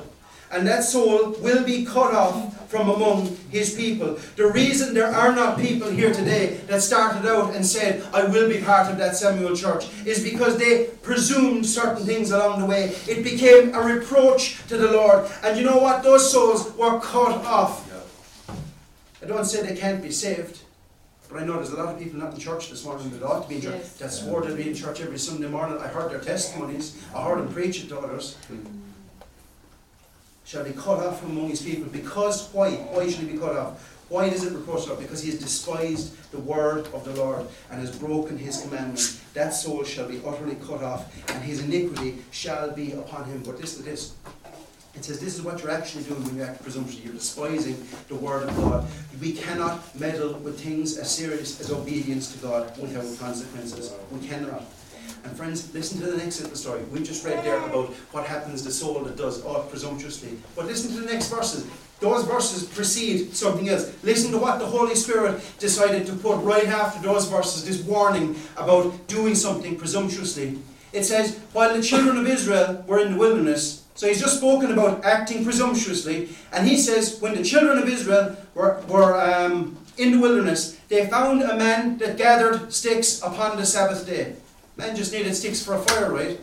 and 0.51 0.67
that 0.67 0.83
soul 0.83 1.31
will 1.41 1.63
be 1.63 1.85
cut 1.85 2.13
off 2.13 2.69
from 2.69 2.89
among 2.89 3.35
his 3.49 3.75
people. 3.75 4.19
The 4.35 4.47
reason 4.51 4.93
there 4.93 5.07
are 5.07 5.33
not 5.33 5.57
people 5.57 5.89
here 5.89 6.13
today 6.13 6.59
that 6.67 6.81
started 6.81 7.27
out 7.27 7.55
and 7.55 7.65
said, 7.65 8.05
I 8.13 8.25
will 8.25 8.49
be 8.49 8.61
part 8.61 8.91
of 8.91 8.97
that 8.97 9.15
Samuel 9.15 9.55
church, 9.55 9.87
is 10.05 10.23
because 10.23 10.57
they 10.57 10.85
presumed 11.01 11.65
certain 11.65 12.05
things 12.05 12.31
along 12.31 12.59
the 12.59 12.65
way. 12.65 12.95
It 13.07 13.23
became 13.23 13.73
a 13.73 13.81
reproach 13.81 14.65
to 14.67 14.77
the 14.77 14.91
Lord. 14.91 15.29
And 15.43 15.57
you 15.57 15.63
know 15.63 15.77
what? 15.77 16.03
Those 16.03 16.31
souls 16.31 16.73
were 16.75 16.99
cut 16.99 17.45
off. 17.45 17.85
I 19.21 19.25
don't 19.25 19.45
say 19.45 19.65
they 19.65 19.79
can't 19.79 20.01
be 20.01 20.11
saved. 20.11 20.61
But 21.29 21.41
I 21.41 21.45
know 21.45 21.55
there's 21.55 21.71
a 21.71 21.75
lot 21.75 21.93
of 21.93 21.99
people 21.99 22.19
not 22.19 22.33
in 22.33 22.39
church 22.39 22.69
this 22.69 22.85
morning 22.85 23.09
that 23.09 23.23
ought 23.23 23.43
to 23.43 23.49
be 23.49 23.55
in 23.55 23.61
church, 23.61 23.75
yes. 23.75 23.97
that 23.97 24.13
swore 24.13 24.41
to 24.41 24.55
be 24.55 24.69
in 24.69 24.73
church 24.73 25.01
every 25.01 25.19
Sunday 25.19 25.49
morning. 25.49 25.77
I 25.77 25.87
heard 25.87 26.09
their 26.09 26.21
testimonies, 26.21 27.03
I 27.13 27.23
heard 27.23 27.39
them 27.39 27.53
preach 27.53 27.83
it 27.83 27.89
to 27.89 27.99
others. 27.99 28.37
Shall 30.47 30.63
be 30.63 30.71
cut 30.71 31.05
off 31.05 31.19
from 31.19 31.31
among 31.31 31.49
his 31.49 31.61
people. 31.61 31.89
Because 31.91 32.47
why? 32.53 32.71
Why 32.71 33.09
should 33.09 33.27
he 33.27 33.33
be 33.33 33.37
cut 33.37 33.57
off? 33.57 33.95
Why 34.07 34.29
does 34.29 34.45
it 34.45 34.53
report 34.53 34.87
of? 34.87 34.97
Because 34.97 35.21
he 35.21 35.29
has 35.31 35.39
despised 35.39 36.31
the 36.31 36.39
word 36.39 36.87
of 36.93 37.03
the 37.03 37.13
Lord 37.21 37.45
and 37.69 37.81
has 37.81 37.93
broken 37.93 38.37
his 38.37 38.61
commandment. 38.61 39.19
That 39.33 39.49
soul 39.49 39.83
shall 39.83 40.07
be 40.07 40.21
utterly 40.25 40.55
cut 40.55 40.81
off, 40.81 41.13
and 41.31 41.43
his 41.43 41.61
iniquity 41.61 42.19
shall 42.31 42.71
be 42.71 42.93
upon 42.93 43.25
him. 43.25 43.43
But 43.43 43.59
this, 43.59 43.75
this. 43.79 44.13
It 44.95 45.03
says 45.03 45.19
this 45.19 45.35
is 45.35 45.41
what 45.41 45.61
you're 45.61 45.69
actually 45.69 46.05
doing 46.05 46.23
when 46.23 46.37
you 46.37 46.43
act 46.43 46.63
presumptuously. 46.63 47.03
You're 47.03 47.13
despising 47.15 47.85
the 48.07 48.15
word 48.15 48.47
of 48.47 48.55
God. 48.55 48.87
We 49.19 49.33
cannot 49.33 49.99
meddle 49.99 50.33
with 50.35 50.61
things 50.61 50.97
as 50.97 51.13
serious 51.13 51.59
as 51.59 51.71
obedience 51.71 52.31
to 52.33 52.39
God 52.39 52.77
without 52.79 53.19
consequences. 53.19 53.93
We 54.11 54.25
cannot. 54.25 54.63
And 55.23 55.35
friends, 55.35 55.73
listen 55.73 55.99
to 56.01 56.07
the 56.07 56.17
next 56.17 56.41
little 56.41 56.55
story. 56.55 56.81
We 56.91 57.03
just 57.03 57.25
read 57.25 57.43
there 57.43 57.57
about 57.57 57.89
what 58.11 58.25
happens 58.25 58.61
to 58.63 58.71
soul 58.71 59.03
that 59.03 59.17
does 59.17 59.43
aught 59.43 59.69
presumptuously. 59.69 60.37
But 60.55 60.65
listen 60.65 60.91
to 60.93 61.01
the 61.01 61.11
next 61.11 61.29
verses. 61.29 61.67
Those 61.99 62.25
verses 62.25 62.63
precede 62.63 63.35
something 63.35 63.69
else. 63.69 63.91
Listen 64.03 64.31
to 64.31 64.37
what 64.37 64.59
the 64.59 64.65
Holy 64.65 64.95
Spirit 64.95 65.41
decided 65.57 66.05
to 66.07 66.13
put 66.13 66.37
right 66.43 66.67
after 66.67 67.01
those 67.01 67.27
verses, 67.27 67.65
this 67.65 67.81
warning 67.81 68.35
about 68.55 69.07
doing 69.07 69.33
something 69.33 69.77
presumptuously. 69.77 70.59
It 70.93 71.03
says, 71.03 71.39
While 71.53 71.75
the 71.75 71.81
children 71.81 72.17
of 72.17 72.27
Israel 72.27 72.83
were 72.87 72.99
in 72.99 73.13
the 73.13 73.17
wilderness, 73.17 73.83
so 73.95 74.07
he's 74.07 74.21
just 74.21 74.37
spoken 74.37 74.71
about 74.71 75.03
acting 75.03 75.43
presumptuously, 75.43 76.29
and 76.53 76.67
he 76.67 76.77
says, 76.77 77.19
When 77.19 77.35
the 77.35 77.43
children 77.43 77.79
of 77.79 77.89
Israel 77.89 78.37
were, 78.53 78.79
were 78.87 79.19
um, 79.19 79.77
in 79.97 80.11
the 80.11 80.19
wilderness, 80.19 80.79
they 80.89 81.07
found 81.07 81.41
a 81.41 81.57
man 81.57 81.97
that 81.97 82.17
gathered 82.17 82.71
sticks 82.71 83.21
upon 83.23 83.57
the 83.57 83.65
Sabbath 83.65 84.05
day. 84.05 84.35
Man 84.77 84.95
just 84.95 85.11
needed 85.11 85.35
sticks 85.35 85.63
for 85.63 85.73
a 85.73 85.79
fire, 85.79 86.13
right? 86.13 86.39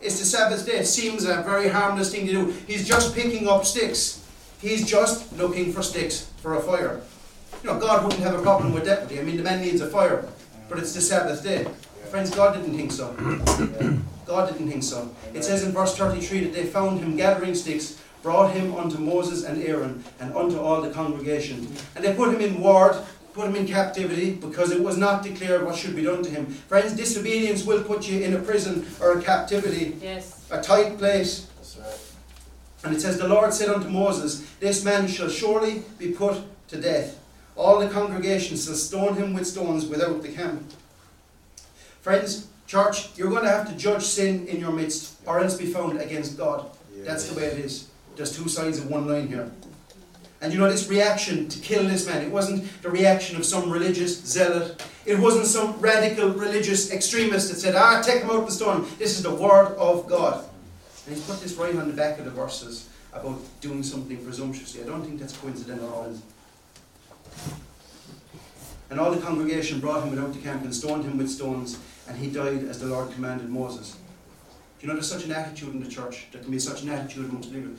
It's 0.00 0.18
the 0.18 0.24
Sabbath 0.24 0.64
day. 0.64 0.78
It 0.78 0.86
seems 0.86 1.24
a 1.24 1.42
very 1.42 1.68
harmless 1.68 2.10
thing 2.10 2.26
to 2.26 2.32
do. 2.32 2.54
He's 2.66 2.88
just 2.88 3.14
picking 3.14 3.46
up 3.46 3.66
sticks. 3.66 4.26
He's 4.60 4.88
just 4.88 5.30
looking 5.36 5.70
for 5.70 5.82
sticks 5.82 6.30
for 6.38 6.54
a 6.54 6.60
fire. 6.62 7.02
You 7.62 7.70
know, 7.70 7.78
God 7.78 8.04
wouldn't 8.04 8.22
have 8.22 8.38
a 8.38 8.42
problem 8.42 8.72
with 8.72 8.86
that. 8.86 9.12
I 9.12 9.22
mean, 9.22 9.36
the 9.36 9.42
man 9.42 9.60
needs 9.60 9.82
a 9.82 9.86
fire, 9.86 10.26
but 10.68 10.78
it's 10.78 10.94
the 10.94 11.02
Sabbath 11.02 11.42
day. 11.42 11.66
Friends, 12.10 12.34
God 12.34 12.54
didn't 12.54 12.74
think 12.74 12.90
so. 12.90 13.12
God 14.26 14.50
didn't 14.50 14.70
think 14.70 14.82
so. 14.82 15.14
It 15.34 15.44
says 15.44 15.62
in 15.62 15.72
verse 15.72 15.94
33 15.96 16.44
that 16.44 16.54
they 16.54 16.64
found 16.64 17.00
him 17.00 17.16
gathering 17.16 17.54
sticks, 17.54 18.00
brought 18.22 18.52
him 18.52 18.74
unto 18.74 18.98
Moses 18.98 19.44
and 19.44 19.62
Aaron, 19.62 20.02
and 20.20 20.34
unto 20.34 20.58
all 20.58 20.80
the 20.80 20.90
congregation. 20.90 21.70
And 21.94 22.04
they 22.04 22.14
put 22.14 22.32
him 22.32 22.40
in 22.40 22.60
ward 22.60 22.96
put 23.34 23.48
him 23.48 23.56
in 23.56 23.66
captivity 23.66 24.34
because 24.34 24.70
it 24.70 24.80
was 24.80 24.96
not 24.96 25.22
declared 25.24 25.64
what 25.64 25.76
should 25.76 25.96
be 25.96 26.04
done 26.04 26.22
to 26.22 26.30
him. 26.30 26.46
Friends, 26.46 26.94
disobedience 26.94 27.64
will 27.64 27.82
put 27.82 28.08
you 28.08 28.20
in 28.20 28.34
a 28.34 28.38
prison 28.38 28.86
or 29.00 29.18
a 29.18 29.22
captivity, 29.22 29.96
yes. 30.00 30.46
a 30.50 30.62
tight 30.62 30.96
place. 30.96 31.50
That's 31.56 31.76
right. 31.76 32.00
And 32.84 32.96
it 32.96 33.00
says, 33.00 33.18
The 33.18 33.28
Lord 33.28 33.52
said 33.52 33.68
unto 33.68 33.88
Moses, 33.88 34.48
This 34.60 34.84
man 34.84 35.08
shall 35.08 35.28
surely 35.28 35.82
be 35.98 36.12
put 36.12 36.40
to 36.68 36.80
death. 36.80 37.20
All 37.56 37.80
the 37.80 37.88
congregation 37.88 38.56
shall 38.56 38.74
stone 38.74 39.16
him 39.16 39.34
with 39.34 39.46
stones 39.46 39.86
without 39.86 40.22
the 40.22 40.28
camp. 40.28 40.72
Friends, 42.02 42.46
church, 42.66 43.16
you're 43.18 43.30
going 43.30 43.44
to 43.44 43.50
have 43.50 43.68
to 43.68 43.76
judge 43.76 44.02
sin 44.02 44.46
in 44.46 44.60
your 44.60 44.72
midst 44.72 45.16
or 45.26 45.40
else 45.40 45.56
be 45.56 45.66
found 45.66 46.00
against 46.00 46.38
God. 46.38 46.66
Yes. 46.96 47.06
That's 47.06 47.28
the 47.28 47.36
way 47.36 47.46
it 47.46 47.58
is. 47.58 47.88
There's 48.14 48.36
two 48.36 48.48
sides 48.48 48.78
of 48.78 48.88
one 48.88 49.08
line 49.08 49.26
here. 49.26 49.50
And 50.44 50.52
you 50.52 50.58
know, 50.58 50.70
this 50.70 50.88
reaction 50.88 51.48
to 51.48 51.58
kill 51.60 51.84
this 51.84 52.06
man, 52.06 52.22
it 52.22 52.30
wasn't 52.30 52.70
the 52.82 52.90
reaction 52.90 53.34
of 53.36 53.46
some 53.46 53.70
religious 53.70 54.22
zealot. 54.26 54.84
It 55.06 55.18
wasn't 55.18 55.46
some 55.46 55.80
radical 55.80 56.28
religious 56.28 56.92
extremist 56.92 57.48
that 57.48 57.58
said, 57.58 57.74
ah, 57.74 58.02
take 58.02 58.20
him 58.20 58.28
out 58.28 58.40
of 58.40 58.46
the 58.46 58.52
stone. 58.52 58.86
This 58.98 59.16
is 59.16 59.22
the 59.22 59.34
word 59.34 59.74
of 59.78 60.06
God. 60.06 60.44
And 61.06 61.16
he's 61.16 61.24
put 61.24 61.40
this 61.40 61.54
right 61.54 61.74
on 61.74 61.88
the 61.88 61.94
back 61.94 62.18
of 62.18 62.26
the 62.26 62.30
verses 62.30 62.90
about 63.14 63.40
doing 63.62 63.82
something 63.82 64.22
presumptuously. 64.22 64.82
I 64.82 64.86
don't 64.86 65.02
think 65.02 65.18
that's 65.18 65.34
coincidental 65.34 65.88
at 65.88 65.94
all. 65.94 66.14
And 68.90 69.00
all 69.00 69.12
the 69.12 69.22
congregation 69.22 69.80
brought 69.80 70.02
him 70.02 70.10
without 70.10 70.34
the 70.34 70.40
camp 70.40 70.62
and 70.62 70.74
stoned 70.74 71.04
him 71.04 71.16
with 71.16 71.30
stones. 71.30 71.78
and 72.06 72.18
he 72.18 72.28
died 72.28 72.64
as 72.64 72.80
the 72.80 72.86
Lord 72.86 73.10
commanded 73.12 73.48
Moses. 73.48 73.96
You 74.82 74.88
know 74.88 74.92
there's 74.92 75.08
such 75.08 75.24
an 75.24 75.32
attitude 75.32 75.72
in 75.72 75.82
the 75.82 75.88
church? 75.88 76.26
There 76.32 76.42
can 76.42 76.50
be 76.50 76.58
such 76.58 76.82
an 76.82 76.90
attitude 76.90 77.30
amongst 77.30 77.48
believers. 77.48 77.78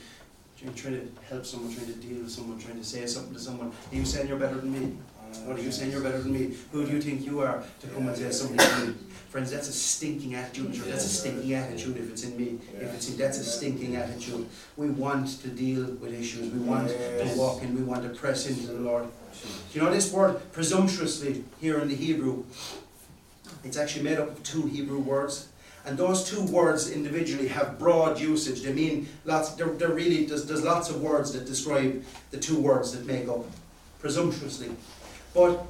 You're 0.62 0.72
trying 0.72 0.94
to 0.94 1.08
help 1.28 1.44
someone, 1.44 1.74
trying 1.74 1.86
to 1.86 1.92
deal 1.94 2.22
with 2.22 2.30
someone, 2.30 2.58
trying 2.58 2.78
to 2.78 2.84
say 2.84 3.06
something 3.06 3.34
to 3.34 3.40
someone. 3.40 3.68
Are 3.68 3.94
you 3.94 4.04
saying 4.04 4.28
you're 4.28 4.38
better 4.38 4.56
than 4.56 4.72
me? 4.72 4.96
What 5.44 5.58
are 5.58 5.62
you 5.62 5.70
saying 5.70 5.92
you're 5.92 6.02
better 6.02 6.18
than 6.18 6.32
me? 6.32 6.56
Who 6.72 6.86
do 6.86 6.92
you 6.92 7.02
think 7.02 7.26
you 7.26 7.40
are 7.40 7.62
to 7.80 7.86
come 7.88 8.08
and 8.08 8.16
say 8.16 8.30
something 8.30 8.56
to 8.56 8.86
me? 8.86 8.94
Friends, 9.28 9.50
that's 9.50 9.68
a 9.68 9.72
stinking 9.72 10.34
attitude. 10.34 10.72
That's 10.72 11.04
a 11.04 11.08
stinking 11.08 11.52
attitude 11.52 11.98
if 11.98 12.10
it's 12.10 12.24
in 12.24 12.36
me. 12.38 12.58
If 12.80 12.94
it's 12.94 13.10
in, 13.10 13.18
that's 13.18 13.38
a 13.38 13.44
stinking 13.44 13.96
attitude. 13.96 14.46
We 14.76 14.88
want 14.88 15.28
to 15.42 15.48
deal 15.48 15.84
with 15.84 16.14
issues. 16.14 16.50
We 16.52 16.60
want 16.60 16.88
to 16.88 17.34
walk 17.36 17.62
in. 17.62 17.74
We 17.74 17.82
want 17.82 18.04
to 18.04 18.18
press 18.18 18.46
into 18.46 18.68
the 18.68 18.80
Lord. 18.80 19.04
Do 19.04 19.78
you 19.78 19.84
know 19.84 19.92
this 19.92 20.10
word 20.10 20.40
presumptuously 20.52 21.44
here 21.60 21.78
in 21.80 21.88
the 21.88 21.96
Hebrew? 21.96 22.44
It's 23.62 23.76
actually 23.76 24.04
made 24.04 24.18
up 24.18 24.28
of 24.28 24.42
two 24.42 24.66
Hebrew 24.66 25.00
words. 25.00 25.48
And 25.86 25.96
those 25.96 26.28
two 26.28 26.42
words 26.42 26.90
individually 26.90 27.46
have 27.48 27.78
broad 27.78 28.18
usage. 28.18 28.62
They 28.62 28.72
mean 28.72 29.08
lots, 29.24 29.50
they're, 29.50 29.68
they're 29.68 29.90
really, 29.90 30.26
there's, 30.26 30.44
there's 30.44 30.64
lots 30.64 30.90
of 30.90 31.00
words 31.00 31.32
that 31.32 31.46
describe 31.46 32.02
the 32.32 32.38
two 32.38 32.58
words 32.58 32.90
that 32.92 33.06
make 33.06 33.28
up 33.28 33.44
presumptuously. 34.00 34.70
But 35.32 35.64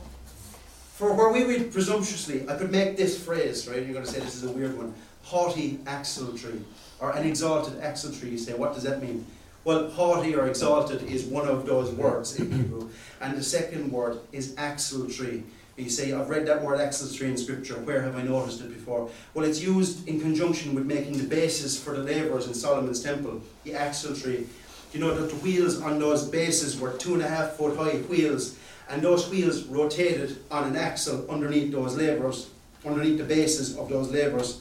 for 0.94 1.12
where 1.12 1.30
we 1.30 1.44
read 1.44 1.70
presumptuously, 1.70 2.48
I 2.48 2.56
could 2.56 2.72
make 2.72 2.96
this 2.96 3.22
phrase, 3.22 3.68
right? 3.68 3.82
You're 3.82 3.92
going 3.92 4.06
to 4.06 4.10
say 4.10 4.20
this 4.20 4.36
is 4.36 4.44
a 4.44 4.50
weird 4.50 4.76
one. 4.78 4.94
Haughty 5.22 5.80
axletree, 5.84 6.62
or 6.98 7.10
an 7.10 7.26
exalted 7.26 7.78
axletree. 7.82 8.30
You 8.30 8.38
say, 8.38 8.54
what 8.54 8.72
does 8.72 8.84
that 8.84 9.02
mean? 9.02 9.26
Well, 9.64 9.90
haughty 9.90 10.34
or 10.34 10.46
exalted 10.46 11.02
is 11.02 11.24
one 11.24 11.46
of 11.46 11.66
those 11.66 11.90
words 11.90 12.38
in 12.38 12.50
Hebrew. 12.50 12.88
And 13.20 13.36
the 13.36 13.42
second 13.42 13.90
word 13.92 14.20
is 14.32 14.54
axletree. 14.54 15.42
You 15.76 15.90
say, 15.90 16.12
I've 16.12 16.30
read 16.30 16.46
that 16.46 16.62
word 16.62 16.78
axletree 16.80 17.28
in 17.28 17.36
Scripture. 17.36 17.74
Where 17.74 18.00
have 18.00 18.16
I 18.16 18.22
noticed 18.22 18.62
it 18.62 18.68
before? 18.68 19.10
Well, 19.34 19.44
it's 19.44 19.60
used 19.60 20.08
in 20.08 20.20
conjunction 20.20 20.74
with 20.74 20.86
making 20.86 21.18
the 21.18 21.24
bases 21.24 21.78
for 21.78 21.94
the 21.94 22.02
lavers 22.02 22.46
in 22.46 22.54
Solomon's 22.54 23.02
temple, 23.02 23.42
the 23.64 23.72
axletree. 23.72 24.46
You 24.92 25.00
know 25.00 25.14
that 25.14 25.28
the 25.28 25.36
wheels 25.36 25.82
on 25.82 25.98
those 25.98 26.26
bases 26.26 26.80
were 26.80 26.92
two 26.92 27.14
and 27.14 27.22
a 27.22 27.28
half 27.28 27.52
foot 27.52 27.76
high 27.76 27.98
wheels 27.98 28.56
and 28.88 29.02
those 29.02 29.28
wheels 29.28 29.64
rotated 29.64 30.38
on 30.50 30.64
an 30.64 30.76
axle 30.76 31.28
underneath 31.30 31.72
those 31.72 31.96
lavers, 31.96 32.48
underneath 32.84 33.18
the 33.18 33.24
bases 33.24 33.76
of 33.76 33.88
those 33.88 34.10
lavers. 34.10 34.60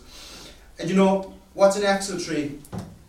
And 0.80 0.90
you 0.90 0.96
know, 0.96 1.34
what's 1.54 1.78
an 1.78 1.84
axletree? 1.84 2.58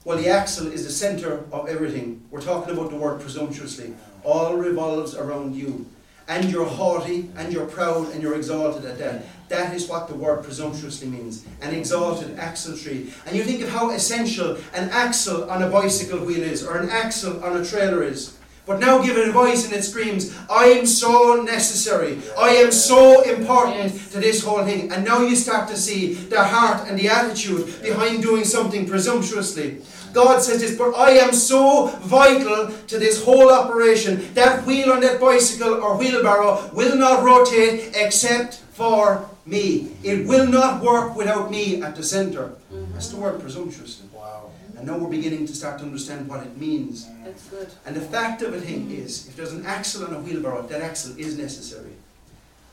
Well, 0.04 0.18
the 0.18 0.28
axle 0.28 0.68
is 0.68 0.84
the 0.84 0.92
centre 0.92 1.44
of 1.50 1.68
everything. 1.68 2.22
We're 2.30 2.42
talking 2.42 2.74
about 2.74 2.90
the 2.90 2.96
word 2.96 3.20
presumptuously. 3.20 3.94
All 4.22 4.56
revolves 4.56 5.16
around 5.16 5.56
you. 5.56 5.86
And 6.28 6.50
you're 6.50 6.66
haughty, 6.66 7.30
and 7.36 7.52
you're 7.52 7.66
proud, 7.66 8.10
and 8.12 8.22
you're 8.22 8.34
exalted 8.34 8.84
at 8.84 8.98
that. 8.98 9.24
That 9.48 9.74
is 9.74 9.88
what 9.88 10.08
the 10.08 10.14
word 10.14 10.42
presumptuously 10.42 11.08
means. 11.08 11.46
An 11.62 11.72
exalted 11.72 12.36
axletree. 12.36 13.12
And 13.26 13.36
you 13.36 13.44
think 13.44 13.62
of 13.62 13.68
how 13.68 13.90
essential 13.90 14.56
an 14.74 14.90
axle 14.90 15.48
on 15.48 15.62
a 15.62 15.70
bicycle 15.70 16.18
wheel 16.18 16.42
is, 16.42 16.66
or 16.66 16.78
an 16.78 16.90
axle 16.90 17.42
on 17.44 17.56
a 17.56 17.64
trailer 17.64 18.02
is. 18.02 18.36
But 18.66 18.80
now 18.80 19.00
give 19.00 19.16
it 19.16 19.28
a 19.28 19.32
voice 19.32 19.64
and 19.64 19.72
it 19.72 19.84
screams, 19.84 20.36
I 20.50 20.64
am 20.64 20.86
so 20.86 21.40
necessary. 21.40 22.20
I 22.36 22.48
am 22.48 22.72
so 22.72 23.22
important 23.22 23.92
to 24.10 24.18
this 24.18 24.42
whole 24.42 24.64
thing. 24.64 24.90
And 24.90 25.04
now 25.04 25.20
you 25.22 25.36
start 25.36 25.68
to 25.68 25.76
see 25.76 26.14
the 26.14 26.42
heart 26.42 26.88
and 26.88 26.98
the 26.98 27.08
attitude 27.08 27.80
behind 27.80 28.22
doing 28.22 28.42
something 28.42 28.88
presumptuously. 28.88 29.82
God 30.16 30.40
says 30.40 30.62
this, 30.62 30.78
but 30.78 30.94
I 30.96 31.10
am 31.10 31.34
so 31.34 31.88
vital 32.00 32.72
to 32.86 32.98
this 32.98 33.22
whole 33.22 33.52
operation. 33.52 34.32
That 34.32 34.64
wheel 34.64 34.90
on 34.90 35.00
that 35.00 35.20
bicycle 35.20 35.74
or 35.74 35.98
wheelbarrow 35.98 36.70
will 36.72 36.96
not 36.96 37.22
rotate 37.22 37.94
except 37.94 38.54
for 38.72 39.28
me. 39.44 39.92
It 40.02 40.26
will 40.26 40.46
not 40.46 40.82
work 40.82 41.16
without 41.16 41.50
me 41.50 41.82
at 41.82 41.96
the 41.96 42.02
center. 42.02 42.56
Mm-hmm. 42.72 42.94
That's 42.94 43.08
the 43.08 43.18
word 43.18 43.42
presumptuous. 43.42 44.02
Wow. 44.10 44.52
And 44.78 44.86
now 44.86 44.96
we're 44.96 45.10
beginning 45.10 45.44
to 45.48 45.54
start 45.54 45.80
to 45.80 45.84
understand 45.84 46.26
what 46.26 46.40
it 46.46 46.56
means. 46.56 47.06
That's 47.22 47.46
good. 47.48 47.68
And 47.84 47.94
the 47.94 48.00
fact 48.00 48.40
of 48.40 48.52
the 48.52 48.60
thing 48.62 48.90
is, 48.90 49.28
if 49.28 49.36
there's 49.36 49.52
an 49.52 49.66
axle 49.66 50.06
on 50.06 50.14
a 50.14 50.20
wheelbarrow, 50.20 50.62
that 50.62 50.80
axle 50.80 51.12
is 51.18 51.36
necessary. 51.36 51.92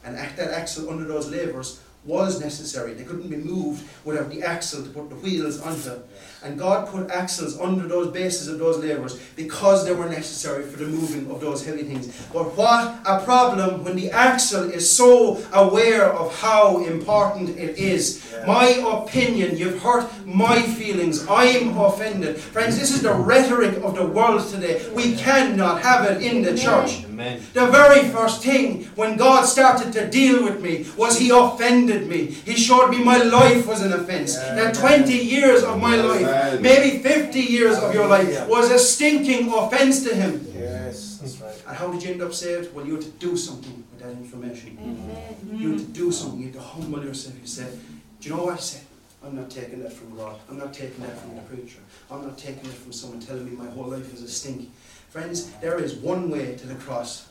And 0.06 0.15
that 0.15 0.39
axle 0.39 0.89
under 0.89 1.03
those 1.03 1.29
lavers 1.29 1.82
was 2.06 2.39
necessary. 2.39 2.93
They 2.93 3.03
couldn't 3.03 3.29
be 3.29 3.36
moved 3.36 3.84
without 4.06 4.29
the 4.29 4.43
axle 4.43 4.84
to 4.84 4.89
put 4.89 5.10
the 5.10 5.15
wheels 5.15 5.60
onto. 5.60 6.01
And 6.43 6.60
God 6.60 6.89
put 6.89 7.10
axles 7.10 7.60
under 7.60 7.88
those 7.88 8.12
bases 8.12 8.49
of 8.49 8.60
those 8.60 8.77
lavers 8.77 9.17
because 9.36 9.86
they 9.86 9.93
were 9.93 10.10
necessary 10.10 10.65
for 10.65 10.77
the 10.77 10.86
moving 10.86 11.32
of 11.32 11.39
those 11.39 11.65
heavy 11.65 11.84
things. 11.84 12.08
But 12.34 12.58
what 12.58 12.99
a 13.06 13.23
problem 13.23 13.84
when 13.84 13.95
the 13.95 14.12
axle 14.12 14.69
is 14.69 14.89
so 14.89 15.41
aware 15.53 16.12
of 16.12 16.38
how 16.39 16.84
important 16.84 17.49
it 17.58 17.77
is. 17.77 18.29
Yeah. 18.32 18.45
My 18.45 18.67
opinion, 18.67 19.58
you've 19.58 19.82
hurt 19.82 20.10
my 20.25 20.62
feelings. 20.62 21.25
I'm 21.29 21.77
offended. 21.77 22.38
Friends, 22.38 22.77
this 22.77 22.91
is 22.91 23.01
the 23.01 23.13
rhetoric 23.13 23.77
of 23.84 23.95
the 23.95 24.06
world 24.06 24.45
today. 24.49 24.86
We 24.93 25.15
cannot 25.15 25.82
have 25.82 26.10
it 26.12 26.21
in 26.21 26.41
the 26.41 26.58
church. 26.58 27.06
Amen. 27.06 27.41
The 27.53 27.67
very 27.67 28.10
first 28.10 28.43
thing 28.43 28.86
when 28.95 29.15
God 29.15 29.45
started 29.45 29.93
to 29.93 30.10
deal 30.10 30.43
with 30.43 30.62
me 30.62 30.86
was 30.97 31.17
He 31.17 31.29
offended 31.29 32.08
me. 32.08 32.25
He 32.25 32.56
showed 32.56 32.89
me 32.89 33.01
my 33.03 33.23
life 33.23 33.65
was 33.65 33.82
an 33.82 33.93
offense. 33.93 34.36
Yeah. 34.36 34.56
That 34.56 34.75
20 34.75 35.13
years 35.13 35.63
of 35.63 35.79
my 35.79 35.95
life 35.95 36.33
maybe 36.62 37.00
50 37.00 37.39
years 37.39 37.78
of 37.78 37.93
your 37.93 38.08
life 38.08 38.48
was 38.48 38.72
a 38.72 38.80
stinking 38.80 39.52
offense 39.52 40.04
to 40.04 40.15
him. 40.15 40.46
Yes, 40.54 41.17
that's 41.17 41.39
right. 41.41 41.63
And 41.67 41.78
how 41.78 41.91
did 41.91 42.04
you 42.04 42.12
end 42.12 42.22
up 42.22 42.34
saved? 42.34 42.74
Well, 42.74 42.86
you 42.86 42.96
had 42.96 43.04
to 43.04 43.12
do 43.12 43.36
something 43.38 43.84
with 43.91 44.00
that 44.02 44.12
information. 44.12 44.78
Amen. 44.82 45.60
You 45.60 45.72
had 45.72 45.80
to 45.80 45.86
do 45.86 46.12
something. 46.12 46.39
You 46.39 46.46
had 46.46 46.56
to 46.56 46.62
humble 46.62 47.04
yourself. 47.04 47.36
You 47.39 47.48
said, 47.48 47.80
Do 48.19 48.30
you 48.30 48.36
know 48.36 48.43
what 48.46 48.54
I 48.56 48.58
said? 48.58 48.86
I'm 49.26 49.36
not 49.36 49.50
taking 49.50 49.82
that 49.84 49.93
from 49.93 50.15
God. 50.17 50.38
I'm 50.50 50.58
not 50.58 50.74
taking 50.74 51.02
that 51.06 51.17
from 51.17 51.36
the 51.36 51.41
preacher. 51.43 51.80
I'm 52.12 52.24
not 52.24 52.38
taking 52.38 52.65
it 52.65 52.76
from 52.76 52.91
someone 52.91 53.22
telling 53.22 53.46
me 53.46 53.52
my 53.56 53.69
whole 53.72 53.88
life 53.88 54.13
is 54.13 54.22
a 54.22 54.28
stink. 54.28 54.69
Friends, 55.10 55.50
there 55.62 55.80
is 55.80 55.96
one 55.96 56.30
way 56.30 56.56
to 56.56 56.67
the 56.67 56.76
cross. 56.76 57.30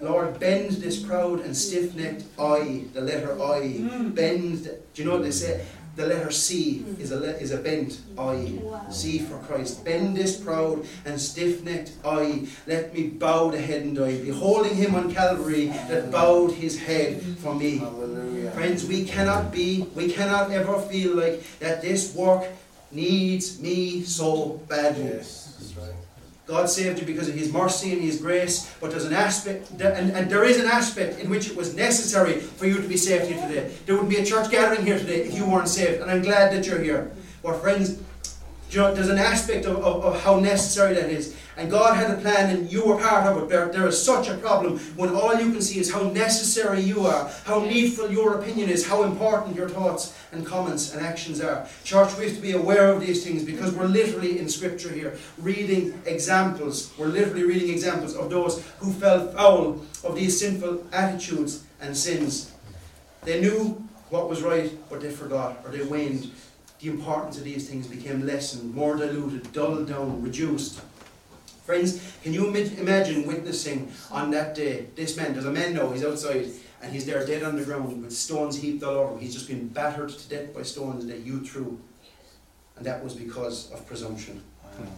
Lord, 0.00 0.40
bend 0.40 0.70
this 0.72 1.02
proud 1.02 1.40
and 1.40 1.56
stiff 1.56 1.94
necked 1.94 2.24
I, 2.38 2.84
the 2.94 3.00
letter 3.00 3.32
I. 3.32 3.60
Mm. 3.78 4.14
Bend, 4.14 4.64
do 4.64 5.02
you 5.02 5.04
know 5.08 5.16
what 5.16 5.24
they 5.24 5.30
say? 5.30 5.64
The 5.96 6.06
letter 6.06 6.30
C 6.30 6.84
is 6.98 7.12
a, 7.12 7.20
le- 7.20 7.38
is 7.38 7.52
a 7.52 7.58
bent 7.58 8.00
I. 8.18 8.58
Wow. 8.62 8.88
C 8.90 9.18
for 9.18 9.38
Christ. 9.38 9.84
Bend 9.84 10.16
this 10.16 10.36
proud 10.36 10.86
and 11.04 11.20
stiff 11.20 11.62
necked 11.62 11.92
I. 12.04 12.46
Let 12.66 12.94
me 12.94 13.08
bow 13.08 13.50
the 13.50 13.60
head 13.60 13.82
and 13.82 13.96
die. 13.96 14.18
Beholding 14.20 14.74
him 14.74 14.94
on 14.94 15.12
Calvary 15.12 15.66
that 15.88 16.10
bowed 16.10 16.52
his 16.52 16.78
head 16.78 17.22
for 17.38 17.54
me. 17.54 17.78
Hallelujah. 17.78 18.50
Friends, 18.52 18.86
we 18.86 19.04
cannot 19.04 19.52
be, 19.52 19.86
we 19.94 20.10
cannot 20.10 20.50
ever 20.50 20.80
feel 20.80 21.16
like 21.16 21.42
that 21.60 21.82
this 21.82 22.14
work 22.14 22.44
needs 22.90 23.60
me 23.60 24.02
so 24.02 24.60
badly. 24.68 25.04
Yes. 25.04 25.53
God 26.46 26.68
saved 26.68 27.00
you 27.00 27.06
because 27.06 27.28
of 27.28 27.34
His 27.34 27.50
mercy 27.50 27.92
and 27.92 28.02
His 28.02 28.20
grace, 28.20 28.70
but 28.80 28.90
there's 28.90 29.06
an 29.06 29.14
aspect, 29.14 29.70
and, 29.70 30.12
and 30.12 30.30
there 30.30 30.44
is 30.44 30.60
an 30.60 30.66
aspect 30.66 31.18
in 31.18 31.30
which 31.30 31.48
it 31.48 31.56
was 31.56 31.74
necessary 31.74 32.34
for 32.34 32.66
you 32.66 32.80
to 32.80 32.86
be 32.86 32.98
saved 32.98 33.26
here 33.26 33.40
today. 33.48 33.74
There 33.86 33.94
wouldn't 33.94 34.10
be 34.10 34.18
a 34.18 34.24
church 34.24 34.50
gathering 34.50 34.84
here 34.84 34.98
today 34.98 35.22
if 35.22 35.34
you 35.34 35.46
weren't 35.46 35.68
saved, 35.68 36.02
and 36.02 36.10
I'm 36.10 36.20
glad 36.20 36.52
that 36.52 36.66
you're 36.66 36.82
here. 36.82 37.12
Well, 37.42 37.58
friends, 37.58 37.98
you 38.70 38.80
know, 38.80 38.94
there's 38.94 39.08
an 39.08 39.18
aspect 39.18 39.64
of, 39.66 39.76
of, 39.78 40.04
of, 40.04 40.20
how 40.22 40.38
necessary 40.38 40.94
that 40.94 41.08
is. 41.08 41.36
And 41.56 41.70
God 41.70 41.96
had 41.96 42.10
a 42.10 42.20
plan 42.20 42.50
and 42.50 42.70
you 42.70 42.84
were 42.84 42.98
part 42.98 43.26
of 43.26 43.42
it. 43.42 43.48
There, 43.48 43.86
is 43.86 44.02
such 44.02 44.28
a 44.28 44.34
problem 44.38 44.78
when 44.96 45.10
all 45.10 45.34
you 45.38 45.52
can 45.52 45.62
see 45.62 45.78
is 45.78 45.92
how 45.92 46.02
necessary 46.10 46.80
you 46.80 47.06
are, 47.06 47.30
how 47.44 47.60
needful 47.60 48.10
your 48.10 48.38
opinion 48.40 48.68
is, 48.68 48.86
how 48.86 49.04
important 49.04 49.54
your 49.54 49.68
thoughts 49.68 50.18
and 50.32 50.44
comments 50.44 50.92
and 50.92 51.04
actions 51.04 51.40
are. 51.40 51.66
Church, 51.84 52.16
we 52.18 52.26
have 52.26 52.34
to 52.34 52.42
be 52.42 52.52
aware 52.52 52.90
of 52.90 53.00
these 53.00 53.22
things 53.22 53.44
because 53.44 53.72
we're 53.72 53.86
literally 53.86 54.40
in 54.40 54.48
Scripture 54.48 54.90
here 54.90 55.16
reading 55.38 56.00
examples. 56.06 56.92
We're 56.98 57.06
literally 57.06 57.44
reading 57.44 57.70
examples 57.70 58.16
of 58.16 58.30
those 58.30 58.66
who 58.78 58.92
fell 58.92 59.28
foul 59.28 59.80
of 60.02 60.16
these 60.16 60.40
sinful 60.40 60.84
attitudes 60.92 61.64
and 61.80 61.96
sins. 61.96 62.52
They 63.22 63.40
knew 63.40 63.86
what 64.10 64.28
was 64.28 64.42
right, 64.42 64.72
but 64.90 65.00
they 65.00 65.10
forgot 65.10 65.60
or 65.64 65.70
they 65.70 65.84
waned 65.84 66.32
the 66.84 66.90
importance 66.90 67.38
of 67.38 67.44
these 67.44 67.68
things 67.68 67.86
became 67.86 68.26
lessened, 68.26 68.74
more 68.74 68.96
diluted, 68.96 69.50
dulled 69.52 69.88
down, 69.88 70.20
reduced. 70.20 70.82
Friends, 71.64 72.14
can 72.22 72.34
you 72.34 72.48
imagine 72.48 73.26
witnessing 73.26 73.90
on 74.10 74.30
that 74.32 74.54
day 74.54 74.86
this 74.96 75.16
man? 75.16 75.32
There's 75.32 75.46
a 75.46 75.50
man 75.50 75.72
now, 75.72 75.90
he's 75.90 76.04
outside, 76.04 76.50
and 76.82 76.92
he's 76.92 77.06
there 77.06 77.26
dead 77.26 77.42
on 77.42 77.56
the 77.56 77.64
ground 77.64 78.02
with 78.02 78.12
stones 78.12 78.60
heaped 78.60 78.82
all 78.84 78.94
over 78.94 79.14
him. 79.14 79.20
He's 79.20 79.32
just 79.32 79.48
been 79.48 79.68
battered 79.68 80.10
to 80.10 80.28
death 80.28 80.54
by 80.54 80.62
stones 80.62 81.06
that 81.06 81.20
you 81.20 81.40
threw. 81.40 81.80
And 82.76 82.84
that 82.84 83.02
was 83.02 83.14
because 83.14 83.72
of 83.72 83.86
presumption. 83.86 84.42
Wow. 84.62 84.88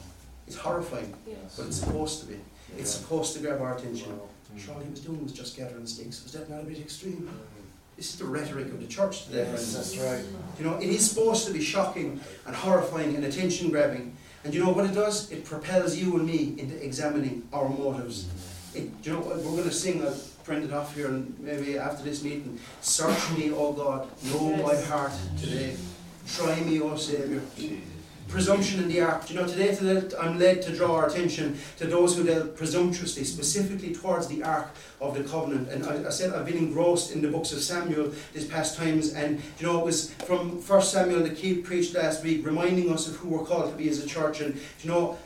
It's 0.48 0.56
horrifying, 0.56 1.14
yes. 1.24 1.56
but 1.56 1.66
it's 1.66 1.76
supposed 1.76 2.20
to 2.22 2.26
be. 2.26 2.34
Yeah. 2.34 2.80
It's 2.80 2.90
supposed 2.90 3.34
to 3.34 3.40
grab 3.40 3.60
our 3.60 3.76
attention. 3.76 4.18
Wow. 4.18 4.24
Sure, 4.58 4.74
all 4.74 4.80
he 4.80 4.90
was 4.90 5.00
doing 5.00 5.22
was 5.22 5.32
just 5.32 5.56
gathering 5.56 5.86
sticks. 5.86 6.24
Was 6.24 6.32
that 6.32 6.50
not 6.50 6.62
a 6.62 6.64
bit 6.64 6.78
extreme? 6.78 7.30
Mm. 7.30 7.66
This 7.96 8.12
is 8.12 8.18
the 8.18 8.24
rhetoric 8.24 8.66
of 8.66 8.80
the 8.80 8.86
church 8.86 9.26
today, 9.26 9.48
yes, 9.50 9.72
That's 9.74 9.96
right. 9.98 10.24
You 10.58 10.64
know, 10.64 10.76
it 10.78 10.88
is 10.88 11.08
supposed 11.08 11.46
to 11.46 11.52
be 11.52 11.62
shocking 11.62 12.20
and 12.46 12.56
horrifying 12.56 13.14
and 13.14 13.24
attention 13.24 13.70
grabbing. 13.70 14.16
And 14.44 14.54
you 14.54 14.62
know 14.62 14.70
what 14.70 14.84
it 14.84 14.94
does? 14.94 15.30
It 15.30 15.44
propels 15.44 15.96
you 15.96 16.16
and 16.16 16.26
me 16.26 16.54
into 16.58 16.82
examining 16.84 17.48
our 17.52 17.68
motives. 17.68 18.28
It, 18.74 18.90
you 19.02 19.12
know, 19.12 19.20
we're 19.20 19.42
going 19.42 19.64
to 19.64 19.72
sing 19.72 20.02
a 20.02 20.14
print 20.46 20.64
it 20.64 20.72
off 20.72 20.94
here 20.94 21.08
and 21.08 21.36
maybe 21.40 21.76
after 21.76 22.04
this 22.04 22.22
meeting. 22.22 22.60
Search 22.80 23.30
me, 23.36 23.50
O 23.50 23.72
God, 23.72 24.08
know 24.24 24.56
my 24.58 24.76
heart 24.82 25.12
today. 25.36 25.76
Try 26.28 26.60
me, 26.60 26.80
O 26.80 26.96
Saviour. 26.96 27.42
Presumption 28.28 28.82
in 28.82 28.88
the 28.88 29.00
ark. 29.00 29.30
You 29.30 29.36
know, 29.36 29.46
today, 29.46 29.74
today 29.74 30.16
I'm 30.18 30.38
led 30.38 30.60
to 30.62 30.74
draw 30.74 30.96
our 30.96 31.06
attention 31.06 31.58
to 31.78 31.86
those 31.86 32.16
who 32.16 32.24
dealt 32.24 32.56
presumptuously, 32.56 33.22
specifically 33.22 33.94
towards 33.94 34.26
the 34.26 34.42
ark 34.42 34.68
of 35.00 35.16
the 35.16 35.22
covenant. 35.22 35.68
And 35.68 35.86
I, 35.86 36.08
I, 36.08 36.10
said 36.10 36.34
I've 36.34 36.44
been 36.44 36.58
engrossed 36.58 37.12
in 37.12 37.22
the 37.22 37.28
books 37.28 37.52
of 37.52 37.60
Samuel 37.60 38.12
these 38.32 38.44
past 38.44 38.76
times, 38.76 39.14
and 39.14 39.40
you 39.60 39.66
know 39.66 39.78
it 39.78 39.84
was 39.84 40.12
from 40.12 40.60
First 40.60 40.90
Samuel 40.92 41.22
that 41.22 41.36
Keith 41.36 41.64
preached 41.64 41.94
last 41.94 42.24
week, 42.24 42.44
reminding 42.44 42.92
us 42.92 43.06
of 43.08 43.14
who 43.16 43.28
we're 43.28 43.44
called 43.44 43.70
to 43.70 43.76
be 43.76 43.88
as 43.88 44.02
a 44.02 44.06
church. 44.06 44.40
And 44.40 44.56
you 44.82 44.90
know, 44.90 45.16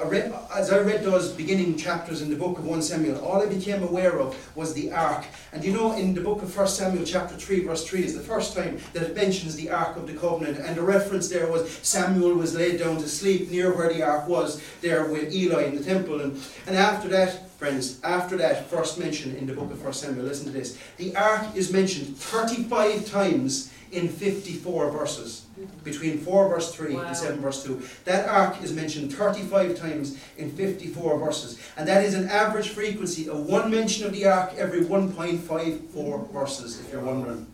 I 0.00 0.04
read, 0.04 0.32
as 0.54 0.70
I 0.72 0.78
read 0.78 1.04
those 1.04 1.30
beginning 1.30 1.76
chapters 1.76 2.22
in 2.22 2.30
the 2.30 2.36
book 2.36 2.58
of 2.58 2.64
1 2.64 2.80
Samuel, 2.80 3.22
all 3.22 3.42
I 3.42 3.46
became 3.46 3.82
aware 3.82 4.18
of 4.18 4.34
was 4.56 4.72
the 4.72 4.90
ark. 4.92 5.26
And 5.52 5.62
you 5.62 5.72
know, 5.72 5.92
in 5.92 6.14
the 6.14 6.22
book 6.22 6.42
of 6.42 6.56
1 6.56 6.68
Samuel, 6.68 7.04
chapter 7.04 7.36
3, 7.36 7.64
verse 7.64 7.86
3, 7.86 8.04
is 8.04 8.14
the 8.14 8.22
first 8.22 8.56
time 8.56 8.78
that 8.94 9.02
it 9.02 9.14
mentions 9.14 9.56
the 9.56 9.70
ark 9.70 9.96
of 9.96 10.06
the 10.06 10.14
covenant. 10.14 10.58
And 10.58 10.76
the 10.76 10.82
reference 10.82 11.28
there 11.28 11.50
was 11.50 11.70
Samuel 11.82 12.34
was 12.34 12.54
laid 12.54 12.78
down 12.78 12.96
to 12.96 13.08
sleep 13.08 13.50
near 13.50 13.76
where 13.76 13.92
the 13.92 14.02
ark 14.02 14.26
was, 14.26 14.62
there 14.80 15.06
with 15.06 15.34
Eli 15.34 15.64
in 15.64 15.76
the 15.76 15.84
temple. 15.84 16.20
And, 16.22 16.42
and 16.66 16.76
after 16.76 17.08
that, 17.08 17.50
friends, 17.58 18.00
after 18.02 18.38
that 18.38 18.70
first 18.70 18.98
mention 18.98 19.36
in 19.36 19.46
the 19.46 19.52
book 19.52 19.70
of 19.70 19.84
1 19.84 19.92
Samuel, 19.92 20.24
listen 20.24 20.46
to 20.46 20.52
this. 20.52 20.78
The 20.96 21.14
ark 21.14 21.54
is 21.54 21.70
mentioned 21.70 22.16
35 22.16 23.04
times 23.04 23.70
in 23.92 24.08
54 24.08 24.90
verses, 24.90 25.46
between 25.84 26.18
4 26.18 26.48
verse 26.48 26.74
3 26.74 26.94
wow. 26.94 27.02
and 27.02 27.16
7 27.16 27.40
verse 27.40 27.64
2. 27.64 27.82
That 28.04 28.28
ark 28.28 28.62
is 28.62 28.72
mentioned 28.72 29.12
35 29.12 29.76
times 29.76 30.18
in 30.36 30.50
54 30.50 31.18
verses, 31.18 31.60
and 31.76 31.88
that 31.88 32.04
is 32.04 32.14
an 32.14 32.28
average 32.28 32.70
frequency 32.70 33.28
of 33.28 33.46
one 33.46 33.70
mention 33.70 34.06
of 34.06 34.12
the 34.12 34.26
ark 34.26 34.54
every 34.56 34.82
1.54 34.82 36.32
verses, 36.32 36.80
if 36.80 36.92
you're 36.92 37.02
wondering, 37.02 37.46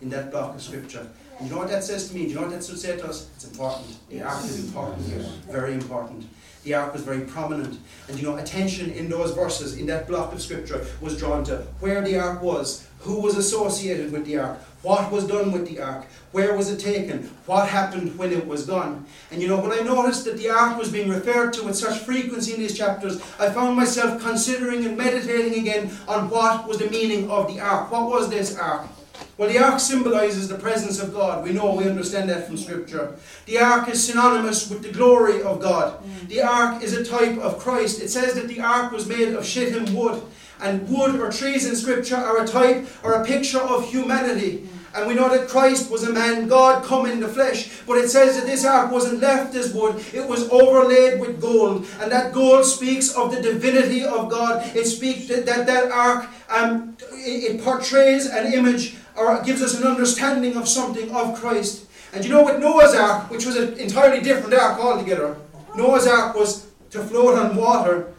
in 0.00 0.08
that 0.10 0.30
block 0.30 0.54
of 0.54 0.62
scripture. 0.62 1.06
And 1.38 1.48
you 1.48 1.54
know 1.54 1.60
what 1.60 1.70
that 1.70 1.82
says 1.82 2.08
to 2.08 2.14
me? 2.14 2.24
Do 2.24 2.28
you 2.28 2.34
know 2.36 2.42
what 2.42 2.50
that 2.50 2.64
should 2.64 2.78
say 2.78 2.96
to 2.96 3.06
us? 3.06 3.28
It's 3.34 3.44
important. 3.44 3.96
The 4.08 4.22
ark 4.22 4.44
is 4.44 4.64
important 4.64 5.06
here, 5.06 5.24
very 5.50 5.74
important. 5.74 6.26
The 6.64 6.74
ark 6.74 6.92
was 6.92 7.02
very 7.02 7.22
prominent. 7.22 7.80
And 8.08 8.18
you 8.18 8.24
know, 8.24 8.36
attention 8.36 8.90
in 8.92 9.08
those 9.08 9.34
verses, 9.34 9.76
in 9.76 9.86
that 9.86 10.06
block 10.06 10.32
of 10.32 10.40
scripture, 10.40 10.86
was 11.00 11.18
drawn 11.18 11.42
to 11.44 11.58
where 11.80 12.00
the 12.00 12.18
ark 12.18 12.40
was, 12.42 12.86
who 13.00 13.20
was 13.20 13.36
associated 13.36 14.12
with 14.12 14.24
the 14.24 14.38
ark, 14.38 14.60
what 14.82 15.12
was 15.12 15.26
done 15.26 15.52
with 15.52 15.68
the 15.68 15.80
ark, 15.80 16.04
where 16.32 16.56
was 16.56 16.70
it 16.70 16.80
taken, 16.80 17.30
what 17.46 17.68
happened 17.68 18.18
when 18.18 18.32
it 18.32 18.46
was 18.46 18.66
gone. 18.66 19.06
And 19.30 19.40
you 19.40 19.48
know, 19.48 19.60
when 19.60 19.72
I 19.72 19.82
noticed 19.82 20.24
that 20.24 20.38
the 20.38 20.50
ark 20.50 20.78
was 20.78 20.90
being 20.90 21.08
referred 21.08 21.52
to 21.54 21.64
with 21.64 21.76
such 21.76 22.00
frequency 22.00 22.54
in 22.54 22.60
these 22.60 22.76
chapters, 22.76 23.20
I 23.38 23.50
found 23.50 23.76
myself 23.76 24.20
considering 24.20 24.84
and 24.84 24.96
meditating 24.96 25.60
again 25.60 25.90
on 26.08 26.28
what 26.30 26.66
was 26.66 26.78
the 26.78 26.90
meaning 26.90 27.30
of 27.30 27.52
the 27.52 27.60
ark. 27.60 27.90
What 27.92 28.08
was 28.08 28.28
this 28.28 28.56
ark? 28.56 28.86
Well, 29.38 29.48
the 29.48 29.58
ark 29.58 29.80
symbolizes 29.80 30.48
the 30.48 30.58
presence 30.58 31.00
of 31.00 31.12
God. 31.12 31.44
We 31.44 31.52
know, 31.52 31.74
we 31.74 31.88
understand 31.88 32.28
that 32.30 32.46
from 32.46 32.56
Scripture. 32.56 33.14
The 33.46 33.58
ark 33.58 33.88
is 33.88 34.04
synonymous 34.06 34.68
with 34.68 34.82
the 34.82 34.92
glory 34.92 35.42
of 35.42 35.60
God. 35.60 36.02
Mm. 36.02 36.28
The 36.28 36.42
ark 36.42 36.82
is 36.82 36.92
a 36.92 37.04
type 37.04 37.38
of 37.38 37.58
Christ. 37.58 38.00
It 38.00 38.08
says 38.08 38.34
that 38.34 38.48
the 38.48 38.60
ark 38.60 38.92
was 38.92 39.08
made 39.08 39.34
of 39.34 39.46
shittim 39.46 39.94
wood. 39.94 40.22
And 40.60 40.88
wood 40.88 41.16
or 41.16 41.32
trees 41.32 41.66
in 41.66 41.74
Scripture 41.74 42.16
are 42.16 42.44
a 42.44 42.46
type 42.46 42.86
or 43.02 43.14
a 43.14 43.24
picture 43.24 43.58
of 43.58 43.90
humanity. 43.90 44.68
And 44.94 45.06
we 45.06 45.14
know 45.14 45.28
that 45.34 45.48
Christ 45.48 45.90
was 45.90 46.02
a 46.02 46.12
man, 46.12 46.48
God 46.48 46.84
come 46.84 47.06
in 47.06 47.20
the 47.20 47.28
flesh. 47.28 47.80
But 47.86 47.98
it 47.98 48.08
says 48.08 48.36
that 48.36 48.46
this 48.46 48.64
ark 48.64 48.90
wasn't 48.90 49.20
left 49.20 49.54
as 49.54 49.72
wood, 49.72 50.04
it 50.12 50.26
was 50.26 50.48
overlaid 50.50 51.20
with 51.20 51.40
gold. 51.40 51.86
And 52.00 52.12
that 52.12 52.32
gold 52.32 52.66
speaks 52.66 53.14
of 53.14 53.34
the 53.34 53.40
divinity 53.40 54.04
of 54.04 54.30
God. 54.30 54.76
It 54.76 54.84
speaks 54.84 55.28
that 55.28 55.46
that, 55.46 55.66
that 55.66 55.90
ark 55.90 56.28
um, 56.50 56.96
it, 57.12 57.54
it 57.54 57.62
portrays 57.62 58.26
an 58.26 58.52
image 58.52 58.96
or 59.16 59.42
gives 59.42 59.62
us 59.62 59.78
an 59.78 59.86
understanding 59.86 60.56
of 60.56 60.68
something 60.68 61.10
of 61.14 61.38
Christ. 61.38 61.86
And 62.12 62.24
you 62.24 62.30
know 62.30 62.42
what 62.42 62.60
Noah's 62.60 62.94
Ark, 62.94 63.30
which 63.30 63.46
was 63.46 63.56
an 63.56 63.74
entirely 63.78 64.22
different 64.22 64.54
ark 64.54 64.78
altogether, 64.78 65.36
Noah's 65.74 66.06
Ark 66.06 66.34
was 66.34 66.66
to 66.90 67.02
float 67.02 67.38
on 67.38 67.56
water. 67.56 68.12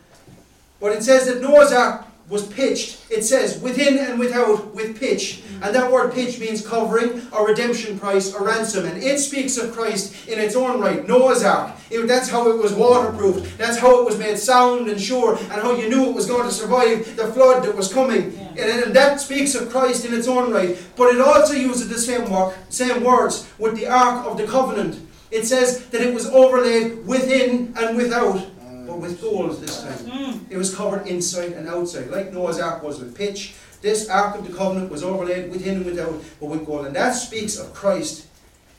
But 0.79 0.93
it 0.93 1.03
says 1.03 1.27
that 1.27 1.41
Noah's 1.41 1.71
Ark 1.71 2.05
was 2.29 2.47
pitched. 2.47 3.11
It 3.11 3.23
says 3.23 3.59
within 3.59 3.97
and 3.97 4.17
without 4.17 4.73
with 4.73 4.99
pitch. 4.99 5.43
And 5.61 5.75
that 5.75 5.91
word 5.91 6.13
pitch 6.13 6.39
means 6.39 6.65
covering 6.65 7.21
a 7.33 7.43
redemption 7.43 7.99
price 7.99 8.33
a 8.33 8.41
ransom. 8.41 8.85
And 8.85 9.01
it 9.01 9.19
speaks 9.19 9.57
of 9.57 9.73
Christ 9.73 10.27
in 10.27 10.39
its 10.39 10.55
own 10.55 10.79
right. 10.79 11.07
Noah's 11.07 11.43
Ark. 11.43 11.75
It, 11.89 12.07
that's 12.07 12.29
how 12.29 12.49
it 12.49 12.57
was 12.57 12.73
waterproofed. 12.73 13.57
That's 13.57 13.77
how 13.77 13.99
it 13.99 14.05
was 14.05 14.17
made 14.17 14.37
sound 14.37 14.89
and 14.89 14.99
sure. 14.99 15.37
And 15.37 15.51
how 15.51 15.75
you 15.75 15.89
knew 15.89 16.09
it 16.09 16.15
was 16.15 16.25
going 16.25 16.47
to 16.47 16.53
survive 16.53 17.15
the 17.15 17.27
flood 17.27 17.63
that 17.63 17.75
was 17.75 17.91
coming. 17.91 18.33
Yeah. 18.33 18.49
And, 18.49 18.83
and, 18.83 18.95
that 18.95 19.19
speaks 19.19 19.55
of 19.55 19.69
Christ 19.69 20.05
in 20.05 20.13
its 20.13 20.27
own 20.27 20.51
right. 20.51 20.77
But 20.95 21.15
it 21.15 21.21
also 21.21 21.53
uses 21.53 21.89
the 21.89 21.99
same, 21.99 22.29
work, 22.29 22.55
same 22.69 23.03
words 23.03 23.49
with 23.57 23.75
the 23.75 23.87
Ark 23.87 24.25
of 24.25 24.37
the 24.37 24.45
Covenant. 24.45 25.07
It 25.31 25.47
says 25.47 25.87
that 25.87 26.01
it 26.01 26.13
was 26.13 26.27
overlaid 26.27 27.07
within 27.07 27.73
and 27.75 27.97
without 27.97 28.45
but 28.85 28.97
with 28.99 29.21
gold 29.21 29.59
this 29.61 29.81
time. 29.81 29.97
Mm. 29.97 30.39
It 30.49 30.57
was 30.57 30.73
covered 30.73 31.07
inside 31.07 31.53
and 31.53 31.67
outside, 31.67 32.09
like 32.09 32.33
Noah's 32.33 32.59
Ark 32.59 32.83
was 32.83 32.99
with 32.99 33.15
pitch. 33.15 33.55
This 33.81 34.09
Ark 34.09 34.37
of 34.37 34.47
the 34.47 34.53
Covenant 34.53 34.91
was 34.91 35.03
overlaid 35.03 35.51
within 35.51 35.77
and 35.77 35.85
without, 35.85 36.21
but 36.39 36.47
with 36.47 36.65
gold. 36.65 36.85
And 36.85 36.95
that 36.95 37.11
speaks 37.11 37.57
of 37.57 37.73
Christ 37.73 38.27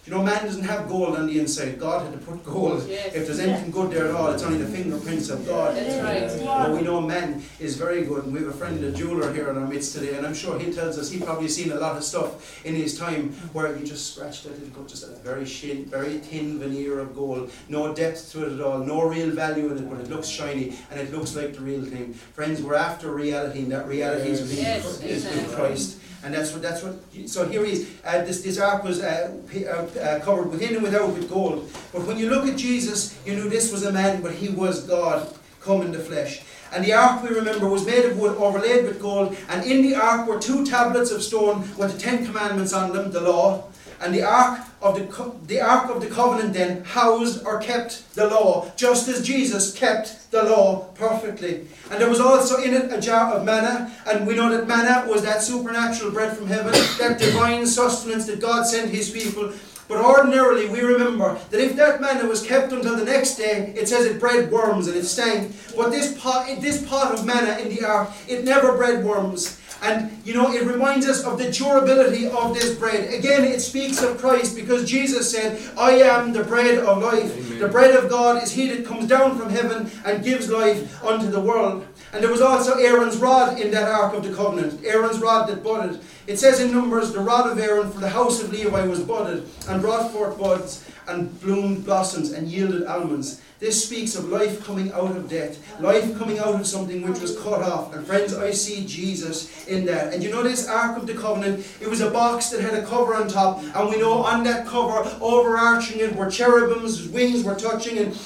you 0.05 0.13
know, 0.13 0.23
man 0.23 0.45
doesn't 0.45 0.65
have 0.65 0.87
gold 0.87 1.17
on 1.17 1.27
the 1.27 1.39
inside. 1.39 1.79
God 1.79 2.05
had 2.05 2.13
to 2.13 2.19
put 2.27 2.45
gold. 2.45 2.87
Yes. 2.87 3.15
If 3.15 3.27
there's 3.27 3.41
anything 3.41 3.71
good 3.71 3.91
there 3.91 4.09
at 4.09 4.15
all, 4.15 4.33
it's 4.33 4.43
only 4.43 4.59
the 4.59 4.67
fingerprints 4.67 5.31
of 5.31 5.47
God. 5.47 5.75
That's 5.75 6.39
right. 6.39 6.45
But 6.45 6.73
we 6.73 6.83
know 6.83 7.01
man 7.01 7.43
is 7.59 7.77
very 7.77 8.05
good. 8.05 8.25
And 8.25 8.35
we 8.35 8.41
have 8.41 8.49
a 8.49 8.53
friend, 8.53 8.85
a 8.85 8.93
jeweler 8.93 9.33
here 9.33 9.49
in 9.49 9.57
our 9.57 9.67
midst 9.67 9.95
today, 9.95 10.17
and 10.17 10.27
I'm 10.27 10.35
sure 10.35 10.59
he 10.59 10.73
tells 10.73 10.99
us 10.99 11.11
he 11.11 11.21
probably 11.21 11.49
seen 11.49 11.73
a 11.73 11.77
lot 11.77 11.97
of 11.97 12.05
stuff 12.05 12.65
in 12.67 12.75
his 12.75 12.99
time 12.99 13.33
where 13.55 13.75
you 13.77 13.87
just 13.87 14.15
scratched 14.15 14.45
it, 14.45 14.53
and 14.53 14.75
got 14.75 14.89
just 14.89 15.05
a 15.05 15.09
very 15.23 15.47
shin, 15.47 15.87
very 15.87 16.19
thin 16.19 16.59
veneer 16.59 16.99
of 17.01 17.15
gold. 17.15 17.51
No 17.71 17.95
depth 17.95 18.31
to 18.33 18.47
it 18.47 18.53
at 18.53 18.61
all, 18.61 18.81
no 18.81 19.09
real 19.09 19.31
value 19.31 19.71
in 19.71 19.79
it, 19.79 19.89
but 19.89 20.01
it 20.01 20.11
looks 20.11 20.29
shiny 20.29 20.77
and 20.91 21.01
it 21.01 21.13
looks 21.13 21.35
like 21.35 21.55
the 21.55 21.61
real 21.61 21.85
thing. 21.85 22.13
Friends, 22.13 22.61
we're 22.61 22.75
after 22.75 23.11
reality, 23.11 23.61
and 23.61 23.73
that 23.73 23.87
reality 23.87 24.31
is, 24.31 24.55
yes. 24.55 25.03
is 25.03 25.25
with 25.25 25.55
Christ. 25.55 25.99
And 26.25 26.33
that's 26.33 26.53
what, 26.53 26.63
that's 26.63 26.83
what, 26.83 26.95
so 27.27 27.47
here 27.47 27.65
he 27.67 27.73
is. 27.73 27.91
Uh, 28.03 28.25
this, 28.25 28.43
this 28.43 28.59
ark 28.59 28.83
was 28.83 29.03
uh, 29.03 29.37
uh, 29.55 30.01
uh, 30.01 30.21
covered 30.21 30.51
within 30.51 30.75
and 30.75 30.83
without 30.83 31.11
with 31.11 31.29
gold. 31.29 31.71
But 31.93 32.07
when 32.07 32.17
you 32.17 32.31
look 32.31 32.47
at 32.47 32.57
Jesus, 32.57 33.19
you 33.27 33.35
knew 33.35 33.51
this 33.51 33.71
was 33.71 33.85
a 33.85 33.93
man, 33.93 34.23
but 34.23 34.33
he 34.33 34.49
was 34.49 34.87
God 34.87 35.29
come 35.61 35.83
in 35.83 35.93
the 35.93 35.99
flesh. 35.99 36.43
And 36.73 36.85
the 36.85 36.95
ark, 36.95 37.23
we 37.23 37.29
remember, 37.29 37.69
was 37.69 37.87
made 37.87 38.05
of 38.07 38.19
wood 38.19 38.37
overlaid 38.39 38.85
with 38.85 39.01
gold. 39.01 39.37
And 39.49 39.65
in 39.65 39.83
the 39.83 39.95
ark 39.95 40.27
were 40.27 40.41
two 40.41 40.65
tablets 40.65 41.11
of 41.11 41.23
stone 41.23 41.61
with 41.77 41.93
the 41.93 41.99
Ten 41.99 42.25
Commandments 42.25 42.73
on 42.73 42.93
them, 42.93 43.13
the 43.13 43.21
law. 43.21 43.65
And 44.05 44.15
the 44.15 44.23
ark 44.23 44.61
of 44.83 44.97
the, 44.97 45.33
the 45.47 45.63
ark 45.63 45.89
of 45.89 46.03
the 46.03 46.09
covenant 46.09 46.53
then 46.53 46.85
housed 46.85 47.43
or 47.47 47.59
kept 47.59 48.15
the 48.15 48.27
law, 48.27 48.71
just 48.77 49.09
as 49.09 49.27
Jesus 49.27 49.73
kept 49.73 50.31
the 50.31 50.43
law 50.43 50.89
perfectly. 50.95 51.67
And 51.91 51.99
there 51.99 52.11
was 52.11 52.21
also 52.21 52.63
in 52.63 52.75
it 52.75 52.93
a 52.93 53.01
jar 53.01 53.33
of 53.33 53.47
manna, 53.47 53.91
and 54.07 54.27
we 54.27 54.37
know 54.37 54.55
that 54.55 54.69
manna 54.69 55.11
was 55.11 55.23
that 55.23 55.43
supernatural 55.43 56.11
bread 56.11 56.37
from 56.37 56.49
heaven, 56.49 56.73
that 56.99 57.19
divine 57.19 57.67
sustenance 57.67 58.27
that 58.27 58.43
God 58.43 58.67
sent 58.67 58.91
His 58.91 59.11
people. 59.11 59.55
But 59.89 60.05
ordinarily, 60.05 60.69
we 60.69 60.81
remember 60.81 61.39
that 61.51 61.61
if 61.61 61.75
that 61.77 62.03
manna 62.03 62.29
was 62.29 62.47
kept 62.47 62.73
until 62.73 62.97
the 62.97 63.07
next 63.07 63.37
day, 63.37 63.73
it 63.75 63.89
says 63.89 64.05
it 64.05 64.21
bred 64.21 64.51
worms 64.51 64.87
and 64.87 64.97
it 64.97 65.05
stank. 65.05 65.55
But 65.75 65.91
this 65.91 66.21
pot, 66.21 66.47
this 66.61 66.87
pot 66.87 67.15
of 67.15 67.25
manna 67.25 67.59
in 67.59 67.75
the 67.75 67.87
ark, 67.87 68.11
it 68.29 68.45
never 68.45 68.77
bred 68.77 69.03
worms. 69.03 69.61
And 69.83 70.11
you 70.25 70.35
know, 70.35 70.53
it 70.53 70.65
reminds 70.65 71.07
us 71.07 71.25
of 71.25 71.39
the 71.39 71.51
durability 71.51 72.29
of 72.29 72.55
this 72.55 72.77
bread. 72.79 73.13
Again, 73.13 73.45
it 73.45 73.61
speaks 73.61 74.03
of 74.03 74.19
Christ 74.19 74.57
because 74.57 74.89
Jesus 74.89 75.31
said, 75.31 75.61
I 75.79 75.93
am 75.93 76.33
the 76.33 76.45
bread 76.45 76.79
of 76.79 77.03
life. 77.03 77.37
Amen. 77.37 77.59
The 77.59 77.69
bread 77.69 77.95
of 77.95 78.09
God 78.09 78.43
is 78.43 78.53
he 78.53 78.69
that 78.69 78.87
comes 78.87 79.07
down 79.07 79.39
from 79.39 79.51
heaven 79.51 79.91
and 80.05 80.25
gives 80.25 80.51
life 80.51 81.05
unto 81.05 81.31
the 81.31 81.41
world. 81.41 81.87
And 82.13 82.23
there 82.23 82.31
was 82.31 82.41
also 82.41 82.79
Aaron's 82.79 83.17
rod 83.17 83.61
in 83.61 83.73
that 83.73 83.89
Ark 83.89 84.15
of 84.15 84.23
the 84.23 84.33
Covenant, 84.33 84.85
Aaron's 84.85 85.19
rod 85.19 85.49
that 85.49 85.65
budded. 85.65 86.01
It 86.29 86.39
says 86.39 86.61
in 86.61 86.73
Numbers, 86.73 87.13
the 87.13 87.19
rod 87.19 87.51
of 87.51 87.59
Aaron 87.59 87.91
for 87.91 87.99
the 87.99 88.09
house 88.09 88.41
of 88.43 88.53
Levi 88.53 88.87
was 88.87 89.01
budded 89.03 89.49
and 89.69 89.83
brought 89.83 90.13
forth 90.13 90.39
buds 90.39 90.89
and 91.07 91.41
bloomed 91.41 91.85
blossoms 91.85 92.33
and 92.33 92.49
yielded 92.49 92.85
almonds. 92.87 93.41
This 93.61 93.85
speaks 93.85 94.15
of 94.15 94.29
life 94.29 94.65
coming 94.65 94.93
out 94.93 95.17
of 95.17 95.29
death, 95.29 95.81
life 95.81 96.19
coming 96.19 96.39
out 96.39 96.55
of 96.55 96.67
something 96.67 97.09
which 97.09 97.21
was 97.21 97.39
cut 97.41 97.63
off. 97.63 97.95
And 97.95 98.07
friends, 98.07 98.35
I 98.35 98.51
see 98.51 98.85
Jesus 98.85 99.67
in 99.67 99.87
that. 99.87 100.13
And 100.13 100.23
you 100.23 100.31
know 100.31 100.43
this 100.43 100.69
Ark 100.69 100.99
of 100.99 101.07
the 101.07 101.15
Covenant? 101.15 101.67
It 101.81 101.89
was 101.89 102.01
a 102.01 102.11
box 102.11 102.51
that 102.51 102.61
had 102.61 102.75
a 102.75 102.85
cover 102.85 103.15
on 103.15 103.29
top, 103.29 103.63
and 103.63 103.89
we 103.89 103.99
know 103.99 104.23
on 104.25 104.45
that 104.45 104.67
cover, 104.67 105.09
overarching 105.21 106.01
it, 106.01 106.15
were 106.15 106.31
cherubims, 106.31 107.09
wings 107.09 107.45
were 107.45 107.55
touching, 107.55 107.99
and 107.99 108.19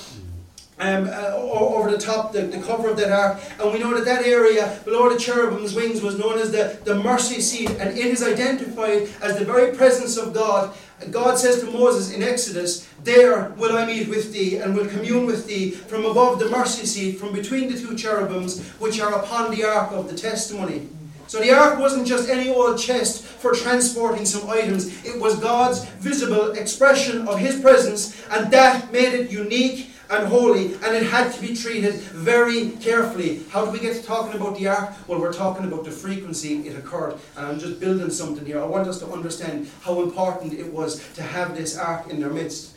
um, 0.81 1.09
uh, 1.09 1.37
over 1.37 1.91
the 1.91 1.99
top, 1.99 2.33
the, 2.33 2.43
the 2.43 2.61
cover 2.61 2.88
of 2.88 2.97
that 2.97 3.11
ark. 3.11 3.41
And 3.61 3.73
we 3.73 3.79
know 3.79 3.95
that 3.95 4.05
that 4.05 4.25
area 4.25 4.81
below 4.85 5.09
the 5.12 5.19
cherubim's 5.19 5.75
wings 5.75 6.03
was 6.03 6.19
known 6.19 6.38
as 6.38 6.53
the, 6.53 6.79
the 6.85 6.95
mercy 6.95 7.41
seat, 7.41 7.71
and 7.71 7.97
it 7.97 8.07
is 8.07 8.23
identified 8.23 9.09
as 9.21 9.38
the 9.38 9.45
very 9.45 9.77
presence 9.77 10.17
of 10.17 10.33
God. 10.33 10.75
God 11.11 11.39
says 11.39 11.61
to 11.61 11.71
Moses 11.71 12.13
in 12.13 12.23
Exodus, 12.23 12.89
There 13.05 13.51
will 13.57 13.77
I 13.77 13.87
meet 13.87 14.09
with 14.09 14.33
thee, 14.33 14.57
and 14.57 14.77
will 14.77 14.87
commune 14.87 15.27
with 15.27 15.47
thee 15.47 15.71
from 15.71 16.05
above 16.05 16.39
the 16.39 16.51
mercy 16.51 16.87
seat, 16.87 17.19
from 17.19 17.33
between 17.33 17.71
the 17.71 17.79
two 17.79 17.97
cherubims 17.97 18.61
which 18.81 19.01
are 19.01 19.15
upon 19.15 19.51
the 19.51 19.65
ark 19.65 19.93
of 19.93 20.11
the 20.11 20.17
testimony. 20.17 20.89
So 21.29 21.41
the 21.41 21.53
ark 21.53 21.79
wasn't 21.79 22.07
just 22.07 22.29
any 22.29 22.51
old 22.51 22.79
chest 22.79 23.23
for 23.23 23.53
transporting 23.53 24.25
some 24.25 24.49
items, 24.49 25.05
it 25.05 25.21
was 25.21 25.39
God's 25.39 25.85
visible 26.01 26.53
expression 26.53 27.29
of 27.29 27.39
His 27.39 27.61
presence, 27.61 28.21
and 28.31 28.51
that 28.51 28.93
made 28.93 29.15
it 29.15 29.31
unique 29.31 29.91
and 30.11 30.27
holy, 30.29 30.75
and 30.75 30.97
it 30.97 31.05
had 31.05 31.33
to 31.33 31.40
be 31.40 31.55
treated 31.55 31.94
very 31.94 32.71
carefully. 32.71 33.42
How 33.51 33.64
do 33.64 33.71
we 33.71 33.79
get 33.79 33.97
to 33.97 34.03
talking 34.03 34.40
about 34.40 34.59
the 34.59 34.68
ark? 34.68 34.94
Well, 35.07 35.21
we're 35.21 35.33
talking 35.33 35.66
about 35.66 35.85
the 35.85 35.90
frequency 35.90 36.66
it 36.68 36.77
occurred, 36.77 37.18
and 37.37 37.47
I'm 37.47 37.59
just 37.59 37.81
building 37.81 38.11
something 38.11 38.44
here. 38.44 38.61
I 38.61 38.64
want 38.64 38.88
us 38.88 38.99
to 39.01 39.07
understand 39.07 39.71
how 39.83 40.03
important 40.03 40.53
it 40.55 40.73
was 40.73 41.07
to 41.14 41.23
have 41.23 41.57
this 41.57 41.77
ark 41.77 42.09
in 42.09 42.21
their 42.21 42.31
midst. 42.31 42.75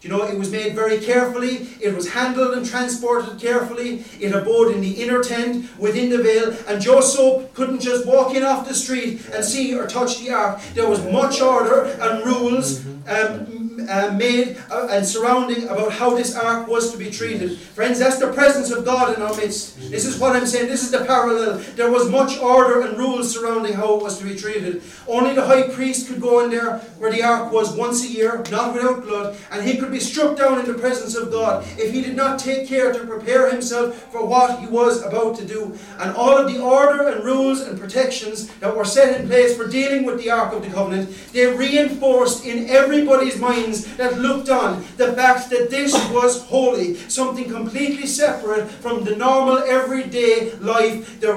Do 0.00 0.08
you 0.08 0.16
know, 0.16 0.24
it 0.24 0.38
was 0.38 0.50
made 0.50 0.74
very 0.74 0.98
carefully, 0.98 1.68
it 1.78 1.94
was 1.94 2.08
handled 2.08 2.56
and 2.56 2.64
transported 2.64 3.38
carefully, 3.38 4.02
it 4.18 4.34
abode 4.34 4.74
in 4.74 4.80
the 4.80 4.92
inner 4.92 5.22
tent 5.22 5.66
within 5.78 6.08
the 6.08 6.22
veil, 6.22 6.56
and 6.66 6.80
Joe 6.80 7.02
Soap 7.02 7.52
couldn't 7.52 7.80
just 7.80 8.06
walk 8.06 8.34
in 8.34 8.42
off 8.42 8.66
the 8.66 8.74
street 8.74 9.20
and 9.34 9.44
see 9.44 9.74
or 9.74 9.86
touch 9.86 10.18
the 10.20 10.30
ark. 10.30 10.58
There 10.72 10.88
was 10.88 11.04
much 11.04 11.42
order 11.42 11.84
and 12.00 12.24
rules 12.24 12.86
um, 13.08 13.69
uh, 13.88 14.12
made 14.12 14.58
uh, 14.70 14.88
and 14.90 15.06
surrounding 15.06 15.64
about 15.68 15.92
how 15.92 16.14
this 16.14 16.36
ark 16.36 16.68
was 16.68 16.92
to 16.92 16.98
be 16.98 17.10
treated. 17.10 17.58
Friends, 17.58 17.98
that's 17.98 18.18
the 18.18 18.32
presence 18.32 18.70
of 18.70 18.84
God 18.84 19.16
in 19.16 19.22
our 19.22 19.34
midst. 19.36 19.78
This 19.90 20.04
is 20.04 20.18
what 20.18 20.36
I'm 20.36 20.46
saying, 20.46 20.68
this 20.68 20.82
is 20.82 20.90
the 20.90 21.04
parallel. 21.04 21.58
There 21.76 21.90
was 21.90 22.10
much 22.10 22.38
order 22.38 22.82
and 22.82 22.98
rules 22.98 23.34
surrounding 23.34 23.74
how 23.74 23.96
it 23.96 24.02
was 24.02 24.18
to 24.18 24.24
be 24.24 24.36
treated. 24.36 24.82
Only 25.06 25.34
the 25.34 25.46
high 25.46 25.68
priest 25.68 26.08
could 26.08 26.20
go 26.20 26.44
in 26.44 26.50
there 26.50 26.78
where 26.98 27.12
the 27.12 27.22
ark 27.22 27.52
was 27.52 27.76
once 27.76 28.04
a 28.04 28.08
year, 28.08 28.44
not 28.50 28.74
without 28.74 29.02
blood, 29.02 29.36
and 29.50 29.66
he 29.66 29.78
could 29.78 29.90
be 29.90 30.00
struck 30.00 30.36
down 30.36 30.58
in 30.58 30.66
the 30.66 30.74
presence 30.74 31.14
of 31.14 31.30
God 31.30 31.64
if 31.78 31.92
he 31.92 32.02
did 32.02 32.16
not 32.16 32.38
take 32.38 32.68
care 32.68 32.92
to 32.92 33.06
prepare 33.06 33.50
himself 33.50 33.94
for 34.12 34.26
what 34.26 34.58
he 34.60 34.66
was 34.66 35.02
about 35.02 35.36
to 35.36 35.46
do. 35.46 35.76
And 35.98 36.14
all 36.14 36.36
of 36.36 36.52
the 36.52 36.60
order 36.60 37.08
and 37.08 37.24
rules 37.24 37.60
and 37.60 37.78
protections 37.78 38.48
that 38.58 38.76
were 38.76 38.84
set 38.84 39.20
in 39.20 39.26
place 39.26 39.56
for 39.56 39.66
dealing 39.66 40.04
with 40.04 40.18
the 40.18 40.30
Ark 40.30 40.52
of 40.52 40.62
the 40.62 40.70
Covenant, 40.70 41.10
they 41.32 41.46
reinforced 41.46 42.44
in 42.44 42.68
everybody's 42.68 43.40
minds 43.70 43.96
that 43.96 44.18
looked 44.18 44.48
on 44.48 44.84
the 44.96 45.12
fact 45.12 45.50
that 45.50 45.70
this 45.70 45.92
was 46.10 46.44
holy, 46.46 46.94
something 46.94 47.48
completely 47.48 48.06
separate 48.06 48.68
from 48.68 49.04
the 49.04 49.16
normal 49.16 49.58
everyday 49.58 50.52
life, 50.56 51.20
the, 51.20 51.28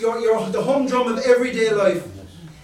your, 0.00 0.20
your, 0.20 0.48
the 0.50 0.62
humdrum 0.62 1.08
of 1.08 1.18
everyday 1.20 1.70
life. 1.70 2.06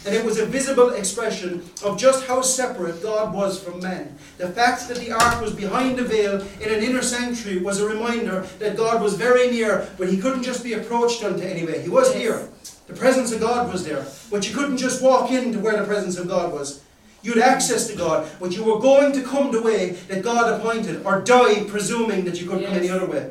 And 0.06 0.14
it 0.14 0.24
was 0.24 0.38
a 0.38 0.46
visible 0.46 0.90
expression 0.90 1.68
of 1.84 1.98
just 1.98 2.24
how 2.26 2.40
separate 2.40 3.02
God 3.02 3.34
was 3.34 3.62
from 3.62 3.80
man. 3.80 4.16
The 4.38 4.48
fact 4.48 4.88
that 4.88 4.98
the 4.98 5.10
ark 5.10 5.40
was 5.42 5.52
behind 5.52 5.98
the 5.98 6.04
veil 6.04 6.40
in 6.60 6.72
an 6.72 6.82
inner 6.82 7.02
sanctuary 7.02 7.58
was 7.58 7.80
a 7.80 7.86
reminder 7.86 8.42
that 8.60 8.76
God 8.76 9.02
was 9.02 9.14
very 9.14 9.50
near, 9.50 9.88
but 9.98 10.08
he 10.08 10.16
couldn't 10.16 10.44
just 10.44 10.62
be 10.62 10.74
approached 10.74 11.24
unto 11.24 11.42
anyway. 11.42 11.82
He 11.82 11.90
was 11.90 12.14
here. 12.14 12.48
The 12.86 12.94
presence 12.94 13.32
of 13.32 13.40
God 13.40 13.70
was 13.70 13.84
there. 13.84 14.06
But 14.30 14.48
you 14.48 14.54
couldn't 14.54 14.78
just 14.78 15.02
walk 15.02 15.30
into 15.30 15.58
where 15.58 15.76
the 15.76 15.84
presence 15.84 16.16
of 16.16 16.28
God 16.28 16.52
was. 16.52 16.82
You 17.28 17.34
had 17.34 17.44
access 17.56 17.86
to 17.88 17.94
God, 17.94 18.26
but 18.40 18.52
you 18.52 18.64
were 18.64 18.80
going 18.80 19.12
to 19.12 19.20
come 19.22 19.52
the 19.52 19.60
way 19.60 19.90
that 20.08 20.22
God 20.22 20.58
appointed, 20.58 21.04
or 21.04 21.20
die 21.20 21.62
presuming 21.64 22.24
that 22.24 22.40
you 22.40 22.48
could 22.48 22.62
yes. 22.62 22.70
come 22.70 22.78
any 22.78 22.88
other 22.88 23.04
way. 23.04 23.30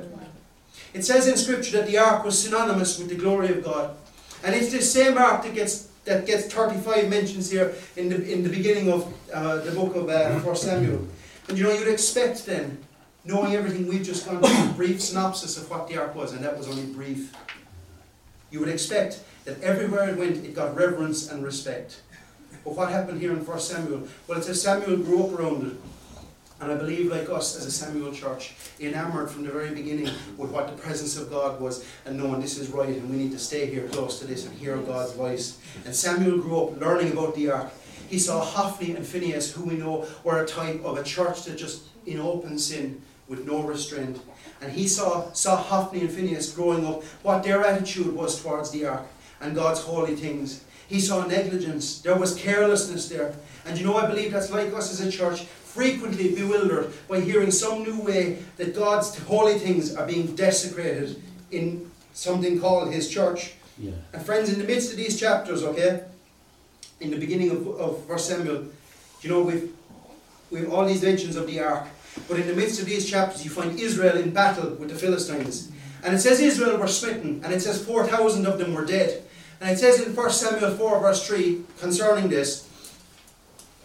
It 0.94 1.04
says 1.04 1.28
in 1.28 1.36
Scripture 1.36 1.78
that 1.78 1.88
the 1.88 1.98
ark 1.98 2.24
was 2.24 2.40
synonymous 2.40 3.00
with 3.00 3.10
the 3.10 3.16
glory 3.16 3.50
of 3.50 3.64
God. 3.64 3.98
And 4.44 4.54
it's 4.54 4.72
this 4.72 4.94
same 4.94 5.18
ark 5.18 5.42
that 5.42 5.56
gets 5.56 5.88
that 6.06 6.28
gets 6.28 6.46
35 6.46 7.10
mentions 7.10 7.50
here 7.50 7.74
in 7.96 8.10
the, 8.10 8.32
in 8.32 8.44
the 8.44 8.50
beginning 8.50 8.92
of 8.92 9.12
uh, 9.34 9.58
the 9.62 9.72
book 9.72 9.96
of 9.96 10.10
uh, 10.10 10.40
1 10.42 10.56
Samuel. 10.56 11.08
And 11.50 11.58
you 11.58 11.64
know, 11.64 11.74
you'd 11.74 11.88
expect 11.88 12.46
then, 12.46 12.78
knowing 13.26 13.56
everything 13.56 13.88
we've 13.88 14.06
just 14.06 14.28
gone 14.28 14.44
through, 14.44 14.70
a 14.70 14.74
brief 14.74 15.02
synopsis 15.02 15.58
of 15.58 15.72
what 15.72 15.88
the 15.88 15.98
ark 15.98 16.14
was, 16.14 16.34
and 16.34 16.46
that 16.46 16.56
was 16.56 16.68
only 16.68 16.86
brief. 16.94 17.34
You 18.52 18.60
would 18.60 18.70
expect 18.70 19.22
that 19.46 19.60
everywhere 19.64 20.08
it 20.08 20.18
went, 20.18 20.46
it 20.46 20.54
got 20.54 20.76
reverence 20.76 21.32
and 21.32 21.44
respect. 21.44 22.02
But 22.68 22.76
what 22.76 22.92
happened 22.92 23.22
here 23.22 23.32
in 23.32 23.46
1 23.46 23.60
Samuel? 23.62 24.06
Well, 24.28 24.38
it 24.38 24.44
says 24.44 24.62
Samuel 24.62 24.98
grew 24.98 25.24
up 25.24 25.40
around 25.40 25.72
it. 25.72 25.78
And 26.60 26.70
I 26.70 26.76
believe, 26.76 27.10
like 27.10 27.30
us 27.30 27.56
as 27.56 27.66
a 27.66 27.72
Samuel 27.72 28.12
church, 28.12 28.56
enamored 28.82 29.32
from 29.32 29.46
the 29.46 29.52
very 29.52 29.74
beginning 29.74 30.14
with 30.36 30.52
what 30.52 30.68
the 30.68 30.74
presence 30.74 31.16
of 31.16 31.30
God 31.30 31.62
was 31.62 31.86
and 32.04 32.18
knowing 32.18 32.42
this 32.42 32.58
is 32.58 32.68
right 32.68 32.90
and 32.90 33.10
we 33.10 33.16
need 33.16 33.32
to 33.32 33.40
stay 33.40 33.68
here 33.68 33.88
close 33.88 34.20
to 34.20 34.28
this 34.28 34.46
and 34.46 34.54
hear 34.58 34.76
God's 34.80 35.14
voice. 35.14 35.60
And 35.86 35.96
Samuel 35.96 36.40
grew 36.40 36.62
up 36.62 36.82
learning 36.82 37.14
about 37.14 37.36
the 37.36 37.52
ark. 37.52 37.72
He 38.10 38.20
saw 38.20 38.44
Hophni 38.44 38.98
and 38.98 39.08
Phineas, 39.08 39.54
who 39.54 39.64
we 39.64 39.76
know 39.76 40.06
were 40.26 40.44
a 40.44 40.46
type 40.46 40.84
of 40.84 40.98
a 40.98 41.04
church 41.04 41.46
that 41.46 41.58
just 41.58 41.84
in 42.06 42.20
open 42.20 42.60
sin 42.60 43.02
with 43.30 43.48
no 43.48 43.64
restraint. 43.64 44.20
And 44.60 44.74
he 44.74 44.90
saw, 44.90 45.32
saw 45.32 45.56
Hophni 45.56 46.02
and 46.02 46.12
Phineas 46.12 46.52
growing 46.52 46.86
up, 46.86 47.06
what 47.24 47.44
their 47.44 47.64
attitude 47.64 48.14
was 48.14 48.42
towards 48.42 48.72
the 48.72 48.88
ark 48.88 49.08
and 49.40 49.56
God's 49.56 49.82
holy 49.82 50.16
things. 50.16 50.66
He 50.88 51.00
saw 51.00 51.26
negligence. 51.26 52.00
There 52.00 52.18
was 52.18 52.36
carelessness 52.36 53.10
there. 53.10 53.36
And 53.66 53.78
you 53.78 53.86
know, 53.86 53.98
I 53.98 54.08
believe 54.08 54.32
that's 54.32 54.52
like 54.52 54.74
us 54.74 54.92
as 54.92 55.06
a 55.06 55.12
church 55.12 55.46
frequently 55.46 56.34
bewildered 56.34 56.92
by 57.08 57.20
hearing 57.20 57.52
some 57.52 57.84
new 57.84 58.02
way 58.02 58.40
that 58.56 58.76
God's 58.76 59.18
holy 59.20 59.60
things 59.60 59.96
are 59.96 60.08
being 60.08 60.36
desecrated 60.36 61.22
in 61.52 61.92
something 62.14 62.60
called 62.60 62.92
His 62.92 63.10
church. 63.10 63.54
Yeah. 63.78 63.92
And 64.14 64.26
friends, 64.26 64.52
in 64.52 64.60
the 64.60 64.66
midst 64.66 64.92
of 64.92 64.98
these 64.98 65.20
chapters, 65.20 65.64
okay, 65.64 66.04
in 67.00 67.12
the 67.12 67.18
beginning 67.18 67.52
of, 67.52 67.68
of 67.68 68.06
First 68.06 68.28
Samuel, 68.28 68.66
you 69.22 69.30
know, 69.30 69.42
we've, 69.42 69.72
we've 70.50 70.72
all 70.72 70.86
these 70.86 71.04
mentions 71.04 71.36
of 71.36 71.46
the 71.46 71.60
ark. 71.60 71.88
But 72.28 72.40
in 72.40 72.48
the 72.48 72.56
midst 72.56 72.80
of 72.80 72.88
these 72.88 73.08
chapters, 73.08 73.44
you 73.46 73.52
find 73.52 73.80
Israel 73.80 74.18
in 74.18 74.32
battle 74.32 74.72
with 74.76 74.90
the 74.90 74.96
Philistines. 74.96 75.72
And 76.04 76.16
it 76.16 76.20
says 76.20 76.40
Israel 76.40 76.78
were 76.78 76.88
smitten, 76.88 77.42
and 77.44 77.54
it 77.54 77.62
says 77.62 77.84
4,000 77.84 78.48
of 78.48 78.58
them 78.58 78.74
were 78.74 78.86
dead. 78.86 79.24
And 79.60 79.72
it 79.72 79.80
says 79.80 80.06
in 80.06 80.16
1 80.16 80.30
Samuel 80.30 80.76
4, 80.76 81.00
verse 81.00 81.26
3, 81.26 81.64
concerning 81.80 82.30
this, 82.30 82.68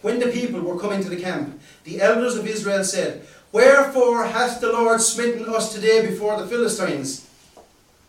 when 0.01 0.19
the 0.19 0.27
people 0.27 0.61
were 0.61 0.79
coming 0.79 1.01
to 1.01 1.09
the 1.09 1.19
camp, 1.19 1.59
the 1.83 2.01
elders 2.01 2.35
of 2.35 2.45
Israel 2.45 2.83
said, 2.83 3.25
Wherefore 3.51 4.25
hath 4.25 4.59
the 4.59 4.71
Lord 4.71 4.99
smitten 4.99 5.47
us 5.47 5.73
today 5.73 6.05
before 6.05 6.39
the 6.39 6.47
Philistines? 6.47 7.29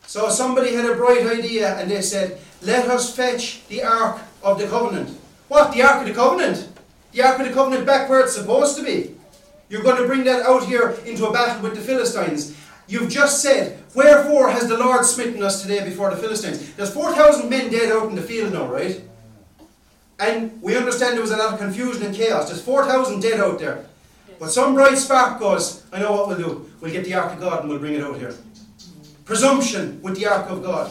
So 0.07 0.29
somebody 0.29 0.75
had 0.75 0.87
a 0.87 0.97
bright 0.97 1.27
idea 1.27 1.77
and 1.79 1.91
they 1.91 2.03
said, 2.03 2.39
Let 2.63 2.89
us 2.89 3.15
fetch 3.15 3.67
the 3.69 3.83
Ark 3.83 4.21
of 4.43 4.59
the 4.59 4.67
Covenant. 4.67 5.17
What? 5.49 5.73
The 5.73 5.83
Ark 5.83 6.03
of 6.03 6.09
the 6.09 6.15
Covenant? 6.15 6.69
The 7.13 7.23
Ark 7.23 7.41
of 7.41 7.47
the 7.47 7.53
Covenant 7.53 7.87
back 7.87 8.09
where 8.09 8.21
it's 8.21 8.35
supposed 8.35 8.77
to 8.77 8.83
be. 8.83 9.15
You're 9.69 9.83
going 9.83 10.01
to 10.01 10.07
bring 10.07 10.25
that 10.25 10.45
out 10.45 10.65
here 10.65 10.97
into 11.07 11.27
a 11.27 11.33
battle 11.33 11.63
with 11.63 11.75
the 11.75 11.81
Philistines. 11.81 12.57
You've 12.87 13.11
just 13.11 13.43
said, 13.43 13.83
Wherefore 13.95 14.51
has 14.51 14.69
the 14.69 14.77
Lord 14.77 15.05
smitten 15.05 15.43
us 15.43 15.63
today 15.63 15.85
before 15.85 16.11
the 16.11 16.17
Philistines? 16.17 16.75
There's 16.75 16.93
4,000 16.93 17.49
men 17.49 17.71
dead 17.71 17.93
out 17.93 18.09
in 18.09 18.15
the 18.15 18.23
field 18.23 18.53
now, 18.53 18.67
right? 18.67 19.01
And 20.19 20.61
we 20.63 20.77
understand 20.77 21.15
there 21.15 21.23
was 21.23 21.31
a 21.31 21.37
lot 21.37 21.53
of 21.55 21.59
confusion 21.59 22.05
and 22.05 22.15
chaos. 22.15 22.49
There's 22.49 22.63
4,000 22.63 23.21
dead 23.21 23.41
out 23.41 23.59
there. 23.59 23.87
But 24.39 24.51
some 24.51 24.75
bright 24.75 24.99
spark 24.99 25.39
goes, 25.39 25.85
I 25.93 26.01
know 26.01 26.13
what 26.13 26.29
we'll 26.29 26.39
do. 26.39 26.71
We'll 26.81 26.93
get 26.93 27.05
the 27.05 27.15
Ark 27.15 27.33
of 27.33 27.41
God 27.41 27.61
and 27.61 27.69
we'll 27.69 27.79
bring 27.79 27.95
it 27.95 28.03
out 28.03 28.17
here. 28.17 28.35
Presumption 29.25 30.03
with 30.03 30.17
the 30.17 30.27
Ark 30.27 30.51
of 30.51 30.63
God. 30.63 30.91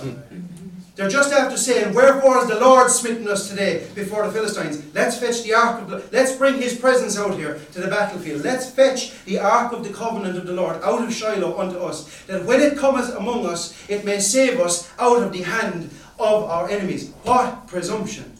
They're 0.95 1.09
just 1.09 1.33
after 1.33 1.57
saying, 1.57 1.95
Wherefore 1.95 2.35
has 2.35 2.47
the 2.47 2.59
Lord 2.59 2.91
smitten 2.91 3.27
us 3.27 3.49
today 3.49 3.87
before 3.95 4.27
the 4.27 4.31
Philistines? 4.31 4.93
Let's 4.93 5.17
fetch 5.17 5.41
the 5.43 5.55
Ark 5.55 5.81
of 5.81 5.89
the 5.89 6.03
let's 6.11 6.35
bring 6.35 6.61
his 6.61 6.77
presence 6.77 7.17
out 7.17 7.35
here 7.35 7.59
to 7.71 7.81
the 7.81 7.87
battlefield. 7.87 8.43
Let's 8.43 8.69
fetch 8.69 9.23
the 9.25 9.39
Ark 9.39 9.73
of 9.73 9.83
the 9.83 9.91
covenant 9.91 10.37
of 10.37 10.45
the 10.45 10.53
Lord 10.53 10.75
out 10.83 11.03
of 11.03 11.11
Shiloh 11.11 11.59
unto 11.59 11.79
us, 11.79 12.23
that 12.25 12.45
when 12.45 12.61
it 12.61 12.77
cometh 12.77 13.09
among 13.15 13.47
us, 13.47 13.73
it 13.89 14.05
may 14.05 14.19
save 14.19 14.59
us 14.59 14.91
out 14.99 15.23
of 15.23 15.33
the 15.33 15.41
hand 15.41 15.89
of 16.19 16.43
our 16.43 16.69
enemies. 16.69 17.09
What 17.23 17.67
presumption! 17.67 18.31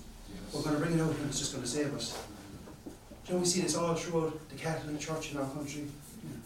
We're 0.54 0.62
going 0.62 0.76
to 0.76 0.82
bring 0.82 1.00
it 1.00 1.02
out 1.02 1.10
and 1.10 1.30
it's 1.30 1.40
just 1.40 1.54
going 1.54 1.64
to 1.64 1.70
save 1.70 1.96
us. 1.96 2.16
Do 2.86 2.92
you 3.30 3.34
know, 3.34 3.40
we 3.40 3.46
see 3.48 3.62
this 3.62 3.76
all 3.76 3.96
throughout 3.96 4.38
the 4.50 4.56
Catholic 4.56 5.00
Church 5.00 5.32
in 5.32 5.40
our 5.40 5.50
country. 5.50 5.86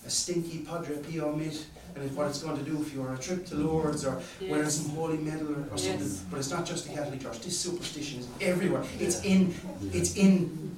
A 0.06 0.10
stinky 0.10 0.60
Padre 0.60 0.98
Pio 0.98 1.36
mit, 1.36 1.66
and 2.00 2.16
what 2.16 2.28
it's 2.28 2.42
going 2.42 2.58
to 2.58 2.64
do 2.64 2.78
for 2.84 2.96
you, 2.96 3.04
or 3.04 3.14
a 3.14 3.18
trip 3.18 3.46
to 3.48 3.56
Lourdes, 3.56 4.06
or 4.06 4.22
yes. 4.40 4.52
wearing 4.52 4.70
some 4.70 4.92
holy 4.92 5.18
medal 5.18 5.52
or, 5.52 5.62
or 5.72 5.78
something. 5.78 6.00
Yes. 6.00 6.24
But 6.30 6.40
it's 6.40 6.52
not 6.52 6.66
just 6.66 6.88
the 6.88 6.94
Catholic 6.94 7.22
Church. 7.22 7.40
This 7.40 7.60
superstition 7.60 8.20
is 8.20 8.28
everywhere. 8.42 8.84
It's 9.00 9.24
in, 9.24 9.54
it's 9.94 10.16
in, 10.16 10.76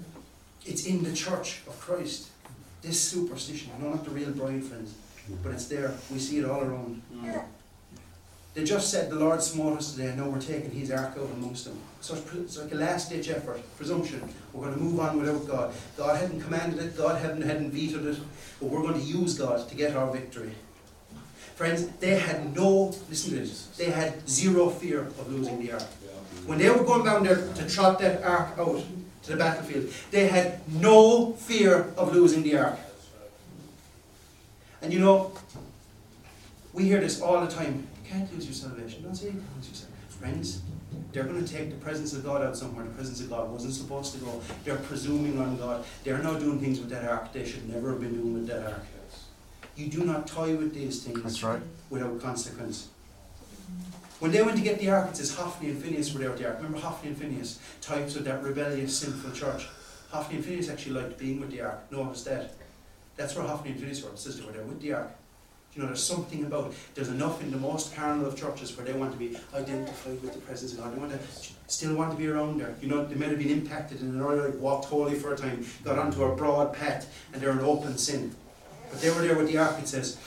it's 0.66 0.86
in 0.86 1.04
the 1.04 1.14
Church 1.14 1.62
of 1.68 1.80
Christ. 1.80 2.30
This 2.82 3.00
superstition, 3.00 3.72
no, 3.82 3.90
not 3.90 4.06
the 4.06 4.12
real 4.12 4.32
bride, 4.32 4.64
friends, 4.64 4.96
but 5.44 5.52
it's 5.52 5.68
there. 5.68 5.94
We 6.12 6.20
see 6.20 6.40
it 6.40 6.46
all 6.46 6.62
around. 6.62 7.02
Mm. 7.14 7.44
They 8.54 8.64
just 8.64 8.90
said 8.90 9.10
the 9.10 9.16
Lord 9.16 9.42
smote 9.42 9.78
us 9.78 9.94
today, 9.94 10.08
and 10.08 10.18
now 10.18 10.28
we're 10.28 10.42
taking 10.42 10.72
his 10.72 10.92
ark 10.92 11.12
out 11.18 11.30
amongst 11.34 11.66
them. 11.66 11.78
So 12.02 12.16
it's, 12.16 12.58
like 12.58 12.72
a 12.72 12.76
last 12.76 13.10
ditch 13.10 13.30
effort, 13.30 13.62
presumption. 13.78 14.22
We're 14.54 14.66
going 14.66 14.74
to 14.74 14.80
move 14.82 15.00
on 15.00 15.20
without 15.20 15.48
God. 15.48 15.74
God 15.96 16.20
hadn't 16.20 16.42
commanded 16.42 16.80
it, 16.80 16.98
God 16.98 17.22
hadn't, 17.22 17.44
hadn't 17.44 17.72
vetoed 17.72 18.08
it, 18.08 18.18
but 18.60 18.70
we're 18.70 18.82
going 18.82 19.00
to 19.00 19.06
use 19.06 19.38
God 19.38 19.70
to 19.70 19.76
get 19.76 19.96
our 19.96 20.12
victory. 20.12 20.52
Friends, 21.60 21.90
they 22.00 22.18
had 22.18 22.56
no, 22.56 22.96
listen 23.10 23.32
to 23.32 23.40
this, 23.42 23.66
they 23.78 23.92
had 23.92 24.26
zero 24.30 24.70
fear 24.70 25.02
of 25.02 25.30
losing 25.30 25.60
the 25.60 25.74
ark. 25.74 25.84
When 26.46 26.58
they 26.58 26.70
were 26.70 26.86
going 26.86 27.04
down 27.04 27.22
there 27.26 27.36
to 27.36 27.68
trot 27.68 28.00
that 28.00 28.24
ark 28.24 28.58
out 28.58 28.82
to 29.24 29.32
the 29.32 29.36
battlefield, 29.36 29.92
they 30.10 30.30
had 30.30 30.62
no 30.72 31.34
fear 31.34 31.92
of 31.98 32.16
losing 32.16 32.44
the 32.44 32.56
ark. 32.60 32.80
And 34.82 34.94
you 34.94 35.00
know, 35.00 35.34
we 36.72 36.86
hear 36.86 37.02
this 37.02 37.22
all 37.22 37.46
the 37.46 37.52
time. 37.52 37.86
You 38.06 38.10
can't 38.10 38.34
lose 38.34 38.46
your 38.46 38.54
salvation. 38.54 39.04
Don't 39.04 39.14
say 39.14 39.26
you 39.26 39.32
can't 39.34 39.58
lose 39.58 39.68
your 39.68 39.76
salvation. 39.76 40.08
Friends, 40.18 40.62
They're 41.12 41.26
going 41.26 41.44
to 41.44 41.54
take 41.54 41.72
the 41.72 41.78
presence 41.84 42.14
of 42.14 42.24
God 42.24 42.42
out 42.42 42.56
somewhere. 42.56 42.86
The 42.86 42.92
presence 42.92 43.20
of 43.20 43.30
God 43.30 43.52
wasn't 43.52 43.74
supposed 43.74 44.14
to 44.14 44.20
go. 44.22 44.42
They're 44.64 44.78
presuming 44.78 45.38
on 45.38 45.58
God. 45.58 45.84
They're 46.06 46.24
now 46.24 46.36
doing 46.40 46.62
things 46.62 46.80
with 46.80 46.90
that 46.92 47.04
ark 47.04 47.34
they 47.34 47.46
should 47.46 47.68
never 47.68 47.90
have 47.90 48.00
been 48.00 48.14
doing 48.14 48.34
with 48.34 48.48
that 48.48 48.66
ark. 48.66 48.86
You 49.80 49.88
do 49.88 50.04
not 50.04 50.28
toy 50.28 50.58
with 50.58 50.74
these 50.74 51.04
things 51.04 51.24
That's 51.24 51.42
right. 51.42 51.62
without 51.90 52.22
consequence. 52.22 52.90
When 54.20 54.32
they 54.32 54.42
went 54.42 54.58
to 54.58 54.64
get 54.64 54.78
the 54.78 54.90
ark, 54.90 55.12
it 55.12 55.16
says 55.16 55.34
Hophni 55.34 55.70
and 55.70 55.82
Phineas 55.82 56.14
were 56.14 56.20
there 56.20 56.32
with 56.32 56.40
the 56.40 56.48
ark. 56.48 56.58
Remember 56.58 56.80
Hophni 56.80 57.12
and 57.12 57.18
Phineas, 57.18 57.60
types 57.80 58.18
of 58.18 58.26
that 58.26 58.44
rebellious, 58.44 58.98
sinful 58.98 59.32
church. 59.32 59.70
Hophni 60.10 60.36
and 60.36 60.46
Phineas 60.46 60.70
actually 60.70 60.96
liked 60.96 61.18
being 61.18 61.40
with 61.40 61.52
the 61.52 61.62
ark. 61.62 61.80
Noah 61.92 62.10
was 62.10 62.26
dead. 62.26 62.50
That's 63.16 63.38
where 63.38 63.48
Hophni 63.48 63.72
and 63.72 63.80
Phineas 63.80 64.04
were. 64.04 64.10
It 64.10 64.20
says 64.20 64.38
they 64.38 64.46
were 64.46 64.52
there 64.52 64.64
with 64.64 64.82
the 64.82 64.92
ark. 64.92 65.12
You 65.74 65.82
know, 65.82 65.88
there's 65.88 66.04
something 66.04 66.44
about 66.44 66.72
it. 66.72 66.78
there's 66.94 67.08
enough 67.08 67.42
in 67.42 67.50
the 67.50 67.58
most 67.58 67.96
carnal 67.96 68.26
of 68.26 68.36
churches 68.36 68.76
where 68.76 68.86
they 68.86 68.92
want 68.92 69.14
to 69.14 69.18
be 69.18 69.38
identified 69.56 70.22
with 70.22 70.34
the 70.34 70.40
presence 70.40 70.74
of 70.74 70.80
God. 70.80 70.94
They 70.94 71.00
want 71.00 71.12
to 71.14 71.20
still 71.68 71.96
want 71.96 72.12
to 72.12 72.18
be 72.18 72.28
around 72.28 72.60
there. 72.60 72.76
You 72.82 72.90
know, 72.90 73.06
they 73.06 73.16
may 73.16 73.28
have 73.28 73.40
been 73.40 73.50
impacted 73.50 74.02
in 74.02 74.10
an 74.10 74.22
early 74.22 74.42
life, 74.50 74.56
walked 74.56 74.86
holy 74.86 75.16
for 75.16 75.34
a 75.34 75.38
time, 75.38 75.66
got 75.86 75.98
onto 75.98 76.24
a 76.24 76.36
broad 76.36 76.74
path, 76.74 77.16
and 77.32 77.42
they're 77.42 77.52
an 77.52 77.60
open 77.60 77.98
sin. 77.98 78.36
But 78.90 79.02
they 79.02 79.10
were 79.10 79.22
there 79.22 79.38
with 79.38 79.48
the 79.48 79.58
ark, 79.58 79.78
it 79.80 79.88
says. 79.88 80.18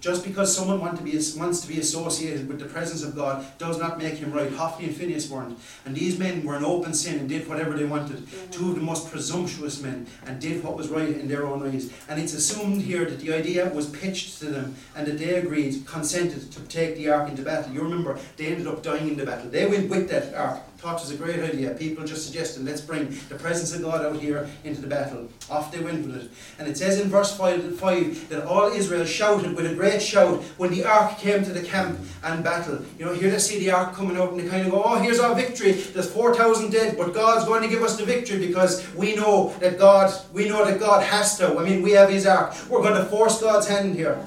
Just 0.00 0.24
because 0.24 0.56
someone 0.56 0.80
want 0.80 0.96
to 0.96 1.02
be, 1.02 1.12
wants 1.36 1.60
to 1.60 1.68
be 1.68 1.78
associated 1.78 2.48
with 2.48 2.58
the 2.58 2.64
presence 2.64 3.02
of 3.02 3.14
God 3.14 3.44
does 3.58 3.78
not 3.78 3.98
make 3.98 4.14
him 4.14 4.32
right. 4.32 4.50
Hophni 4.50 4.86
and 4.86 4.96
Phineas 4.96 5.28
weren't. 5.28 5.58
And 5.84 5.94
these 5.94 6.18
men 6.18 6.42
were 6.42 6.56
in 6.56 6.64
open 6.64 6.94
sin 6.94 7.18
and 7.18 7.28
did 7.28 7.46
whatever 7.46 7.76
they 7.76 7.84
wanted. 7.84 8.16
Mm-hmm. 8.16 8.50
Two 8.50 8.70
of 8.70 8.76
the 8.76 8.80
most 8.80 9.10
presumptuous 9.10 9.82
men 9.82 10.06
and 10.26 10.40
did 10.40 10.64
what 10.64 10.74
was 10.74 10.88
right 10.88 11.08
in 11.08 11.28
their 11.28 11.46
own 11.46 11.68
eyes. 11.68 11.92
And 12.08 12.18
it's 12.18 12.32
assumed 12.32 12.80
here 12.80 13.04
that 13.04 13.20
the 13.20 13.34
idea 13.34 13.68
was 13.68 13.90
pitched 13.90 14.38
to 14.38 14.46
them 14.46 14.74
and 14.96 15.06
that 15.06 15.18
they 15.18 15.34
agreed, 15.34 15.84
consented 15.86 16.50
to 16.50 16.60
take 16.62 16.96
the 16.96 17.10
ark 17.10 17.28
into 17.28 17.42
battle. 17.42 17.70
You 17.74 17.82
remember, 17.82 18.18
they 18.38 18.46
ended 18.46 18.68
up 18.68 18.82
dying 18.82 19.06
in 19.06 19.18
the 19.18 19.26
battle. 19.26 19.50
They 19.50 19.66
went 19.66 19.90
with 19.90 20.08
that 20.08 20.34
ark 20.34 20.62
thought 20.80 20.98
it 20.98 21.02
was 21.02 21.10
a 21.10 21.16
great 21.16 21.40
idea. 21.40 21.74
People 21.74 22.06
just 22.06 22.24
suggested, 22.24 22.64
let's 22.64 22.80
bring 22.80 23.10
the 23.28 23.34
presence 23.34 23.74
of 23.74 23.82
God 23.82 24.02
out 24.02 24.16
here 24.16 24.48
into 24.64 24.80
the 24.80 24.86
battle. 24.86 25.28
Off 25.50 25.70
they 25.70 25.78
went 25.78 26.06
with 26.06 26.16
it. 26.16 26.30
And 26.58 26.66
it 26.66 26.78
says 26.78 26.98
in 26.98 27.10
verse 27.10 27.36
5, 27.36 27.78
5 27.78 28.28
that 28.30 28.46
all 28.46 28.70
Israel 28.72 29.04
shouted 29.04 29.54
with 29.54 29.70
a 29.70 29.74
great 29.74 30.00
shout 30.00 30.42
when 30.56 30.70
the 30.70 30.84
ark 30.84 31.18
came 31.18 31.44
to 31.44 31.52
the 31.52 31.62
camp 31.62 31.98
and 32.24 32.42
battle. 32.42 32.78
You 32.98 33.04
know, 33.04 33.12
here 33.12 33.30
they 33.30 33.38
see 33.38 33.58
the 33.58 33.70
ark 33.72 33.94
coming 33.94 34.16
out 34.16 34.30
and 34.30 34.40
they 34.40 34.48
kind 34.48 34.64
of 34.64 34.72
go, 34.72 34.82
oh, 34.82 34.96
here's 34.96 35.20
our 35.20 35.34
victory. 35.34 35.72
There's 35.72 36.10
4,000 36.10 36.70
dead, 36.70 36.96
but 36.96 37.12
God's 37.12 37.44
going 37.44 37.62
to 37.62 37.68
give 37.68 37.82
us 37.82 37.98
the 37.98 38.06
victory 38.06 38.38
because 38.46 38.90
we 38.94 39.14
know 39.14 39.54
that 39.60 39.78
God, 39.78 40.10
we 40.32 40.48
know 40.48 40.64
that 40.64 40.80
God 40.80 41.02
has 41.02 41.36
to. 41.38 41.58
I 41.58 41.62
mean, 41.62 41.82
we 41.82 41.90
have 41.92 42.08
his 42.08 42.26
ark. 42.26 42.54
We're 42.70 42.82
going 42.82 42.96
to 42.96 43.04
force 43.04 43.38
God's 43.38 43.68
hand 43.68 43.94
here. 43.94 44.18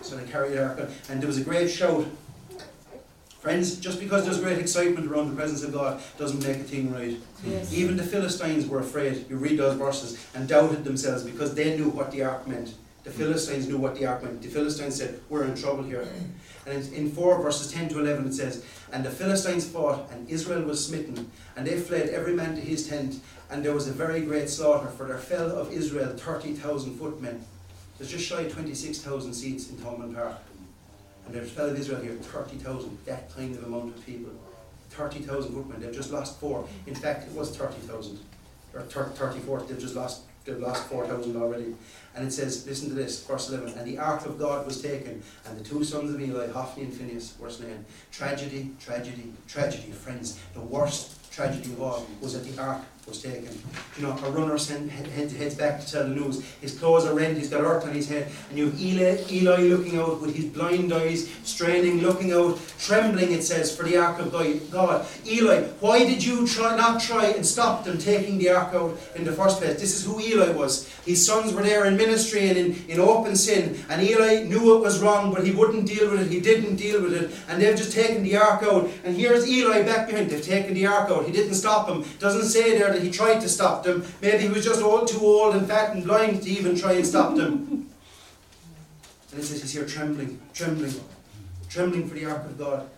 So 0.00 0.16
they 0.16 0.28
carried 0.28 0.54
the 0.54 0.64
ark 0.64 0.90
and 1.08 1.20
there 1.20 1.28
was 1.28 1.38
a 1.38 1.44
great 1.44 1.70
shout 1.70 2.04
Friends, 3.42 3.74
just 3.80 3.98
because 3.98 4.24
there's 4.24 4.38
great 4.38 4.58
excitement 4.58 5.10
around 5.10 5.28
the 5.28 5.34
presence 5.34 5.64
of 5.64 5.72
God 5.72 6.00
doesn't 6.16 6.46
make 6.46 6.58
a 6.58 6.62
thing 6.62 6.92
right. 6.94 7.18
Yes. 7.44 7.72
Even 7.72 7.96
the 7.96 8.04
Philistines 8.04 8.68
were 8.68 8.78
afraid, 8.78 9.28
you 9.28 9.36
read 9.36 9.58
those 9.58 9.76
verses, 9.76 10.24
and 10.32 10.46
doubted 10.46 10.84
themselves 10.84 11.24
because 11.24 11.52
they 11.52 11.76
knew 11.76 11.88
what 11.88 12.12
the 12.12 12.22
ark 12.22 12.46
meant. 12.46 12.74
The 13.02 13.10
mm. 13.10 13.14
Philistines 13.14 13.66
knew 13.66 13.78
what 13.78 13.96
the 13.96 14.06
ark 14.06 14.22
meant. 14.22 14.42
The 14.42 14.48
Philistines 14.48 14.94
said, 14.94 15.20
We're 15.28 15.42
in 15.42 15.56
trouble 15.56 15.82
here. 15.82 16.06
Mm. 16.06 16.72
And 16.72 16.92
in 16.92 17.10
4 17.10 17.42
verses 17.42 17.72
10 17.72 17.88
to 17.88 17.98
11 17.98 18.28
it 18.28 18.34
says, 18.34 18.64
And 18.92 19.04
the 19.04 19.10
Philistines 19.10 19.68
fought, 19.68 20.08
and 20.12 20.30
Israel 20.30 20.62
was 20.62 20.86
smitten, 20.86 21.28
and 21.56 21.66
they 21.66 21.80
fled 21.80 22.10
every 22.10 22.34
man 22.34 22.54
to 22.54 22.60
his 22.60 22.86
tent, 22.86 23.16
and 23.50 23.64
there 23.64 23.74
was 23.74 23.88
a 23.88 23.92
very 23.92 24.20
great 24.20 24.50
slaughter, 24.50 24.86
for 24.86 25.08
there 25.08 25.18
fell 25.18 25.50
of 25.50 25.72
Israel 25.72 26.16
30,000 26.16 26.96
footmen. 26.96 27.44
There's 27.98 28.12
just 28.12 28.24
shy 28.24 28.42
of 28.42 28.52
26,000 28.52 29.34
seats 29.34 29.68
in 29.68 29.78
Thomond 29.78 30.14
Park. 30.14 30.36
And 31.26 31.34
there's 31.34 31.48
a 31.48 31.54
fellow 31.54 31.70
in 31.70 31.76
Israel 31.76 32.00
here, 32.00 32.12
30,000, 32.14 32.98
that 33.06 33.34
kind 33.34 33.54
of 33.56 33.64
amount 33.64 33.96
of 33.96 34.06
people. 34.06 34.32
30,000 34.90 35.52
footmen, 35.54 35.80
they've 35.80 35.94
just 35.94 36.10
lost 36.10 36.38
four. 36.38 36.66
In 36.86 36.94
fact, 36.94 37.26
it 37.26 37.32
was 37.32 37.56
30,000, 37.56 38.18
or 38.74 38.80
34, 38.82 39.60
they've 39.60 39.78
just 39.78 39.94
lost, 39.94 40.22
they've 40.44 40.58
lost 40.58 40.86
4,000 40.88 41.36
already. 41.36 41.74
And 42.14 42.26
it 42.26 42.30
says, 42.30 42.66
listen 42.66 42.90
to 42.90 42.94
this, 42.94 43.24
verse 43.24 43.48
11, 43.48 43.78
and 43.78 43.86
the 43.86 43.98
ark 43.98 44.26
of 44.26 44.38
God 44.38 44.66
was 44.66 44.82
taken, 44.82 45.22
and 45.46 45.58
the 45.58 45.64
two 45.64 45.82
sons 45.82 46.14
of 46.14 46.20
Eli, 46.20 46.48
Hophni 46.48 46.84
and 46.84 46.92
Phinehas, 46.92 47.34
were 47.40 47.48
slain. 47.48 47.84
Tragedy, 48.10 48.72
tragedy, 48.78 49.32
tragedy, 49.48 49.92
friends. 49.92 50.38
The 50.52 50.60
worst 50.60 51.32
tragedy 51.32 51.72
of 51.72 51.80
all 51.80 52.06
was 52.20 52.34
that 52.34 52.44
the 52.44 52.60
ark 52.62 52.82
was 53.06 53.20
taken. 53.20 53.48
You 53.96 54.04
know, 54.04 54.12
a 54.12 54.30
runner 54.30 54.56
send, 54.58 54.90
head, 54.90 55.06
heads 55.32 55.54
back 55.54 55.80
to 55.80 55.90
tell 55.90 56.04
the 56.04 56.14
news. 56.14 56.44
His 56.60 56.78
clothes 56.78 57.04
are 57.04 57.14
rent, 57.14 57.36
he's 57.36 57.50
got 57.50 57.62
earth 57.62 57.84
on 57.84 57.92
his 57.92 58.08
head, 58.08 58.30
and 58.48 58.58
you 58.58 58.70
have 58.70 58.80
Eli, 58.80 59.18
Eli 59.30 59.62
looking 59.68 59.98
out 59.98 60.20
with 60.20 60.36
his 60.36 60.44
blind 60.46 60.92
eyes, 60.92 61.28
straining, 61.42 62.00
looking 62.00 62.32
out, 62.32 62.60
trembling, 62.78 63.32
it 63.32 63.42
says, 63.42 63.74
for 63.76 63.82
the 63.82 63.96
ark 63.96 64.20
of 64.20 64.30
God. 64.70 65.06
Eli, 65.26 65.62
why 65.80 66.04
did 66.04 66.24
you 66.24 66.46
try 66.46 66.76
not 66.76 67.00
try 67.00 67.26
and 67.26 67.44
stop 67.44 67.84
them 67.84 67.98
taking 67.98 68.38
the 68.38 68.50
ark 68.50 68.72
out 68.72 68.96
in 69.16 69.24
the 69.24 69.32
first 69.32 69.58
place? 69.58 69.80
This 69.80 69.96
is 69.96 70.04
who 70.06 70.20
Eli 70.20 70.52
was. 70.52 70.88
His 71.04 71.24
sons 71.26 71.52
were 71.52 71.62
there 71.62 71.86
in 71.86 71.96
ministry 71.96 72.48
and 72.48 72.56
in, 72.56 72.84
in 72.88 73.00
open 73.00 73.34
sin, 73.34 73.84
and 73.88 74.00
Eli 74.00 74.44
knew 74.44 74.76
it 74.76 74.80
was 74.80 75.02
wrong, 75.02 75.34
but 75.34 75.44
he 75.44 75.50
wouldn't 75.50 75.86
deal 75.86 76.08
with 76.10 76.20
it. 76.20 76.30
He 76.30 76.40
didn't 76.40 76.76
deal 76.76 77.02
with 77.02 77.14
it, 77.14 77.32
and 77.48 77.60
they've 77.60 77.76
just 77.76 77.92
taken 77.92 78.22
the 78.22 78.36
ark 78.36 78.62
out. 78.62 78.88
And 79.04 79.16
here's 79.16 79.48
Eli 79.48 79.82
back 79.82 80.06
behind. 80.06 80.30
They've 80.30 80.40
taken 80.40 80.74
the 80.74 80.86
ark 80.86 81.10
out. 81.10 81.26
He 81.26 81.32
didn't 81.32 81.54
stop 81.54 81.88
him. 81.88 82.04
Doesn't 82.20 82.44
say 82.44 82.78
there 82.78 82.91
that 82.92 83.02
he 83.02 83.10
tried 83.10 83.40
to 83.40 83.48
stop 83.48 83.82
them. 83.82 84.04
Maybe 84.20 84.44
he 84.44 84.48
was 84.48 84.64
just 84.64 84.82
all 84.82 85.04
too 85.04 85.20
old 85.20 85.54
and 85.54 85.66
fat 85.66 85.94
and 85.94 86.04
blind 86.04 86.42
to 86.42 86.50
even 86.50 86.76
try 86.76 86.92
and 86.92 87.06
stop 87.06 87.34
them. 87.34 87.90
And 89.30 89.40
it 89.40 89.44
says 89.44 89.62
he's 89.62 89.72
here 89.72 89.86
trembling, 89.86 90.40
trembling, 90.52 90.94
trembling 91.68 92.08
for 92.08 92.14
the 92.14 92.26
ark 92.26 92.44
of 92.44 92.58
God. 92.58 92.88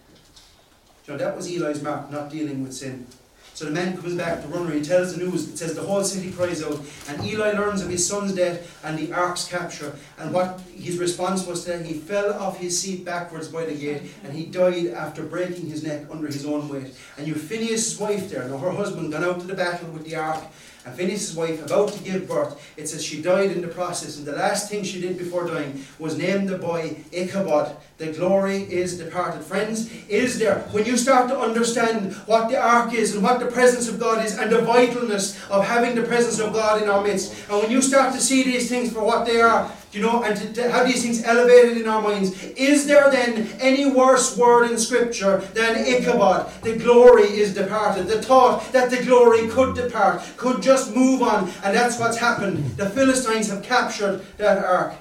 Know, 1.07 1.19
that 1.19 1.37
was 1.37 1.47
Eli's 1.47 1.83
mark, 1.83 2.11
not 2.11 2.31
dealing 2.31 2.63
with 2.63 2.73
sin. 2.73 3.07
So 3.55 3.67
the 3.67 3.71
man 3.71 3.97
comes 3.97 4.17
back, 4.17 4.43
the 4.43 4.49
runner, 4.49 4.73
he 4.73 4.83
tells 4.83 5.15
the 5.15 5.25
news. 5.25 5.49
It 5.49 5.57
says 5.57 5.75
the 5.75 5.83
whole 5.83 6.03
city 6.03 6.33
cries 6.33 6.61
out. 6.61 6.81
And 7.09 7.25
Eli 7.25 7.53
learns 7.53 7.83
of 7.83 7.89
his 7.89 8.05
son's 8.05 8.35
death 8.35 8.81
and 8.85 8.99
the 8.99 9.13
ark's 9.13 9.47
capture. 9.47 9.95
And 10.19 10.33
what 10.33 10.61
his 10.77 10.99
response 10.99 11.47
was 11.47 11.65
that 11.67 11.87
he 11.87 11.95
fell 11.95 12.33
off 12.35 12.59
his 12.59 12.79
seat 12.79 13.05
backwards 13.05 13.47
by 13.47 13.65
the 13.65 13.75
gate 13.75 14.11
and 14.25 14.33
he 14.33 14.47
died 14.47 14.89
after 14.89 15.23
breaking 15.23 15.67
his 15.67 15.85
neck 15.85 16.07
under 16.11 16.27
his 16.27 16.45
own 16.45 16.69
weight. 16.69 16.95
And 17.17 17.29
you 17.29 17.35
Phineas' 17.35 17.99
wife 18.01 18.29
there, 18.29 18.49
now 18.49 18.59
her 18.59 18.73
husband 18.73 19.13
gone 19.13 19.23
out 19.23 19.39
to 19.41 19.47
the 19.47 19.55
battle 19.55 19.89
with 19.91 20.05
the 20.05 20.17
ark 20.17 20.43
and 20.85 20.95
Phineas' 20.95 21.35
wife, 21.35 21.65
about 21.65 21.93
to 21.93 22.03
give 22.05 22.29
birth, 22.29 22.73
it 22.77 22.89
says 22.89 23.03
she 23.03 23.23
died 23.23 23.51
in 23.51 23.63
the 23.63 23.69
process. 23.69 24.19
And 24.19 24.27
the 24.27 24.33
last 24.33 24.69
thing 24.69 24.85
she 24.85 25.01
did 25.01 25.17
before 25.17 25.47
dying 25.47 25.83
was 25.99 26.19
name 26.19 26.47
the 26.47 26.59
boy 26.59 26.97
Ichabod. 27.11 27.77
The 27.97 28.13
glory 28.13 28.65
is 28.65 28.99
departed. 28.99 29.43
Friends, 29.43 29.91
is 30.09 30.39
there, 30.39 30.59
when 30.73 30.85
you 30.85 30.97
start 30.97 31.29
to 31.31 31.39
understand 31.39 32.13
what 32.27 32.51
the 32.51 32.59
ark 32.61 32.93
is 32.93 33.15
and 33.15 33.23
what 33.23 33.41
the 33.41 33.47
presence 33.47 33.89
of 33.89 33.99
God 33.99 34.25
is 34.25 34.37
and 34.37 34.51
the 34.51 34.59
vitalness 34.59 35.49
of 35.49 35.65
having 35.65 35.95
the 35.95 36.03
presence 36.03 36.39
of 36.39 36.53
God 36.53 36.83
in 36.83 36.89
our 36.89 37.03
midst, 37.03 37.35
and 37.49 37.63
when 37.63 37.71
you 37.71 37.81
start 37.81 38.13
to 38.13 38.21
see 38.21 38.43
these 38.43 38.69
things 38.69 38.93
for 38.93 39.05
what 39.05 39.25
they 39.27 39.41
are, 39.41 39.71
you 39.95 40.03
know, 40.03 40.25
and 40.25 40.37
to, 40.37 40.53
to, 40.55 40.71
have 40.71 40.87
these 40.87 41.03
things 41.03 41.23
elevated 41.23 41.77
in 41.77 41.87
our 41.87 42.03
minds. 42.03 42.43
Is 42.57 42.87
there 42.87 43.11
then 43.11 43.49
any 43.61 43.89
worse 43.89 44.37
word 44.37 44.69
in 44.71 44.77
Scripture 44.77 45.39
than 45.55 45.87
Ichabod? 45.87 46.51
The 46.63 46.77
glory 46.77 47.29
is 47.29 47.55
departed. 47.55 48.09
The 48.09 48.21
thought 48.21 48.73
that 48.73 48.91
the 48.91 49.05
glory 49.05 49.49
could 49.49 49.77
depart, 49.77 50.23
could 50.37 50.63
just 50.63 50.95
move 50.95 51.23
on, 51.23 51.45
and 51.63 51.77
that's 51.77 52.01
what's 52.01 52.17
happened. 52.17 52.77
The 52.77 52.91
Philistines 52.91 53.49
have 53.51 53.63
captured 53.63 54.23
that 54.37 54.65
ark. 54.65 54.95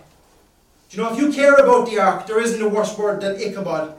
Do 0.89 0.98
you 0.98 1.04
know, 1.04 1.12
if 1.12 1.20
you 1.20 1.34
care 1.34 1.56
about 1.56 1.89
the 1.89 2.00
ark, 2.00 2.28
there 2.28 2.39
isn't 2.39 2.62
a 2.62 2.70
worse 2.70 2.96
word 2.96 3.22
than 3.22 3.41
Ichabod. 3.41 3.96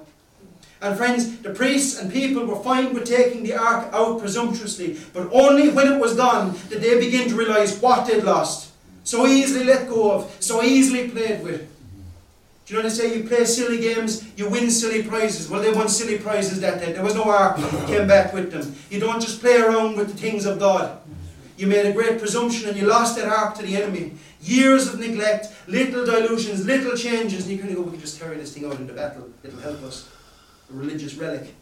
And 0.80 0.96
friends, 0.96 1.38
the 1.38 1.50
priests 1.50 1.98
and 1.98 2.12
people 2.12 2.46
were 2.46 2.62
fine 2.62 2.94
with 2.94 3.06
taking 3.06 3.42
the 3.42 3.54
ark 3.54 3.88
out 3.92 4.20
presumptuously, 4.20 4.98
but 5.12 5.28
only 5.32 5.70
when 5.70 5.92
it 5.92 5.98
was 5.98 6.14
gone 6.14 6.56
did 6.68 6.82
they 6.82 7.00
begin 7.00 7.28
to 7.30 7.34
realize 7.34 7.80
what 7.80 8.06
they'd 8.06 8.22
lost 8.22 8.73
so 9.04 9.26
easily 9.26 9.64
let 9.64 9.88
go 9.88 10.10
of, 10.10 10.36
so 10.40 10.62
easily 10.62 11.08
played 11.08 11.42
with. 11.42 11.70
Do 12.66 12.72
you 12.72 12.78
know 12.80 12.86
what 12.86 12.96
they 12.96 13.08
say 13.08 13.18
you 13.18 13.24
play 13.24 13.44
silly 13.44 13.78
games, 13.78 14.26
you 14.38 14.48
win 14.48 14.70
silly 14.70 15.02
prizes? 15.02 15.50
Well, 15.50 15.60
they 15.60 15.70
won 15.70 15.88
silly 15.88 16.18
prizes 16.18 16.60
that 16.62 16.80
day. 16.80 16.92
There 16.92 17.04
was 17.04 17.14
no 17.14 17.24
ark 17.24 17.56
came 17.86 18.08
back 18.08 18.32
with 18.32 18.50
them. 18.50 18.74
You 18.90 19.00
don't 19.00 19.20
just 19.20 19.40
play 19.40 19.60
around 19.60 19.96
with 19.96 20.08
the 20.08 20.16
things 20.16 20.46
of 20.46 20.58
God. 20.58 20.98
You 21.58 21.66
made 21.66 21.84
a 21.84 21.92
great 21.92 22.18
presumption 22.18 22.68
and 22.68 22.76
you 22.76 22.86
lost 22.86 23.16
that 23.16 23.28
ark 23.28 23.54
to 23.56 23.62
the 23.62 23.76
enemy. 23.76 24.12
Years 24.40 24.92
of 24.92 24.98
neglect, 24.98 25.48
little 25.68 26.06
dilutions, 26.06 26.64
little 26.66 26.96
changes, 26.96 27.46
and 27.46 27.52
you 27.52 27.58
kind 27.58 27.70
of 27.70 27.76
go, 27.76 27.82
we 27.82 27.90
can 27.92 28.00
just 28.00 28.18
carry 28.18 28.36
this 28.38 28.54
thing 28.54 28.64
out 28.64 28.78
into 28.80 28.94
battle. 28.94 29.28
It'll 29.42 29.60
help 29.60 29.82
us. 29.82 30.08
A 30.70 30.72
religious 30.72 31.14
relic. 31.14 31.54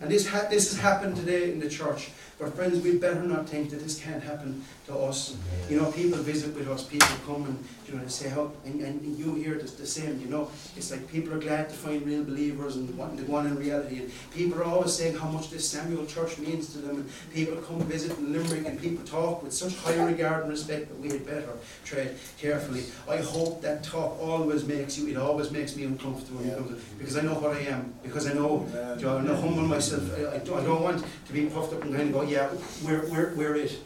And 0.00 0.10
this, 0.10 0.28
ha- 0.28 0.46
this 0.50 0.70
has 0.72 0.80
happened 0.80 1.16
today 1.16 1.52
in 1.52 1.58
the 1.58 1.68
church. 1.68 2.10
But 2.38 2.54
friends, 2.54 2.80
we'd 2.84 3.00
better 3.00 3.22
not 3.22 3.48
think 3.48 3.70
that 3.70 3.80
this 3.80 3.98
can't 4.00 4.22
happen 4.22 4.62
to 4.86 4.96
us. 4.96 5.36
You 5.68 5.80
know, 5.80 5.90
people 5.90 6.18
visit 6.18 6.54
with 6.54 6.68
us, 6.68 6.84
people 6.84 7.08
come 7.26 7.44
and 7.46 7.64
you 7.86 7.94
know 7.94 8.02
they 8.02 8.08
say 8.08 8.28
how 8.28 8.52
and, 8.64 8.80
and 8.80 9.18
you 9.18 9.34
hear 9.34 9.56
the, 9.56 9.64
the 9.64 9.86
same, 9.86 10.20
you 10.20 10.28
know, 10.28 10.48
it's 10.76 10.90
like 10.92 11.10
people 11.10 11.34
are 11.34 11.38
glad 11.40 11.68
to 11.70 11.74
find 11.74 12.06
real 12.06 12.22
believers 12.22 12.76
and 12.76 12.96
wanting 12.96 13.16
to 13.16 13.22
go 13.24 13.36
on 13.36 13.46
in 13.46 13.56
reality 13.56 13.98
and 14.00 14.12
people 14.32 14.60
are 14.60 14.64
always 14.64 14.92
saying 14.92 15.16
how 15.16 15.28
much 15.30 15.50
this 15.50 15.68
Samuel 15.68 16.06
church 16.06 16.38
means 16.38 16.70
to 16.74 16.78
them 16.78 16.96
and 16.96 17.10
people 17.34 17.56
come 17.56 17.80
visit 17.82 18.16
in 18.18 18.32
Limerick 18.32 18.66
and 18.66 18.80
people 18.80 19.04
talk 19.04 19.42
with 19.42 19.52
such 19.52 19.74
high 19.78 20.00
regard 20.04 20.42
and 20.42 20.50
respect 20.50 20.88
that 20.88 20.98
we 21.00 21.08
had 21.08 21.26
better 21.26 21.52
tread 21.84 22.16
carefully. 22.38 22.84
I 23.08 23.16
hope 23.16 23.62
that 23.62 23.82
talk 23.82 24.20
always 24.20 24.64
makes 24.64 24.96
you 24.98 25.08
it 25.08 25.16
always 25.16 25.50
makes 25.50 25.74
me 25.74 25.84
uncomfortable 25.84 26.44
it 26.44 26.54
to- 26.56 26.78
because 26.98 27.16
I 27.16 27.22
know 27.22 27.34
what 27.34 27.56
I 27.56 27.60
am, 27.60 27.94
because 28.02 28.26
I 28.28 28.34
know 28.34 28.66
you 28.98 29.02
know, 29.06 29.16
I'm 29.16 29.26
not 29.26 29.40
humble 29.40 29.62
myself. 29.66 30.02
I, 30.18 30.36
I, 30.36 30.38
don't, 30.38 30.60
I 30.60 30.64
don't 30.64 30.82
want 30.82 31.04
to 31.26 31.32
be 31.32 31.46
puffed 31.46 31.72
up 31.72 31.82
and 31.82 31.94
kind 31.96 32.08
of 32.08 32.12
go, 32.12 32.22
yeah, 32.28 32.50
we're, 32.84 33.06
we're, 33.06 33.34
we're 33.34 33.56
it. 33.56 33.78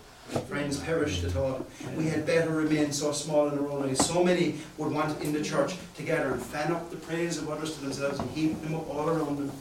Friends 0.49 0.79
perished 0.81 1.25
at 1.25 1.37
all. 1.37 1.67
We 1.97 2.07
had 2.07 2.25
better 2.25 2.51
remain 2.51 2.93
so 2.93 3.13
small 3.13 3.49
in 3.49 3.59
our 3.59 3.69
own 3.69 3.91
eyes. 3.91 4.05
So 4.07 4.25
many 4.25 4.55
would 4.79 4.91
want 4.93 5.21
in 5.21 5.33
the 5.33 5.43
church 5.43 5.75
to 5.97 6.03
gather 6.03 6.33
and 6.33 6.43
fan 6.43 6.73
up 6.73 6.91
the 6.91 6.97
praise 6.97 7.37
of 7.39 7.51
others 7.51 7.75
to 7.75 7.83
themselves 7.83 8.19
and 8.19 8.31
heap 8.31 8.61
them 8.63 8.75
up 8.75 8.89
all 8.89 9.11
around 9.11 9.37
them. 9.39 9.53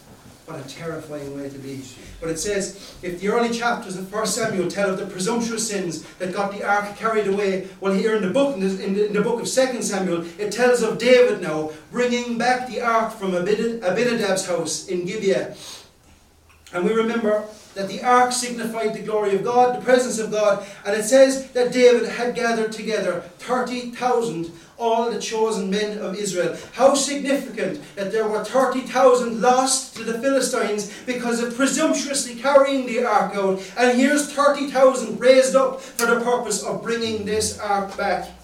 What 0.46 0.66
a 0.66 0.70
terrifying 0.70 1.36
way 1.36 1.50
to 1.50 1.58
be. 1.60 1.84
But 2.20 2.30
it 2.30 2.38
says, 2.40 2.96
if 3.02 3.20
the 3.20 3.30
early 3.30 3.50
chapters 3.50 3.96
of 3.96 4.12
1 4.12 4.26
Samuel 4.26 4.70
tell 4.70 4.90
of 4.90 4.98
the 4.98 5.06
presumptuous 5.06 5.70
sins 5.70 6.04
that 6.20 6.34
got 6.34 6.52
the 6.52 6.64
ark 6.64 6.96
carried 6.96 7.28
away, 7.28 7.68
well, 7.80 7.94
here 7.94 8.16
in 8.16 8.22
the 8.22 8.32
book, 8.32 8.56
in 8.56 8.62
the, 8.62 8.84
in 8.84 8.94
the, 8.94 9.08
in 9.08 9.14
the 9.14 9.22
book 9.22 9.42
of 9.42 9.48
2 9.48 9.82
Samuel, 9.82 10.26
it 10.40 10.52
tells 10.52 10.84
of 10.84 10.98
David 10.98 11.42
now 11.42 11.72
bringing 11.92 12.38
back 12.38 12.68
the 12.68 12.82
ark 12.82 13.14
from 13.14 13.32
Abinad- 13.32 13.82
Abinadab's 13.82 14.48
house 14.48 14.88
in 14.88 15.06
Gibeah. 15.06 15.56
And 16.74 16.86
we 16.86 16.94
remember 16.94 17.46
that 17.76 17.88
the 17.88 18.04
ark 18.04 18.32
signified 18.32 18.94
the 18.94 19.02
glory 19.02 19.36
of 19.36 19.44
God, 19.44 19.78
the 19.78 19.86
presence 19.86 20.20
of 20.20 20.32
God, 20.32 20.66
and 20.86 20.96
it 20.96 21.04
says 21.04 21.52
that 21.52 21.72
David 21.72 22.08
had 22.10 22.36
gathered 22.36 22.72
together 22.72 23.22
30,000, 23.40 24.52
all 24.78 25.12
the 25.12 25.20
chosen 25.20 25.70
men 25.70 26.00
of 26.00 26.16
Israel. 26.16 26.58
How 26.74 26.96
significant 26.96 27.82
that 27.96 28.12
there 28.12 28.28
were 28.28 28.44
30,000 28.44 29.40
lost 29.40 29.96
to 29.96 30.04
the 30.04 30.20
Philistines 30.20 30.92
because 31.06 31.42
of 31.42 31.56
presumptuously 31.56 32.36
carrying 32.36 32.88
the 32.88 33.06
ark 33.06 33.36
out, 33.36 33.62
and 33.78 33.98
here's 33.98 34.32
30,000 34.34 35.20
raised 35.20 35.56
up 35.56 35.82
for 35.82 36.08
the 36.08 36.22
purpose 36.22 36.64
of 36.64 36.82
bringing 36.82 37.26
this 37.26 37.60
ark 37.60 37.96
back. 37.96 38.41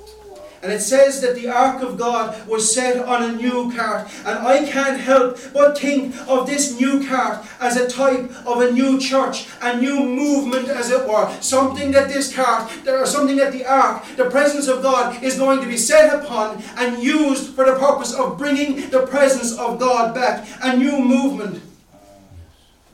And 0.63 0.71
it 0.71 0.81
says 0.81 1.21
that 1.21 1.35
the 1.35 1.47
ark 1.49 1.83
of 1.83 1.97
God 1.97 2.47
was 2.47 2.73
set 2.73 2.97
on 3.05 3.23
a 3.23 3.35
new 3.35 3.71
cart. 3.75 4.07
And 4.25 4.39
I 4.39 4.65
can't 4.65 4.99
help 4.99 5.37
but 5.53 5.77
think 5.77 6.15
of 6.27 6.47
this 6.47 6.79
new 6.79 7.07
cart 7.07 7.45
as 7.59 7.77
a 7.77 7.87
type 7.87 8.31
of 8.45 8.61
a 8.61 8.71
new 8.71 8.99
church, 8.99 9.47
a 9.61 9.79
new 9.79 9.99
movement, 9.99 10.67
as 10.69 10.89
it 10.89 11.07
were. 11.07 11.31
Something 11.41 11.91
that 11.91 12.07
this 12.07 12.33
cart, 12.33 12.71
or 12.87 13.05
something 13.05 13.37
that 13.37 13.53
the 13.53 13.65
ark, 13.65 14.03
the 14.15 14.29
presence 14.29 14.67
of 14.67 14.81
God, 14.81 15.21
is 15.23 15.37
going 15.37 15.61
to 15.61 15.67
be 15.67 15.77
set 15.77 16.23
upon 16.23 16.61
and 16.77 17.01
used 17.01 17.53
for 17.53 17.65
the 17.65 17.77
purpose 17.77 18.13
of 18.13 18.37
bringing 18.37 18.89
the 18.89 19.05
presence 19.05 19.57
of 19.57 19.79
God 19.79 20.15
back. 20.15 20.47
A 20.63 20.75
new 20.75 20.99
movement. 20.99 21.61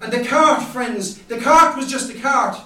And 0.02 0.12
the 0.12 0.26
cart, 0.26 0.62
friends, 0.64 1.20
the 1.24 1.40
cart 1.40 1.78
was 1.78 1.90
just 1.90 2.14
a 2.14 2.20
cart. 2.20 2.58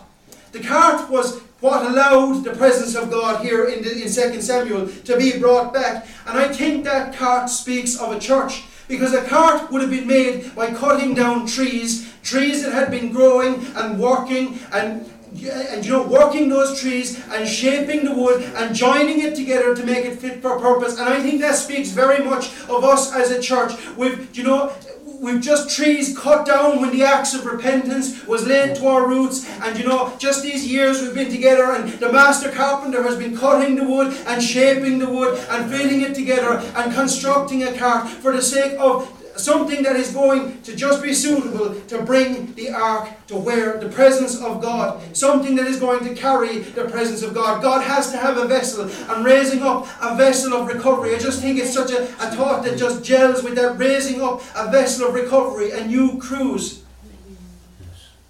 The 0.54 0.60
cart 0.60 1.10
was 1.12 1.42
what 1.60 1.86
allowed 1.86 2.44
the 2.44 2.52
presence 2.52 2.96
of 2.96 3.10
God 3.10 3.44
here 3.44 3.66
in, 3.66 3.84
the, 3.84 3.92
in 3.92 4.12
2 4.12 4.42
Samuel 4.42 4.88
to 4.88 5.18
be 5.18 5.40
brought 5.40 5.74
back. 5.74 6.08
And 6.26 6.38
I 6.38 6.54
think 6.54 6.84
that 6.84 7.16
cart 7.16 7.50
speaks 7.50 8.00
of 8.00 8.12
a 8.12 8.20
church. 8.20 8.64
Because 8.88 9.14
a 9.14 9.24
cart 9.26 9.70
would 9.70 9.82
have 9.82 9.90
been 9.90 10.08
made 10.08 10.56
by 10.56 10.74
cutting 10.74 11.14
down 11.14 11.46
trees, 11.46 12.14
trees 12.24 12.64
that 12.64 12.72
had 12.72 12.90
been 12.90 13.12
growing 13.12 13.66
and 13.76 14.00
working 14.00 14.60
and 14.72 15.12
and 15.46 15.86
you 15.86 15.92
know, 15.92 16.04
working 16.04 16.50
those 16.50 16.80
trees 16.80 17.24
and 17.30 17.48
shaping 17.48 18.04
the 18.04 18.14
wood 18.14 18.42
and 18.56 18.76
joining 18.76 19.22
it 19.22 19.36
together 19.36 19.76
to 19.76 19.84
make 19.86 20.06
it 20.06 20.20
fit 20.20 20.42
for 20.42 20.60
purpose. 20.60 21.00
And 21.00 21.08
I 21.08 21.22
think 21.22 21.42
that 21.42 21.56
speaks 21.56 21.90
very 21.90 22.24
much 22.24 22.48
of 22.70 22.84
us 22.84 23.14
as 23.14 23.32
a 23.32 23.42
church. 23.42 23.74
We've, 23.96 24.36
you 24.36 24.44
know, 24.44 24.74
we've 25.20 25.42
just 25.42 25.76
trees 25.76 26.18
cut 26.18 26.46
down 26.46 26.82
when 26.82 26.92
the 26.92 27.04
axe 27.04 27.34
of 27.34 27.46
repentance 27.46 28.26
was 28.26 28.46
laid 28.46 28.76
to 28.78 28.88
our 28.88 29.08
roots. 29.08 29.50
And 29.62 29.78
you 29.78 29.86
know, 29.86 30.14
just 30.18 30.44
these 30.44 30.66
years 30.68 31.02
we've 31.02 31.14
been 31.14 31.32
together, 31.32 31.72
and 31.72 31.90
the 31.94 32.12
master 32.12 32.52
carpenter 32.52 33.04
has 33.04 33.18
been 33.18 33.38
cutting 33.38 33.76
the 33.76 33.84
wood 33.84 34.16
and 34.28 34.42
shaping 34.42 35.00
the 35.00 35.10
wood 35.10 35.40
and 35.50 35.70
fitting 35.72 36.02
it 36.02 36.16
together 36.16 36.60
and 36.76 36.94
constructing 36.94 37.64
a 37.64 37.78
cart 37.78 38.08
for 38.08 38.32
the 38.32 38.42
sake 38.42 38.78
of 38.80 39.12
something 39.40 39.84
that 39.84 39.96
is 39.96 40.12
going 40.12 40.62
to 40.64 40.76
just 40.76 41.02
be 41.02 41.14
suitable 41.14 41.80
to 41.88 42.02
bring 42.02 42.54
the 42.56 42.72
ark 42.72 43.10
to 43.28 43.36
where 43.36 43.78
the 43.78 43.90
presence 43.90 44.42
of 44.42 44.62
God, 44.62 45.16
something 45.16 45.56
that 45.56 45.68
is 45.68 45.80
going 45.80 46.04
to 46.06 46.14
carry 46.14 46.60
the 46.60 46.86
presence 46.86 47.22
of 47.22 47.34
God. 47.34 47.62
God 47.62 47.84
has 47.84 48.12
to 48.12 48.18
have 48.18 48.38
a 48.38 48.48
vessel, 48.48 48.90
and 49.14 49.26
raising 49.26 49.64
up 49.64 49.88
a 50.02 50.16
vessel 50.16 50.54
of 50.54 50.68
recovery. 50.68 51.16
I 51.16 51.20
just 51.20 51.42
think 51.42 51.60
it's 51.60 51.74
such 51.74 51.92
a, 51.92 52.04
a 52.04 52.32
thought 52.32 52.64
that 52.64 52.78
just 52.78 53.04
gels 53.04 53.44
with 53.44 53.56
that 53.56 53.78
raising 53.78 54.22
up 54.22 54.42
a 54.56 54.70
vessel 54.72 55.08
of 55.08 55.14
recovery, 55.14 55.72
a 55.72 55.86
new 55.86 56.20
cruise. 56.20 56.84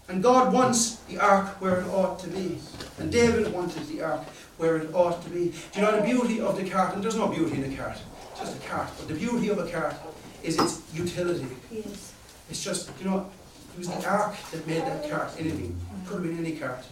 And 0.10 0.24
God 0.24 0.54
wants 0.54 0.96
the 1.10 1.20
ark 1.20 1.62
where 1.62 1.82
it 1.82 1.88
ought 1.88 2.20
to 2.20 2.30
be. 2.30 2.58
And 2.98 3.12
David 3.12 3.52
wanted 3.52 3.86
the 3.88 4.02
ark 4.02 4.24
where 4.58 4.78
it 4.78 4.94
ought 4.94 5.22
to 5.24 5.30
be. 5.30 5.54
Do 5.72 5.80
you 5.80 5.82
know 5.82 6.00
the 6.00 6.04
beauty 6.04 6.40
of 6.40 6.58
the 6.58 6.70
cart? 6.70 6.96
And 6.96 7.04
there's 7.04 7.16
no 7.16 7.28
beauty 7.28 7.56
in 7.56 7.70
the 7.70 7.76
cart, 7.76 7.98
it's 8.32 8.40
just 8.40 8.58
a 8.58 8.68
cart. 8.68 8.90
But 8.98 9.08
the 9.08 9.14
beauty 9.14 9.50
of 9.50 9.60
a 9.60 9.70
cart 9.70 9.96
is 10.44 10.60
its 10.60 10.82
utility. 10.94 11.48
Yes. 11.72 12.14
It's 12.50 12.64
just, 12.64 12.90
you 13.00 13.10
know, 13.10 13.30
it 13.74 13.80
was 13.80 13.90
the 13.90 14.10
ark 14.10 14.36
that 14.52 14.66
made 14.66 14.84
that 14.84 15.10
cart 15.10 15.32
anything. 15.38 15.76
It 16.04 16.08
could 16.08 16.16
have 16.16 16.24
been 16.24 16.38
any 16.46 16.56
cart. 16.58 16.84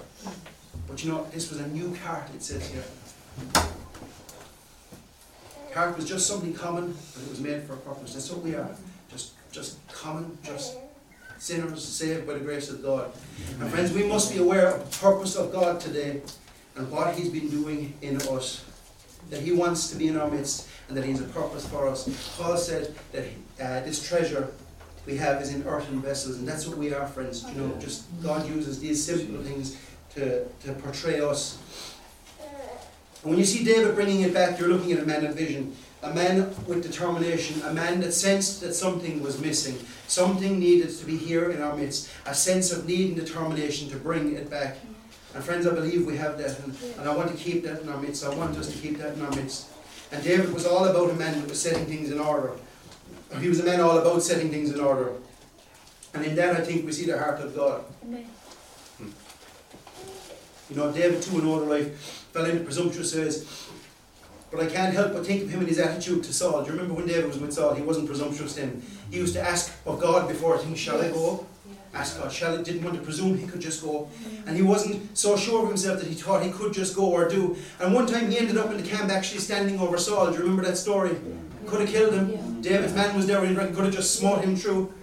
But 0.87 1.03
you 1.03 1.11
know, 1.11 1.25
this 1.31 1.49
was 1.49 1.59
a 1.59 1.67
new 1.67 1.95
cart, 2.03 2.29
it 2.35 2.43
says 2.43 2.67
here. 2.67 2.83
Cart 5.73 5.97
was 5.97 6.05
just 6.05 6.27
something 6.27 6.53
common, 6.53 6.95
but 7.13 7.23
it 7.23 7.29
was 7.29 7.39
made 7.39 7.63
for 7.63 7.73
a 7.73 7.77
purpose. 7.77 8.13
That's 8.13 8.29
what 8.31 8.41
we 8.41 8.55
are. 8.55 8.69
Just 9.09 9.33
just 9.51 9.85
common, 9.87 10.37
just 10.43 10.77
sinners 11.37 11.83
saved 11.83 12.25
by 12.27 12.33
the 12.33 12.39
grace 12.39 12.69
of 12.69 12.81
God. 12.81 13.11
And 13.59 13.69
friends, 13.69 13.91
we 13.91 14.03
must 14.03 14.31
be 14.31 14.39
aware 14.39 14.67
of 14.67 14.89
the 14.89 14.97
purpose 14.97 15.35
of 15.35 15.51
God 15.51 15.81
today 15.81 16.21
and 16.75 16.89
what 16.91 17.15
He's 17.15 17.29
been 17.29 17.49
doing 17.49 17.93
in 18.01 18.17
us. 18.21 18.63
That 19.29 19.41
He 19.41 19.51
wants 19.51 19.89
to 19.89 19.95
be 19.95 20.07
in 20.07 20.17
our 20.17 20.29
midst 20.29 20.67
and 20.87 20.97
that 20.97 21.03
He 21.03 21.11
has 21.11 21.21
a 21.21 21.25
purpose 21.25 21.67
for 21.67 21.87
us. 21.87 22.07
Paul 22.37 22.57
said 22.57 22.93
that 23.11 23.25
uh, 23.59 23.85
this 23.85 24.05
treasure 24.07 24.51
we 25.05 25.17
have 25.17 25.41
is 25.41 25.53
in 25.53 25.63
earthen 25.67 26.01
vessels, 26.01 26.37
and 26.37 26.47
that's 26.47 26.67
what 26.67 26.77
we 26.77 26.93
are, 26.93 27.07
friends. 27.07 27.45
You 27.49 27.61
know, 27.61 27.75
just 27.79 28.05
God 28.23 28.47
uses 28.47 28.79
these 28.79 29.03
simple 29.03 29.43
things 29.43 29.77
to, 30.15 30.45
to 30.45 30.73
portray 30.73 31.21
us. 31.21 31.57
And 33.21 33.31
when 33.31 33.39
you 33.39 33.45
see 33.45 33.63
David 33.63 33.95
bringing 33.95 34.21
it 34.21 34.33
back, 34.33 34.59
you're 34.59 34.69
looking 34.69 34.91
at 34.93 34.99
a 34.99 35.05
man 35.05 35.25
of 35.25 35.35
vision, 35.35 35.75
a 36.03 36.13
man 36.13 36.49
with 36.67 36.83
determination, 36.83 37.61
a 37.63 37.73
man 37.73 37.99
that 38.01 38.13
sensed 38.13 38.61
that 38.61 38.73
something 38.73 39.21
was 39.23 39.41
missing, 39.41 39.77
something 40.07 40.59
needed 40.59 40.89
to 40.89 41.05
be 41.05 41.17
here 41.17 41.49
in 41.49 41.61
our 41.61 41.75
midst, 41.75 42.09
a 42.25 42.33
sense 42.35 42.71
of 42.71 42.87
need 42.87 43.09
and 43.09 43.25
determination 43.25 43.89
to 43.89 43.97
bring 43.97 44.35
it 44.35 44.49
back. 44.49 44.77
And 45.35 45.43
friends, 45.43 45.67
I 45.67 45.73
believe 45.73 46.07
we 46.07 46.15
have 46.15 46.37
that, 46.37 46.57
and, 46.61 46.73
and 46.97 47.09
I 47.09 47.13
want 47.13 47.29
to 47.29 47.35
keep 47.35 47.61
that 47.63 47.81
in 47.81 47.89
our 47.89 47.99
midst. 47.99 48.23
I 48.23 48.33
want 48.33 48.55
us 48.57 48.71
to 48.71 48.77
keep 48.77 48.97
that 48.99 49.15
in 49.15 49.21
our 49.21 49.31
midst. 49.31 49.67
And 50.13 50.23
David 50.23 50.53
was 50.53 50.65
all 50.65 50.85
about 50.85 51.09
a 51.09 51.13
man 51.13 51.37
that 51.37 51.49
was 51.49 51.61
setting 51.61 51.85
things 51.85 52.09
in 52.09 52.19
order. 52.19 52.53
He 53.41 53.49
was 53.49 53.59
a 53.59 53.65
man 53.65 53.81
all 53.81 53.97
about 53.97 54.23
setting 54.23 54.49
things 54.49 54.71
in 54.71 54.79
order. 54.79 55.11
And 56.13 56.23
in 56.23 56.35
that, 56.35 56.55
I 56.55 56.63
think 56.63 56.85
we 56.85 56.93
see 56.93 57.05
the 57.05 57.19
heart 57.19 57.41
of 57.41 57.53
God. 57.53 57.83
Amen. 58.05 58.23
Hmm. 58.97 59.09
You 60.69 60.77
know, 60.77 60.93
David 60.93 61.21
too 61.21 61.37
in 61.39 61.45
older 61.45 61.65
life 61.65 61.99
fell 62.31 62.45
into 62.45 62.63
presumptuous 62.63 63.13
ways. 63.13 63.67
But 64.51 64.61
I 64.61 64.67
can't 64.67 64.93
help 64.93 65.11
but 65.11 65.25
think 65.25 65.43
of 65.43 65.49
him 65.49 65.59
and 65.59 65.67
his 65.67 65.79
attitude 65.79 66.23
to 66.23 66.33
Saul. 66.33 66.61
Do 66.61 66.67
you 66.67 66.77
remember 66.77 66.93
when 66.93 67.07
David 67.07 67.27
was 67.27 67.39
with 67.39 67.51
Saul? 67.51 67.73
He 67.73 67.81
wasn't 67.81 68.07
presumptuous 68.07 68.55
then. 68.55 68.81
He 69.11 69.17
used 69.17 69.33
to 69.33 69.41
ask 69.41 69.73
of 69.85 69.99
God 69.99 70.29
before 70.29 70.57
things, 70.59 70.79
shall 70.79 71.01
I 71.01 71.09
go 71.09 71.45
God, 71.95 72.31
shall 72.31 72.61
Didn't 72.61 72.83
want 72.83 72.97
to 72.97 73.01
presume 73.01 73.37
he 73.37 73.47
could 73.47 73.61
just 73.61 73.81
go. 73.81 74.09
Mm-hmm. 74.09 74.47
And 74.47 74.57
he 74.57 74.63
wasn't 74.63 75.17
so 75.17 75.37
sure 75.37 75.63
of 75.63 75.69
himself 75.69 75.99
that 75.99 76.07
he 76.07 76.15
thought 76.15 76.43
he 76.43 76.51
could 76.51 76.73
just 76.73 76.95
go 76.95 77.05
or 77.05 77.27
do. 77.29 77.55
And 77.79 77.93
one 77.93 78.05
time 78.05 78.29
he 78.29 78.37
ended 78.37 78.57
up 78.57 78.69
in 78.71 78.77
the 78.77 78.87
camp 78.87 79.09
actually 79.09 79.39
standing 79.39 79.79
over 79.79 79.97
Saul. 79.97 80.27
Do 80.27 80.33
you 80.33 80.39
remember 80.39 80.63
that 80.63 80.77
story? 80.77 81.15
Could 81.65 81.81
have 81.81 81.89
killed 81.89 82.13
him. 82.13 82.61
David's 82.61 82.93
man 82.93 83.15
was 83.15 83.27
there 83.27 83.43
and 83.43 83.49
he 83.49 83.55
could 83.55 83.85
have 83.85 83.93
just 83.93 84.15
smote 84.19 84.43
him 84.43 84.55
through. 84.55 84.93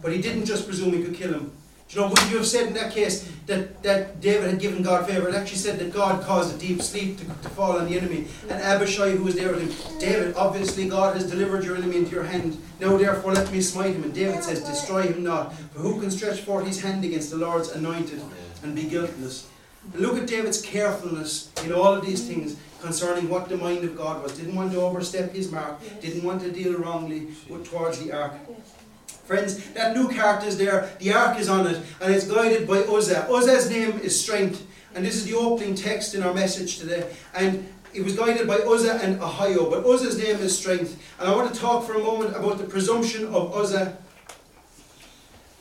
But 0.00 0.12
he 0.12 0.22
didn't 0.22 0.46
just 0.46 0.66
presume 0.66 0.92
he 0.92 1.04
could 1.04 1.14
kill 1.14 1.34
him. 1.34 1.52
You 1.90 2.02
know, 2.02 2.08
would 2.08 2.22
you 2.30 2.36
have 2.36 2.46
said 2.46 2.66
in 2.66 2.74
that 2.74 2.92
case 2.92 3.32
that, 3.46 3.82
that 3.82 4.20
David 4.20 4.50
had 4.50 4.60
given 4.60 4.82
God 4.82 5.06
favour? 5.06 5.28
It 5.28 5.34
actually 5.34 5.56
said 5.56 5.78
that 5.78 5.90
God 5.90 6.22
caused 6.22 6.54
a 6.54 6.58
deep 6.58 6.82
sleep 6.82 7.18
to, 7.18 7.24
to 7.24 7.48
fall 7.48 7.78
on 7.78 7.86
the 7.86 7.96
enemy. 7.96 8.26
And 8.50 8.60
Abishai, 8.60 9.12
who 9.12 9.24
was 9.24 9.36
there 9.36 9.52
with 9.52 9.62
him, 9.62 9.98
David, 9.98 10.34
obviously 10.36 10.86
God 10.86 11.16
has 11.16 11.30
delivered 11.30 11.64
your 11.64 11.76
enemy 11.76 11.96
into 11.96 12.10
your 12.10 12.24
hand. 12.24 12.62
Now 12.78 12.98
therefore 12.98 13.32
let 13.32 13.50
me 13.50 13.62
smite 13.62 13.94
him. 13.94 14.04
And 14.04 14.12
David 14.12 14.44
says, 14.44 14.62
Destroy 14.62 15.04
him 15.04 15.24
not. 15.24 15.54
For 15.54 15.80
who 15.80 15.98
can 15.98 16.10
stretch 16.10 16.42
forth 16.42 16.66
his 16.66 16.82
hand 16.82 17.04
against 17.06 17.30
the 17.30 17.38
Lord's 17.38 17.70
anointed 17.70 18.20
and 18.62 18.74
be 18.74 18.82
guiltless? 18.82 19.48
And 19.94 20.02
look 20.02 20.18
at 20.18 20.26
David's 20.26 20.60
carefulness 20.60 21.50
in 21.64 21.72
all 21.72 21.94
of 21.94 22.04
these 22.04 22.26
things 22.28 22.56
concerning 22.82 23.28
what 23.28 23.48
the 23.48 23.56
mind 23.56 23.84
of 23.84 23.96
God 23.96 24.22
was. 24.22 24.36
Didn't 24.36 24.54
want 24.54 24.72
to 24.72 24.80
overstep 24.80 25.32
his 25.32 25.50
mark, 25.50 25.80
didn't 26.00 26.22
want 26.22 26.42
to 26.42 26.52
deal 26.52 26.74
wrongly 26.74 27.28
towards 27.64 27.98
the 27.98 28.12
ark. 28.12 28.34
Friends, 29.28 29.62
that 29.74 29.94
new 29.94 30.08
cart 30.08 30.42
is 30.44 30.56
there, 30.56 30.90
the 31.00 31.12
ark 31.12 31.38
is 31.38 31.50
on 31.50 31.66
it, 31.66 31.76
and 32.00 32.14
it's 32.14 32.26
guided 32.26 32.66
by 32.66 32.78
Uzzah. 32.78 33.30
Uzzah's 33.30 33.68
name 33.68 33.98
is 33.98 34.18
strength, 34.18 34.66
and 34.94 35.04
this 35.04 35.16
is 35.16 35.26
the 35.26 35.34
opening 35.34 35.74
text 35.74 36.14
in 36.14 36.22
our 36.22 36.32
message 36.32 36.78
today. 36.78 37.14
And 37.34 37.68
it 37.92 38.02
was 38.02 38.16
guided 38.16 38.46
by 38.46 38.56
Uzzah 38.56 39.00
and 39.02 39.20
Ahio, 39.20 39.68
but 39.68 39.84
Uzzah's 39.84 40.16
name 40.16 40.36
is 40.36 40.58
strength. 40.58 40.98
And 41.20 41.28
I 41.28 41.36
want 41.36 41.52
to 41.52 41.60
talk 41.60 41.86
for 41.86 41.92
a 41.92 42.02
moment 42.02 42.36
about 42.36 42.56
the 42.56 42.64
presumption 42.64 43.26
of 43.26 43.54
Uzzah. 43.54 43.98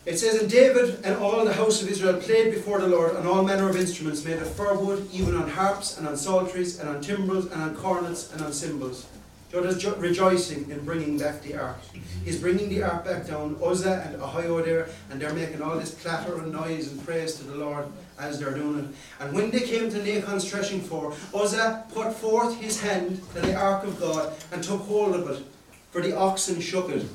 It 0.06 0.18
says, 0.18 0.40
And 0.40 0.50
David 0.50 1.02
and 1.04 1.18
all 1.18 1.44
the 1.44 1.54
house 1.54 1.82
of 1.82 1.90
Israel 1.90 2.22
played 2.22 2.54
before 2.54 2.80
the 2.80 2.88
Lord 2.88 3.18
on 3.18 3.28
all 3.28 3.44
manner 3.44 3.70
of 3.70 3.76
instruments 3.76 4.24
made 4.24 4.38
of 4.38 4.50
fir 4.50 4.76
wood, 4.76 5.10
even 5.12 5.36
on 5.36 5.50
harps 5.50 5.98
and 5.98 6.08
on 6.08 6.16
psalteries 6.16 6.80
and 6.80 6.88
on 6.88 7.02
timbrels 7.02 7.52
and 7.52 7.62
on 7.62 7.76
cornets 7.76 8.32
and 8.32 8.42
on 8.42 8.54
cymbals. 8.54 9.08
God 9.52 9.66
is 9.66 9.86
rejoicing 9.86 10.70
in 10.70 10.84
bringing 10.84 11.18
back 11.18 11.42
the 11.42 11.56
ark. 11.56 11.78
He's 12.26 12.40
bringing 12.40 12.68
the 12.68 12.84
ark 12.84 13.06
back 13.06 13.26
down. 13.26 13.58
Uzzah 13.64 14.04
and 14.06 14.22
Ahio 14.22 14.64
there, 14.64 14.90
and 15.10 15.22
they're 15.22 15.34
making 15.34 15.62
all 15.62 15.78
this 15.80 15.96
clatter 16.02 16.38
and 16.40 16.52
noise 16.52 16.92
and 16.92 17.04
praise 17.06 17.36
to 17.36 17.46
the 17.46 17.56
Lord 17.56 17.86
as 18.20 18.40
they're 18.40 18.54
doing 18.54 18.80
it. 18.80 18.86
And 19.24 19.34
when 19.34 19.50
they 19.50 19.62
came 19.62 19.90
to 19.90 20.00
Nachon's 20.00 20.50
threshing 20.50 20.82
floor, 20.82 21.14
Uzzah 21.34 21.86
put 21.94 22.14
forth 22.14 22.60
his 22.60 22.82
hand 22.82 23.22
to 23.36 23.42
the 23.42 23.56
ark 23.56 23.86
of 23.86 23.98
God 24.00 24.34
and 24.52 24.62
took 24.62 24.82
hold 24.82 25.16
of 25.16 25.30
it, 25.30 25.46
for 25.92 26.02
the 26.02 26.18
oxen 26.18 26.60
shook 26.60 26.90
it. 26.90 27.06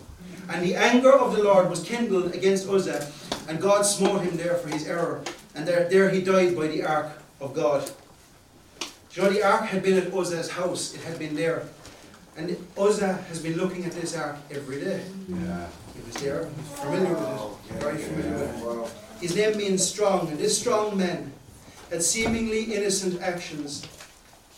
And 0.48 0.64
the 0.64 0.74
anger 0.74 1.12
of 1.12 1.36
the 1.36 1.42
Lord 1.42 1.68
was 1.68 1.82
kindled 1.82 2.34
against 2.34 2.66
Uzzah, 2.66 3.12
and 3.46 3.60
God 3.60 3.82
smote 3.82 4.22
him 4.22 4.38
there 4.38 4.54
for 4.54 4.70
his 4.70 4.86
error. 4.86 5.22
And 5.54 5.68
there, 5.68 5.86
there 5.88 6.08
he 6.08 6.22
died 6.22 6.56
by 6.56 6.68
the 6.68 6.84
ark 6.84 7.12
of 7.42 7.52
God. 7.52 7.90
You 9.12 9.22
know, 9.22 9.28
the 9.28 9.42
ark 9.42 9.66
had 9.66 9.82
been 9.82 9.98
at 9.98 10.14
Uzzah's 10.14 10.50
house, 10.50 10.94
it 10.94 11.02
had 11.02 11.18
been 11.18 11.34
there. 11.36 11.64
And 12.36 12.56
Uzzah 12.78 13.12
has 13.28 13.42
been 13.42 13.56
looking 13.56 13.84
at 13.84 13.92
this 13.92 14.16
ark 14.16 14.36
every 14.50 14.80
day. 14.80 15.02
Yeah. 15.28 15.66
He 15.94 16.00
was 16.06 16.14
there, 16.22 16.46
familiar 16.80 17.14
with 17.14 17.70
it, 17.70 17.82
very 17.82 17.98
familiar 17.98 18.32
with 18.32 18.62
it. 18.62 18.64
Wow. 18.64 18.88
His 19.20 19.36
name 19.36 19.56
means 19.58 19.86
strong, 19.86 20.28
and 20.28 20.38
this 20.38 20.58
strong 20.58 20.96
man 20.96 21.32
had 21.90 22.02
seemingly 22.02 22.72
innocent 22.74 23.20
actions. 23.20 23.86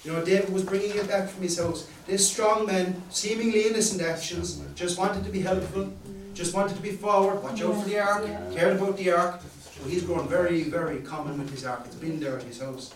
You 0.04 0.12
know, 0.12 0.24
David 0.24 0.52
was 0.52 0.62
bringing 0.62 0.90
it 0.90 1.08
back 1.08 1.28
from 1.28 1.42
his 1.42 1.58
house. 1.58 1.88
This 2.06 2.30
strong 2.30 2.66
man, 2.66 3.02
seemingly 3.10 3.66
innocent 3.66 4.02
actions, 4.02 4.62
just 4.76 4.96
wanted 4.98 5.24
to 5.24 5.30
be 5.30 5.40
helpful, 5.40 5.92
just 6.32 6.54
wanted 6.54 6.76
to 6.76 6.82
be 6.82 6.92
forward, 6.92 7.42
watch 7.42 7.60
out 7.62 7.82
for 7.82 7.88
the 7.88 7.98
ark, 7.98 8.24
cared 8.54 8.76
about 8.76 8.96
the 8.96 9.10
ark. 9.10 9.40
So 9.76 9.88
he's 9.88 10.04
grown 10.04 10.28
very, 10.28 10.62
very 10.64 11.00
common 11.00 11.38
with 11.38 11.50
his 11.50 11.64
ark. 11.64 11.82
It's 11.86 11.96
been 11.96 12.20
there 12.20 12.36
at 12.38 12.44
his 12.44 12.60
house, 12.60 12.94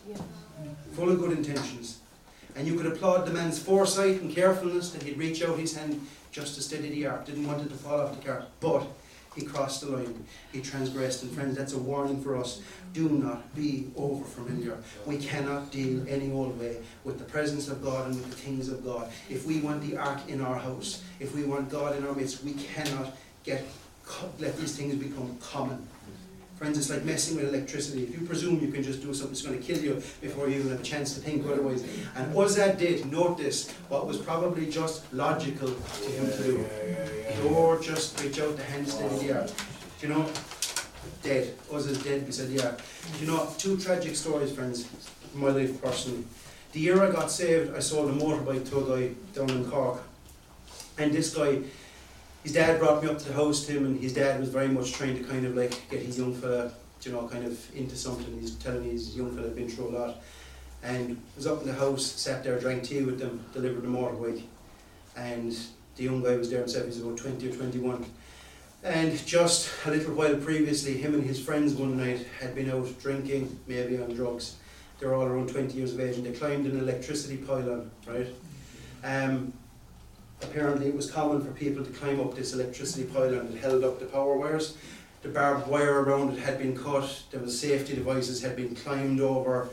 full 0.93 1.11
of 1.11 1.19
good 1.19 1.33
intentions. 1.33 1.99
And 2.59 2.67
you 2.67 2.75
could 2.75 2.87
applaud 2.87 3.25
the 3.25 3.33
man's 3.33 3.57
foresight 3.57 4.21
and 4.21 4.35
carefulness 4.35 4.91
that 4.91 5.05
he'd 5.05 5.17
reach 5.17 5.45
out 5.45 5.57
his 5.57 5.77
hand 5.77 6.05
just 6.33 6.57
to 6.57 6.61
steady 6.63 6.89
the 6.91 7.07
ark, 7.07 7.25
didn't 7.25 7.47
want 7.47 7.63
it 7.63 7.69
to 7.69 7.77
fall 7.77 8.01
off 8.01 8.19
the 8.19 8.27
cart. 8.27 8.47
But 8.59 8.85
he 9.37 9.45
crossed 9.45 9.83
the 9.83 9.91
line, 9.91 10.27
he 10.53 10.61
transgressed. 10.61 11.23
And 11.23 11.31
friends, 11.31 11.57
that's 11.57 11.73
a 11.73 11.79
warning 11.79 12.21
for 12.21 12.37
us. 12.37 12.61
Do 12.93 13.09
not 13.11 13.55
be 13.55 13.93
over 13.95 14.25
familiar. 14.25 14.77
We 15.07 15.19
cannot 15.19 15.71
deal 15.71 16.05
any 16.09 16.33
old 16.33 16.59
way 16.59 16.79
with 17.05 17.21
the 17.21 17.25
presence 17.25 17.69
of 17.69 17.81
God 17.81 18.07
and 18.07 18.17
with 18.17 18.29
the 18.29 18.37
things 18.37 18.69
of 18.69 18.85
God. 18.85 19.09
If 19.31 19.47
we 19.47 19.61
want 19.61 19.89
the 19.89 19.97
ark 19.97 20.19
in 20.27 20.41
our 20.41 20.59
house, 20.59 21.05
if 21.21 21.37
we 21.37 21.45
want 21.45 21.71
God 21.71 21.97
in 21.97 22.05
our 22.05 22.13
midst, 22.13 22.43
we 22.43 22.55
cannot 22.55 23.17
get 23.45 23.65
let 24.41 24.57
these 24.59 24.77
things 24.77 24.97
become 24.97 25.37
common. 25.41 25.87
Friends, 26.59 26.77
it's 26.77 26.91
like 26.91 27.05
messing 27.05 27.37
with 27.37 27.55
electricity. 27.55 28.03
If 28.03 28.21
you 28.21 28.27
presume 28.27 28.59
you 28.59 28.73
can 28.73 28.83
just 28.83 29.01
do 29.01 29.15
something 29.15 29.31
that's 29.31 29.43
going 29.43 29.61
to 29.61 29.65
kill 29.65 29.79
you 29.79 30.03
before 30.21 30.49
you 30.49 30.59
even 30.59 30.73
have 30.73 30.81
a 30.81 30.83
chance 30.83 31.15
to 31.15 31.21
think 31.21 31.47
otherwise. 31.47 31.85
And 32.17 32.37
Uzzah 32.37 32.75
did 32.75 33.13
notice 33.13 33.71
what 33.89 34.09
was 34.09 34.17
probably 34.17 34.69
just 34.69 35.13
logical 35.13 35.69
to 35.69 36.11
him 36.11 36.27
to 36.33 36.43
do. 36.43 36.67
Or 37.55 37.81
just 37.81 38.21
reach 38.25 38.41
out 38.41 38.57
the 38.57 38.65
hand 38.65 38.89
steady 38.89 39.29
the 39.29 39.39
ark. 39.39 39.51
You 40.03 40.09
know, 40.09 40.27
dead. 41.23 41.55
Uzzah's 41.73 42.03
dead 42.03 42.27
beside 42.27 42.49
the 42.49 42.67
ark. 42.67 42.81
You 43.21 43.29
know, 43.29 43.49
two 43.57 43.77
tragic 43.77 44.17
stories, 44.17 44.51
friends, 44.51 44.89
in 45.33 45.41
my 45.41 45.51
life 45.51 45.81
personally. 45.81 46.25
The 46.73 46.81
year 46.81 47.01
I 47.01 47.13
got 47.13 47.31
saved, 47.31 47.77
I 47.77 47.79
sold 47.79 48.11
a 48.11 48.13
motorbike 48.13 48.69
to 48.71 48.79
a 48.81 48.99
guy 48.99 49.15
down 49.33 49.51
in 49.51 49.71
Cork. 49.71 50.03
And 50.99 51.13
this 51.13 51.33
guy, 51.33 51.61
his 52.49 52.55
dad 52.55 52.79
brought 52.79 53.03
me 53.03 53.11
up 53.11 53.19
to 53.19 53.25
to 53.27 53.73
him, 53.73 53.85
and 53.85 54.01
his 54.01 54.15
dad 54.15 54.41
was 54.41 54.49
very 54.49 54.69
much 54.69 54.93
trying 54.93 55.15
to 55.15 55.23
kind 55.23 55.45
of 55.45 55.55
like 55.55 55.87
get 55.91 56.01
his 56.01 56.19
young 56.19 56.35
fella, 56.35 56.73
you 57.03 57.13
know, 57.13 57.29
kind 57.29 57.45
of 57.45 57.77
into 57.77 57.95
something. 57.95 58.41
He's 58.41 58.55
telling 58.55 58.85
me 58.85 58.93
his 58.93 59.15
young 59.15 59.35
fella 59.35 59.49
had 59.49 59.55
been 59.55 59.69
through 59.69 59.89
a 59.89 59.95
lot. 59.99 60.23
And 60.83 61.21
was 61.37 61.47
up 61.47 61.61
in 61.61 61.67
the 61.67 61.75
house, 61.75 62.07
sat 62.07 62.43
there, 62.43 62.59
drank 62.59 62.85
tea 62.85 63.03
with 63.03 63.19
them, 63.19 63.45
delivered 63.53 63.83
the 63.83 63.89
motorbike. 63.89 64.45
And 65.15 65.55
the 65.97 66.05
young 66.05 66.23
guy 66.23 66.37
was 66.37 66.49
there 66.49 66.61
himself, 66.61 66.85
he 66.85 66.89
was 66.89 67.03
about 67.03 67.19
20 67.19 67.51
or 67.51 67.55
21. 67.55 68.07
And 68.83 69.27
just 69.27 69.71
a 69.85 69.91
little 69.91 70.15
while 70.15 70.37
previously, 70.37 70.97
him 70.97 71.13
and 71.13 71.25
his 71.25 71.39
friends 71.39 71.75
one 71.75 71.99
night 71.99 72.27
had 72.41 72.55
been 72.55 72.71
out 72.71 72.99
drinking, 72.99 73.61
maybe 73.67 74.01
on 74.01 74.15
drugs. 74.15 74.57
They 75.01 75.07
were 75.07 75.15
all 75.15 75.27
around 75.27 75.51
20 75.51 75.77
years 75.77 75.93
of 75.93 76.01
age, 76.01 76.17
and 76.17 76.25
they 76.25 76.33
climbed 76.33 76.65
an 76.65 76.79
electricity 76.79 77.37
pylon, 77.37 77.91
right? 78.07 78.29
Um, 79.05 79.53
apparently 80.43 80.89
it 80.89 80.95
was 80.95 81.11
common 81.11 81.45
for 81.45 81.51
people 81.53 81.85
to 81.85 81.91
climb 81.91 82.21
up 82.21 82.35
this 82.35 82.53
electricity 82.53 83.05
pylon 83.05 83.53
that 83.53 83.61
held 83.61 83.85
up 83.85 83.99
the 83.99 84.07
power 84.07 84.37
wires. 84.37 84.77
The 85.23 85.29
barbed 85.29 85.67
wire 85.67 86.03
around 86.03 86.35
it 86.35 86.41
had 86.41 86.59
been 86.59 86.77
cut, 86.77 87.23
there 87.31 87.41
was 87.41 87.59
safety 87.59 87.95
devices 87.95 88.41
had 88.41 88.55
been 88.55 88.75
climbed 88.77 89.21
over, 89.21 89.69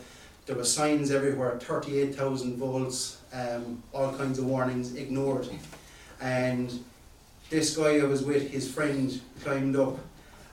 there 0.46 0.56
were 0.56 0.64
signs 0.64 1.12
everywhere, 1.12 1.58
38,000 1.60 2.58
volts, 2.58 3.20
um, 3.34 3.82
all 3.94 4.14
kinds 4.14 4.40
of 4.40 4.46
warnings 4.46 4.96
ignored. 4.96 5.48
And 6.22 6.84
this 7.50 7.76
guy 7.76 8.00
I 8.00 8.04
was 8.04 8.24
with, 8.24 8.50
his 8.50 8.72
friend, 8.72 9.22
climbed 9.44 9.76
up, 9.76 9.98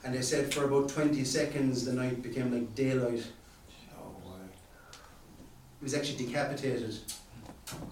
and 0.03 0.13
they 0.13 0.21
said 0.21 0.53
for 0.53 0.65
about 0.65 0.89
20 0.89 1.23
seconds 1.23 1.85
the 1.85 1.93
night 1.93 2.21
became 2.21 2.51
like 2.51 2.75
daylight. 2.75 3.23
He 5.79 5.83
was 5.83 5.93
actually 5.93 6.25
decapitated, 6.25 6.95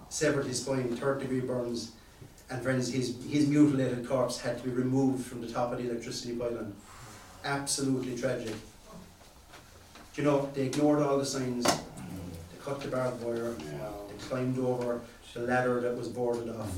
severed 0.10 0.46
his 0.46 0.62
spine, 0.62 0.96
third 0.96 1.20
degree 1.20 1.42
burns, 1.42 1.92
and 2.52 2.62
friends, 2.62 2.92
his, 2.92 3.16
his 3.30 3.48
mutilated 3.48 4.08
corpse 4.08 4.38
had 4.38 4.58
to 4.58 4.66
be 4.66 4.72
removed 4.72 5.26
from 5.26 5.42
the 5.42 5.48
top 5.48 5.72
of 5.72 5.78
the 5.78 5.90
electricity 5.90 6.36
pylon. 6.36 6.76
Absolutely 7.46 8.18
tragic. 8.18 8.54
Do 10.14 10.22
you 10.22 10.24
know, 10.24 10.50
they 10.54 10.64
ignored 10.64 11.02
all 11.02 11.18
the 11.18 11.26
signs, 11.26 11.64
they 11.64 12.60
cut 12.62 12.82
the 12.82 12.90
barbed 12.90 13.24
wire, 13.24 13.54
they 13.54 14.18
climbed 14.28 14.60
over 14.60 15.00
the 15.34 15.40
ladder 15.42 15.80
that 15.80 15.98
was 15.98 16.10
boarded 16.10 16.50
off, 16.50 16.70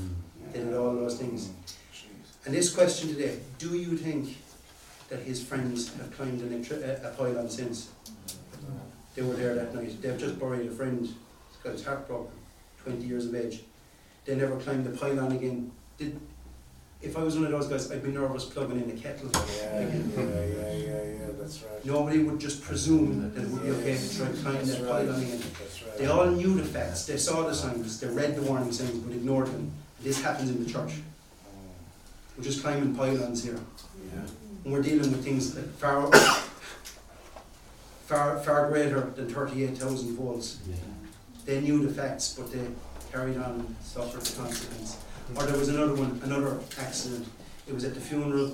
they 0.52 0.60
did 0.60 0.74
all 0.74 0.94
those 0.94 1.18
things. 1.18 1.50
And 2.46 2.54
this 2.54 2.72
question 2.72 3.08
today 3.08 3.40
do 3.58 3.76
you 3.76 3.96
think 3.96 4.36
that 5.08 5.20
his 5.20 5.42
friends 5.42 5.92
have 5.96 6.16
climbed 6.16 6.40
an 6.42 6.52
a, 6.52 7.06
uh, 7.06 7.10
a 7.10 7.14
pylon 7.14 7.50
since? 7.50 7.90
They 9.16 9.22
were 9.22 9.34
there 9.34 9.54
that 9.54 9.74
night. 9.74 10.00
They've 10.00 10.18
just 10.18 10.38
buried 10.38 10.66
a 10.66 10.70
friend. 10.70 11.00
He's 11.00 11.58
got 11.62 11.72
his 11.72 11.84
heart 11.84 12.06
broken, 12.06 12.32
20 12.84 13.04
years 13.04 13.26
of 13.26 13.34
age. 13.34 13.62
They 14.24 14.36
never 14.36 14.56
climbed 14.56 14.84
the 14.86 14.96
pylon 14.96 15.32
again. 15.32 15.70
Did, 15.98 16.18
if 17.02 17.18
I 17.18 17.22
was 17.22 17.36
one 17.36 17.44
of 17.44 17.50
those 17.50 17.68
guys, 17.68 17.92
I'd 17.92 18.02
be 18.02 18.10
nervous 18.10 18.46
plugging 18.46 18.80
in 18.80 18.88
the 18.88 19.00
kettle. 19.00 19.28
Yeah, 19.34 19.80
yeah, 19.80 19.86
yeah, 19.86 20.72
yeah, 20.72 21.02
yeah, 21.02 21.26
that's 21.38 21.62
right. 21.62 21.84
Nobody 21.84 22.22
would 22.22 22.40
just 22.40 22.62
presume 22.62 23.30
that 23.34 23.42
it 23.42 23.48
would 23.48 23.62
be 23.62 23.70
okay 23.70 23.96
to 23.98 24.16
try 24.16 24.26
and 24.26 24.38
climb 24.42 24.64
that 24.64 24.88
pylon 24.88 25.22
again. 25.22 25.38
Right. 25.38 25.98
They 25.98 26.06
all 26.06 26.26
knew 26.26 26.54
the 26.54 26.64
facts, 26.64 27.04
they 27.04 27.18
saw 27.18 27.42
the 27.42 27.54
signs, 27.54 28.00
they 28.00 28.06
read 28.08 28.34
the 28.36 28.42
warning 28.42 28.72
signs, 28.72 28.98
but 28.98 29.12
ignored 29.12 29.48
them. 29.48 29.70
This 30.00 30.22
happens 30.22 30.48
in 30.50 30.64
the 30.64 30.70
church. 30.70 30.92
Mm. 30.92 31.02
We're 32.38 32.44
just 32.44 32.62
climbing 32.62 32.94
pylons 32.96 33.44
here. 33.44 33.60
Yeah. 34.14 34.20
And 34.64 34.72
we're 34.72 34.82
dealing 34.82 35.12
with 35.12 35.22
things 35.22 35.54
that 35.54 35.66
far, 35.74 36.10
far, 38.06 38.38
far 38.40 38.70
greater 38.70 39.12
than 39.14 39.28
38,000 39.28 40.16
volts. 40.16 40.58
Yeah. 40.66 40.76
They 41.44 41.60
knew 41.60 41.86
the 41.86 41.92
facts, 41.92 42.34
but 42.38 42.50
they 42.50 42.66
carried 43.14 43.36
on 43.36 43.60
and 43.60 43.76
suffered 43.80 44.22
the 44.22 44.42
consequence. 44.42 44.98
Or 45.36 45.44
there 45.44 45.56
was 45.56 45.68
another 45.68 45.94
one, 45.94 46.20
another 46.24 46.58
accident. 46.80 47.28
It 47.68 47.72
was 47.72 47.84
at 47.84 47.94
the 47.94 48.00
funeral, 48.00 48.52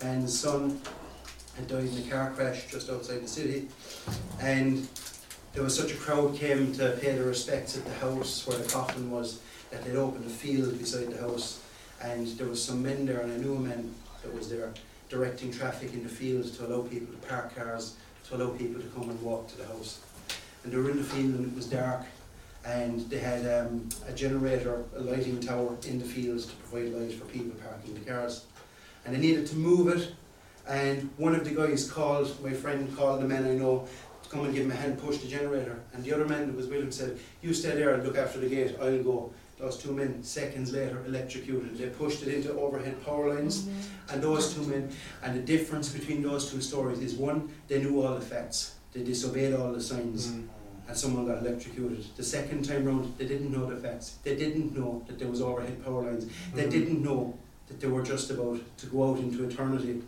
and 0.00 0.24
the 0.24 0.28
son 0.28 0.80
had 1.54 1.68
died 1.68 1.84
in 1.84 1.98
a 1.98 2.10
car 2.10 2.32
crash 2.32 2.68
just 2.68 2.90
outside 2.90 3.22
the 3.22 3.28
city, 3.28 3.68
and 4.40 4.88
there 5.52 5.62
was 5.62 5.76
such 5.78 5.92
a 5.92 5.96
crowd 5.96 6.34
came 6.34 6.72
to 6.72 6.98
pay 7.00 7.12
their 7.12 7.26
respects 7.26 7.78
at 7.78 7.84
the 7.84 7.94
house 7.94 8.44
where 8.48 8.58
the 8.58 8.68
coffin 8.68 9.12
was 9.12 9.40
that 9.70 9.84
they'd 9.84 9.94
opened 9.94 10.26
a 10.26 10.28
field 10.28 10.76
beside 10.76 11.12
the 11.12 11.20
house, 11.20 11.62
and 12.02 12.26
there 12.36 12.48
was 12.48 12.62
some 12.62 12.82
men 12.82 13.06
there, 13.06 13.20
and 13.20 13.32
I 13.32 13.36
knew 13.36 13.54
a 13.54 13.60
man 13.60 13.94
that 14.24 14.34
was 14.34 14.50
there 14.50 14.74
directing 15.08 15.52
traffic 15.52 15.92
in 15.92 16.02
the 16.02 16.08
field 16.08 16.52
to 16.54 16.66
allow 16.66 16.82
people 16.82 17.14
to 17.14 17.28
park 17.28 17.54
cars, 17.54 17.94
to 18.28 18.34
allow 18.34 18.50
people 18.50 18.82
to 18.82 18.88
come 18.88 19.08
and 19.08 19.22
walk 19.22 19.46
to 19.48 19.56
the 19.56 19.66
house. 19.66 20.00
And 20.64 20.72
they 20.72 20.76
were 20.78 20.90
in 20.90 20.96
the 20.96 21.04
field, 21.04 21.34
and 21.36 21.46
it 21.46 21.54
was 21.54 21.66
dark, 21.66 22.04
and 22.64 23.00
they 23.10 23.18
had 23.18 23.42
um, 23.60 23.88
a 24.08 24.12
generator, 24.12 24.84
a 24.96 25.00
lighting 25.00 25.38
tower 25.40 25.76
in 25.86 25.98
the 25.98 26.04
fields 26.04 26.46
to 26.46 26.54
provide 26.56 26.92
light 26.92 27.12
for 27.12 27.24
people 27.26 27.52
parking 27.60 27.94
the 27.94 28.00
cars. 28.00 28.46
And 29.04 29.14
they 29.14 29.20
needed 29.20 29.46
to 29.48 29.56
move 29.56 29.88
it, 29.88 30.12
and 30.66 31.10
one 31.18 31.34
of 31.34 31.44
the 31.44 31.50
guys 31.54 31.90
called, 31.90 32.42
my 32.42 32.52
friend 32.52 32.94
called 32.96 33.20
the 33.20 33.26
man 33.28 33.44
I 33.44 33.54
know 33.54 33.86
to 34.22 34.28
come 34.30 34.46
and 34.46 34.54
give 34.54 34.64
him 34.64 34.70
a 34.70 34.74
hand 34.74 34.98
push 34.98 35.18
the 35.18 35.28
generator. 35.28 35.78
And 35.92 36.02
the 36.02 36.14
other 36.14 36.24
man 36.24 36.46
that 36.46 36.56
was 36.56 36.66
with 36.68 36.80
him 36.80 36.90
said, 36.90 37.18
You 37.42 37.52
stay 37.52 37.74
there 37.74 37.92
and 37.94 38.02
look 38.02 38.16
after 38.16 38.38
the 38.40 38.48
gate, 38.48 38.76
I'll 38.80 39.02
go. 39.02 39.32
those 39.58 39.76
two 39.76 39.92
men, 39.92 40.22
seconds 40.22 40.72
later, 40.72 41.04
electrocuted. 41.06 41.76
They 41.76 41.88
pushed 41.88 42.22
it 42.22 42.32
into 42.34 42.52
overhead 42.58 43.04
power 43.04 43.34
lines, 43.34 43.68
and 44.10 44.22
those 44.22 44.54
two 44.54 44.62
men, 44.62 44.90
and 45.22 45.36
the 45.36 45.42
difference 45.42 45.90
between 45.90 46.22
those 46.22 46.50
two 46.50 46.60
stories 46.62 46.98
is 47.00 47.14
one, 47.14 47.50
they 47.68 47.78
knew 47.82 48.02
all 48.02 48.14
the 48.14 48.24
facts, 48.24 48.74
they 48.92 49.02
disobeyed 49.02 49.52
all 49.54 49.70
the 49.72 49.80
signs, 49.82 50.28
Mm. 50.28 50.48
And 50.88 50.96
someone 50.96 51.26
got 51.26 51.38
electrocuted. 51.44 52.04
The 52.16 52.22
second 52.22 52.64
time 52.64 52.84
round, 52.84 53.14
they 53.18 53.26
didn't 53.26 53.50
know 53.52 53.66
the 53.66 53.76
facts. 53.76 54.16
They 54.22 54.36
didn't 54.36 54.76
know 54.76 55.02
that 55.06 55.18
there 55.18 55.28
was 55.28 55.40
overhead 55.40 55.84
power 55.84 56.02
lines. 56.02 56.26
They 56.54 56.64
Mm. 56.66 56.70
didn't 56.70 57.02
know 57.02 57.38
that 57.68 57.80
they 57.80 57.86
were 57.88 58.02
just 58.02 58.30
about 58.30 58.60
to 58.78 58.86
go 58.86 59.10
out 59.10 59.18
into 59.18 59.44
eternity. 59.44 60.02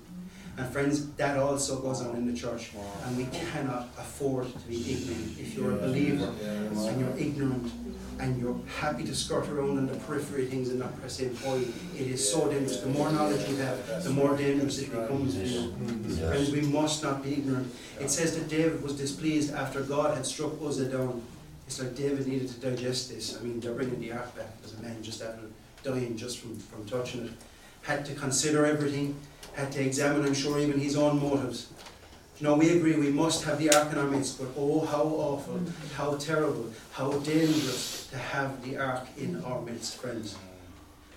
And 0.58 0.66
friends, 0.72 1.06
that 1.16 1.38
also 1.38 1.80
goes 1.80 2.00
on 2.00 2.16
in 2.16 2.26
the 2.26 2.32
church. 2.32 2.70
And 3.04 3.16
we 3.16 3.24
cannot 3.26 3.88
afford 3.98 4.46
to 4.52 4.58
be 4.68 4.76
ignorant. 4.92 5.38
If 5.38 5.54
you're 5.54 5.72
a 5.72 5.76
believer 5.86 6.30
and 6.88 7.00
you're 7.00 7.16
ignorant 7.18 7.70
and 8.18 8.40
you're 8.40 8.58
happy 8.78 9.04
to 9.04 9.14
skirt 9.14 9.48
around 9.48 9.78
on 9.78 9.86
the 9.86 9.94
periphery 9.94 10.46
things 10.46 10.70
and 10.70 10.78
not 10.78 10.98
press 11.00 11.20
in, 11.20 11.34
boy, 11.34 11.60
it 11.94 12.06
is 12.06 12.30
so 12.30 12.48
dangerous. 12.50 12.80
The 12.80 12.88
more 12.88 13.10
knowledge 13.12 13.48
you 13.48 13.56
have, 13.56 14.04
the 14.04 14.10
more 14.10 14.36
dangerous 14.36 14.78
it 14.78 14.90
becomes 14.90 15.36
you. 15.36 15.70
Mm. 15.70 16.28
Friends, 16.28 16.50
we 16.50 16.62
must 16.62 17.02
not 17.02 17.22
be 17.22 17.34
ignorant. 17.34 17.72
It 18.00 18.10
says 18.10 18.36
that 18.38 18.48
David 18.48 18.82
was 18.82 18.96
displeased 18.96 19.54
after 19.54 19.82
God 19.82 20.16
had 20.16 20.24
struck 20.24 20.52
Uzzah 20.62 20.90
down. 20.90 21.22
It's 21.66 21.80
like 21.80 21.94
David 21.94 22.26
needed 22.26 22.48
to 22.48 22.70
digest 22.70 23.10
this. 23.10 23.38
I 23.38 23.42
mean, 23.42 23.60
they're 23.60 23.74
bringing 23.74 24.00
the 24.00 24.12
ark 24.12 24.34
back 24.36 24.50
as 24.64 24.74
a 24.74 24.82
man 24.82 25.02
just 25.02 25.20
after 25.20 25.42
dying 25.82 26.16
just 26.16 26.38
from, 26.38 26.58
from 26.58 26.86
touching 26.86 27.26
it. 27.26 27.32
Had 27.82 28.04
to 28.06 28.14
consider 28.14 28.66
everything, 28.66 29.16
had 29.54 29.70
to 29.72 29.82
examine, 29.82 30.24
I'm 30.24 30.34
sure, 30.34 30.58
even 30.58 30.80
his 30.80 30.96
own 30.96 31.20
motives. 31.20 31.68
Know, 32.38 32.54
we 32.54 32.76
agree 32.76 32.96
we 32.96 33.10
must 33.10 33.44
have 33.44 33.58
the 33.58 33.70
ark 33.74 33.92
in 33.92 33.98
our 33.98 34.06
midst, 34.06 34.38
but 34.38 34.48
oh, 34.58 34.84
how 34.84 35.04
awful, 35.04 35.58
how 35.94 36.16
terrible, 36.16 36.70
how 36.92 37.12
dangerous 37.20 38.08
to 38.08 38.18
have 38.18 38.62
the 38.62 38.76
ark 38.76 39.06
in 39.16 39.42
our 39.42 39.62
midst, 39.62 39.96
friends. 39.96 40.36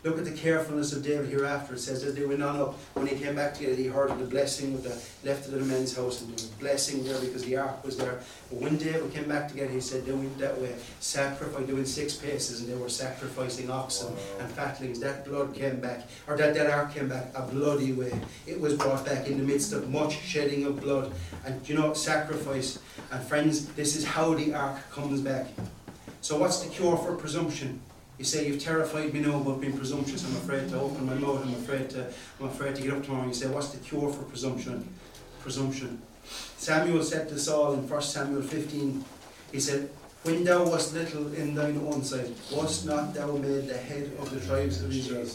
Look 0.03 0.17
at 0.17 0.23
the 0.23 0.31
carefulness 0.31 0.93
of 0.93 1.03
David 1.03 1.29
hereafter. 1.29 1.73
It 1.73 1.79
says 1.79 2.03
as 2.03 2.15
they 2.15 2.25
went 2.25 2.41
on 2.41 2.55
up, 2.55 2.75
when 2.93 3.07
he 3.07 3.17
came 3.17 3.35
back 3.35 3.53
together, 3.53 3.75
he 3.75 3.87
heard 3.87 4.09
of 4.09 4.19
the 4.19 4.25
blessing 4.25 4.73
of 4.73 4.83
the 4.83 4.97
left 5.27 5.47
of 5.47 5.51
the 5.51 5.59
men's 5.59 5.95
house, 5.95 6.21
and 6.21 6.29
there 6.29 6.35
was 6.35 6.45
blessing 6.45 7.03
there 7.03 7.19
because 7.19 7.43
the 7.43 7.57
ark 7.57 7.83
was 7.83 7.97
there. 7.97 8.19
But 8.49 8.61
when 8.61 8.77
David 8.77 9.13
came 9.13 9.27
back 9.27 9.49
together, 9.49 9.71
he 9.71 9.81
said 9.81 10.05
they 10.05 10.13
went 10.13 10.37
that 10.37 10.59
way, 10.59 10.73
sacrifice, 11.01 11.65
they 11.67 11.73
went 11.73 11.87
six 11.87 12.15
paces, 12.15 12.61
and 12.61 12.69
they 12.69 12.75
were 12.75 12.87
sacrificing 12.87 13.69
oxen 13.69 14.15
and 14.39 14.49
fatlings. 14.51 15.01
That 15.01 15.25
blood 15.25 15.53
came 15.53 15.81
back, 15.81 16.07
or 16.27 16.37
that, 16.37 16.53
that 16.53 16.69
ark 16.69 16.93
came 16.93 17.09
back 17.09 17.31
a 17.35 17.41
bloody 17.41 17.91
way. 17.91 18.13
It 18.47 18.59
was 18.59 18.75
brought 18.75 19.05
back 19.05 19.27
in 19.27 19.37
the 19.37 19.43
midst 19.43 19.73
of 19.73 19.89
much 19.89 20.17
shedding 20.21 20.65
of 20.65 20.79
blood. 20.79 21.11
And 21.45 21.67
you 21.67 21.75
know, 21.75 21.93
sacrifice. 21.93 22.79
And 23.11 23.21
friends, 23.23 23.65
this 23.73 23.97
is 23.97 24.05
how 24.05 24.33
the 24.33 24.53
ark 24.53 24.77
comes 24.91 25.19
back. 25.19 25.47
So 26.21 26.37
what's 26.37 26.61
the 26.61 26.69
cure 26.69 26.97
for 26.97 27.15
presumption? 27.15 27.81
You 28.19 28.25
say 28.25 28.45
you've 28.45 28.61
terrified 28.61 29.13
me 29.13 29.21
now 29.21 29.39
about 29.39 29.61
being 29.61 29.77
presumptuous. 29.77 30.25
I'm 30.25 30.35
afraid 30.35 30.67
to 30.69 30.79
open 30.79 31.05
my 31.05 31.13
mouth. 31.13 31.41
I'm 31.41 31.53
afraid 31.53 31.89
to. 31.91 32.05
I'm 32.41 32.47
afraid 32.47 32.75
to 32.75 32.81
get 32.81 32.91
up 32.91 33.03
tomorrow. 33.03 33.25
You 33.25 33.33
say, 33.33 33.47
what's 33.47 33.69
the 33.69 33.77
cure 33.77 34.11
for 34.11 34.23
presumption? 34.23 34.87
Presumption. 35.41 36.01
Samuel 36.57 37.01
said 37.01 37.29
to 37.29 37.39
Saul 37.39 37.75
in 37.75 37.87
1 37.87 38.01
Samuel 38.01 38.41
15. 38.41 39.05
He 39.53 39.59
said, 39.61 39.89
"When 40.23 40.43
thou 40.43 40.65
wast 40.65 40.93
little 40.93 41.33
in 41.33 41.55
thine 41.55 41.77
own 41.87 42.03
sight, 42.03 42.35
wast 42.51 42.85
not 42.85 43.13
thou 43.13 43.31
made 43.37 43.69
the 43.69 43.77
head 43.77 44.11
of 44.19 44.29
the 44.29 44.41
tribes 44.45 44.83
of 44.83 44.91
Israel? 44.91 45.25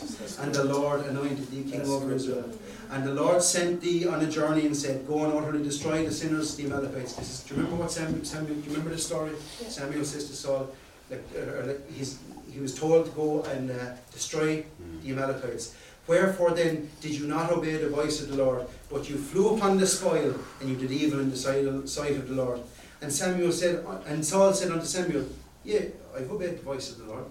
And 0.41 0.55
the 0.55 0.64
Lord 0.64 1.07
anointed 1.07 1.51
thee 1.51 1.64
king 1.68 1.80
over 1.89 2.12
Israel. 2.12 2.51
And 2.91 3.03
the 3.03 3.14
Lord 3.14 3.43
sent 3.43 3.80
thee 3.80 4.07
on 4.07 4.20
a 4.20 4.30
journey 4.30 4.66
and 4.66 4.76
said, 4.76 5.09
Go 5.09 5.24
and 5.24 5.32
utterly 5.32 5.64
destroy 5.64 6.05
the 6.05 6.12
sinners, 6.12 6.55
the 6.55 6.66
Amalekites. 6.66 7.14
This 7.14 7.30
is, 7.30 7.41
do 7.45 7.55
you 7.55 7.62
remember 7.62 7.82
what 7.82 7.91
Samuel, 7.91 8.24
Samuel 8.24 8.57
do 8.57 8.61
you 8.61 8.76
remember 8.76 8.91
the 8.91 8.99
story? 8.99 9.32
Yeah. 9.32 9.68
Samuel 9.70 10.05
says 10.05 10.28
to 10.28 10.37
Saul, 10.37 10.68
like, 11.11 11.24
uh, 11.35 11.41
or 11.41 11.64
like 11.64 11.91
he's, 11.91 12.18
he 12.55 12.61
was 12.61 12.74
told 12.74 13.07
to 13.07 13.11
go 13.12 13.42
and 13.42 13.70
uh, 13.70 13.74
destroy 14.12 14.64
the 15.02 15.11
Amalekites. 15.11 15.74
Wherefore 16.07 16.52
then 16.52 16.88
did 17.00 17.12
you 17.12 17.26
not 17.26 17.50
obey 17.50 17.76
the 17.76 17.88
voice 17.88 18.22
of 18.22 18.28
the 18.28 18.36
Lord, 18.36 18.66
but 18.88 19.11
you 19.11 19.16
flew 19.16 19.57
upon 19.57 19.76
the 19.78 19.86
spoil, 19.86 20.34
and 20.61 20.70
you 20.70 20.76
did 20.76 20.92
evil 20.92 21.18
in 21.18 21.30
the 21.30 21.36
sight 21.36 21.66
of, 21.66 21.88
sight 21.88 22.12
of 22.12 22.28
the 22.28 22.34
Lord? 22.34 22.61
And 23.02 23.12
Samuel 23.12 23.50
said, 23.50 23.84
and 24.07 24.24
Saul 24.24 24.52
said 24.55 24.70
unto 24.70 24.86
Samuel, 24.86 25.26
Yeah, 25.64 25.80
I've 26.16 26.30
obeyed 26.30 26.59
the 26.59 26.62
voice 26.62 26.92
of 26.92 26.98
the 26.98 27.05
Lord. 27.05 27.24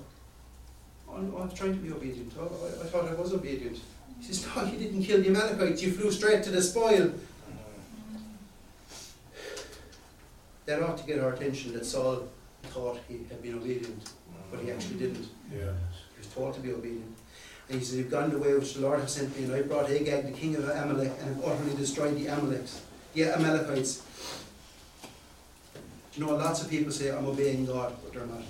I'm, 1.10 1.34
I'm 1.36 1.52
trying 1.52 1.74
to 1.74 1.80
be 1.80 1.92
obedient. 1.92 2.34
I, 2.38 2.42
I, 2.44 2.84
I 2.84 2.88
thought 2.88 3.08
I 3.10 3.14
was 3.14 3.34
obedient. 3.34 3.80
He 4.20 4.26
says, 4.26 4.46
No, 4.56 4.66
you 4.66 4.78
didn't 4.78 5.04
kill 5.04 5.22
the 5.22 5.30
Amalekites, 5.30 5.82
you 5.82 5.92
flew 5.94 6.12
straight 6.12 6.44
to 6.44 6.52
the 6.52 6.62
spoil. 6.62 7.14
That 10.66 10.82
ought 10.82 10.98
to 10.98 11.04
get 11.06 11.20
our 11.20 11.34
attention 11.34 11.74
that 11.74 11.86
Saul 11.86 12.28
thought 12.64 13.00
he 13.08 13.20
had 13.30 13.42
been 13.42 13.56
obedient, 13.56 14.10
but 14.54 14.64
he 14.64 14.72
actually 14.72 14.98
didn't. 14.98 15.28
Yeah. 15.52 15.74
He 16.14 16.20
was 16.20 16.28
told 16.28 16.54
to 16.54 16.60
be 16.60 16.72
obedient. 16.72 17.16
And 17.70 17.80
he 17.80 17.86
said, 17.86 17.98
You've 17.98 18.12
gone 18.12 18.30
the 18.30 18.38
way 18.38 18.54
which 18.54 18.76
the 18.76 18.82
Lord 18.82 19.00
has 19.00 19.14
sent 19.14 19.36
me, 19.36 19.46
and 19.46 19.54
I 19.54 19.64
brought 19.64 19.90
Agag, 19.90 20.26
the 20.26 20.32
king 20.32 20.56
of 20.56 20.70
Amalek, 20.70 21.12
and 21.20 21.36
have 21.36 21.44
utterly 21.44 21.76
destroyed 21.76 22.16
the 22.18 22.28
Amalekites. 22.28 22.82
The 23.14 23.36
Amalekites. 23.36 24.04
You 26.14 26.26
know, 26.26 26.36
lots 26.36 26.62
of 26.62 26.70
people 26.70 26.92
say, 26.92 27.12
I'm 27.12 27.26
obeying 27.26 27.66
God, 27.66 27.96
but 28.04 28.14
they're 28.14 28.28
not. 28.28 28.44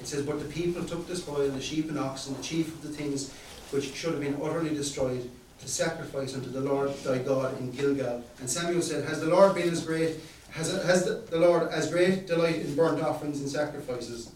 It 0.00 0.06
says, 0.06 0.24
But 0.24 0.38
the 0.40 0.48
people 0.48 0.82
took 0.84 1.06
the 1.06 1.16
spoil, 1.16 1.50
the 1.50 1.60
sheep 1.60 1.90
and 1.90 1.98
oxen, 1.98 2.34
the 2.34 2.42
chief 2.42 2.68
of 2.68 2.82
the 2.82 2.88
things 2.88 3.34
which 3.70 3.92
should 3.94 4.12
have 4.12 4.20
been 4.20 4.40
utterly 4.42 4.74
destroyed, 4.74 5.30
to 5.60 5.68
sacrifice 5.68 6.34
unto 6.34 6.48
the 6.48 6.60
Lord 6.60 6.94
thy 7.04 7.18
God 7.18 7.60
in 7.60 7.70
Gilgal. 7.72 8.24
And 8.38 8.48
Samuel 8.48 8.80
said, 8.80 9.04
Has 9.04 9.20
the 9.20 9.26
Lord 9.26 9.54
been 9.54 9.68
as 9.68 9.84
great, 9.84 10.16
has, 10.52 10.72
has 10.84 11.04
the, 11.04 11.22
the 11.30 11.38
Lord 11.38 11.68
as 11.68 11.90
great 11.90 12.26
delight 12.26 12.56
in 12.56 12.74
burnt 12.74 13.02
offerings 13.02 13.40
and 13.40 13.50
sacrifices? 13.50 14.30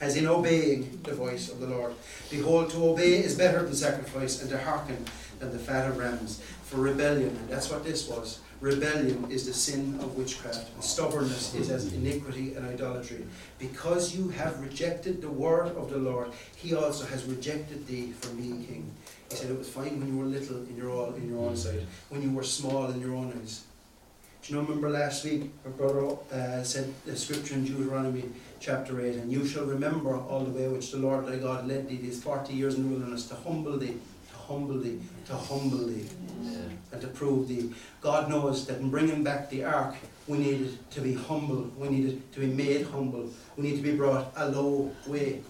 As 0.00 0.16
in 0.16 0.26
obeying 0.26 1.00
the 1.04 1.14
voice 1.14 1.50
of 1.50 1.60
the 1.60 1.66
Lord. 1.66 1.94
Behold, 2.30 2.70
to 2.70 2.84
obey 2.84 3.18
is 3.24 3.36
better 3.36 3.62
than 3.62 3.74
sacrifice, 3.74 4.40
and 4.40 4.50
to 4.50 4.58
hearken 4.58 5.04
than 5.38 5.52
the 5.52 5.58
fat 5.58 5.88
of 5.88 5.98
rams. 5.98 6.42
For 6.64 6.76
rebellion, 6.76 7.38
that's 7.48 7.70
what 7.70 7.84
this 7.84 8.08
was, 8.08 8.40
rebellion 8.60 9.30
is 9.30 9.46
the 9.46 9.54
sin 9.54 9.98
of 10.00 10.16
witchcraft, 10.16 10.72
and 10.74 10.82
stubbornness 10.82 11.54
is 11.54 11.70
as 11.70 11.92
iniquity 11.92 12.54
and 12.54 12.66
idolatry. 12.66 13.24
Because 13.58 14.16
you 14.16 14.28
have 14.30 14.60
rejected 14.60 15.22
the 15.22 15.30
word 15.30 15.68
of 15.76 15.90
the 15.90 15.98
Lord, 15.98 16.32
he 16.56 16.74
also 16.74 17.06
has 17.06 17.24
rejected 17.24 17.86
thee 17.86 18.12
from 18.12 18.36
being 18.36 18.64
king. 18.66 18.90
He 19.30 19.36
said 19.36 19.50
it 19.50 19.58
was 19.58 19.68
fine 19.68 19.98
when 19.98 20.08
you 20.08 20.18
were 20.18 20.24
little 20.24 20.58
in 20.58 20.76
your 20.76 20.90
own, 20.90 21.14
in 21.14 21.28
your 21.28 21.46
own 21.46 21.56
sight, 21.56 21.80
when 22.08 22.22
you 22.22 22.30
were 22.30 22.42
small 22.42 22.90
in 22.90 23.00
your 23.00 23.14
own 23.14 23.32
eyes. 23.40 23.64
Do 24.46 24.52
you 24.52 24.60
know, 24.60 24.68
remember 24.68 24.90
last 24.90 25.24
week, 25.24 25.50
our 25.64 25.72
brother 25.72 26.06
uh, 26.32 26.62
said 26.62 26.94
the 27.04 27.16
scripture 27.16 27.54
in 27.54 27.64
Deuteronomy 27.64 28.26
chapter 28.60 29.00
8, 29.04 29.16
and 29.16 29.32
you 29.32 29.44
shall 29.44 29.64
remember 29.64 30.16
all 30.16 30.44
the 30.44 30.52
way 30.52 30.68
which 30.68 30.92
the 30.92 30.98
Lord 30.98 31.26
thy 31.26 31.34
God 31.38 31.66
led 31.66 31.88
thee 31.88 31.96
these 31.96 32.22
40 32.22 32.52
years 32.52 32.76
in 32.76 32.84
the 32.84 32.94
wilderness 32.94 33.26
to 33.26 33.34
humble 33.34 33.76
thee, 33.76 33.96
to 34.30 34.36
humble 34.36 34.78
thee, 34.78 35.00
to 35.26 35.34
humble 35.34 35.88
thee, 35.88 36.06
and 36.92 37.00
to 37.00 37.08
prove 37.08 37.48
thee. 37.48 37.72
God 38.00 38.28
knows 38.28 38.68
that 38.68 38.78
in 38.78 38.88
bringing 38.88 39.24
back 39.24 39.50
the 39.50 39.64
ark, 39.64 39.96
we 40.28 40.38
needed 40.38 40.78
to 40.92 41.00
be 41.00 41.14
humble, 41.14 41.68
we 41.76 41.88
needed 41.88 42.32
to 42.34 42.38
be 42.38 42.46
made 42.46 42.86
humble, 42.86 43.28
we 43.56 43.64
need 43.64 43.76
to 43.78 43.82
be 43.82 43.96
brought 43.96 44.32
a 44.36 44.48
low 44.48 44.92
way, 45.08 45.42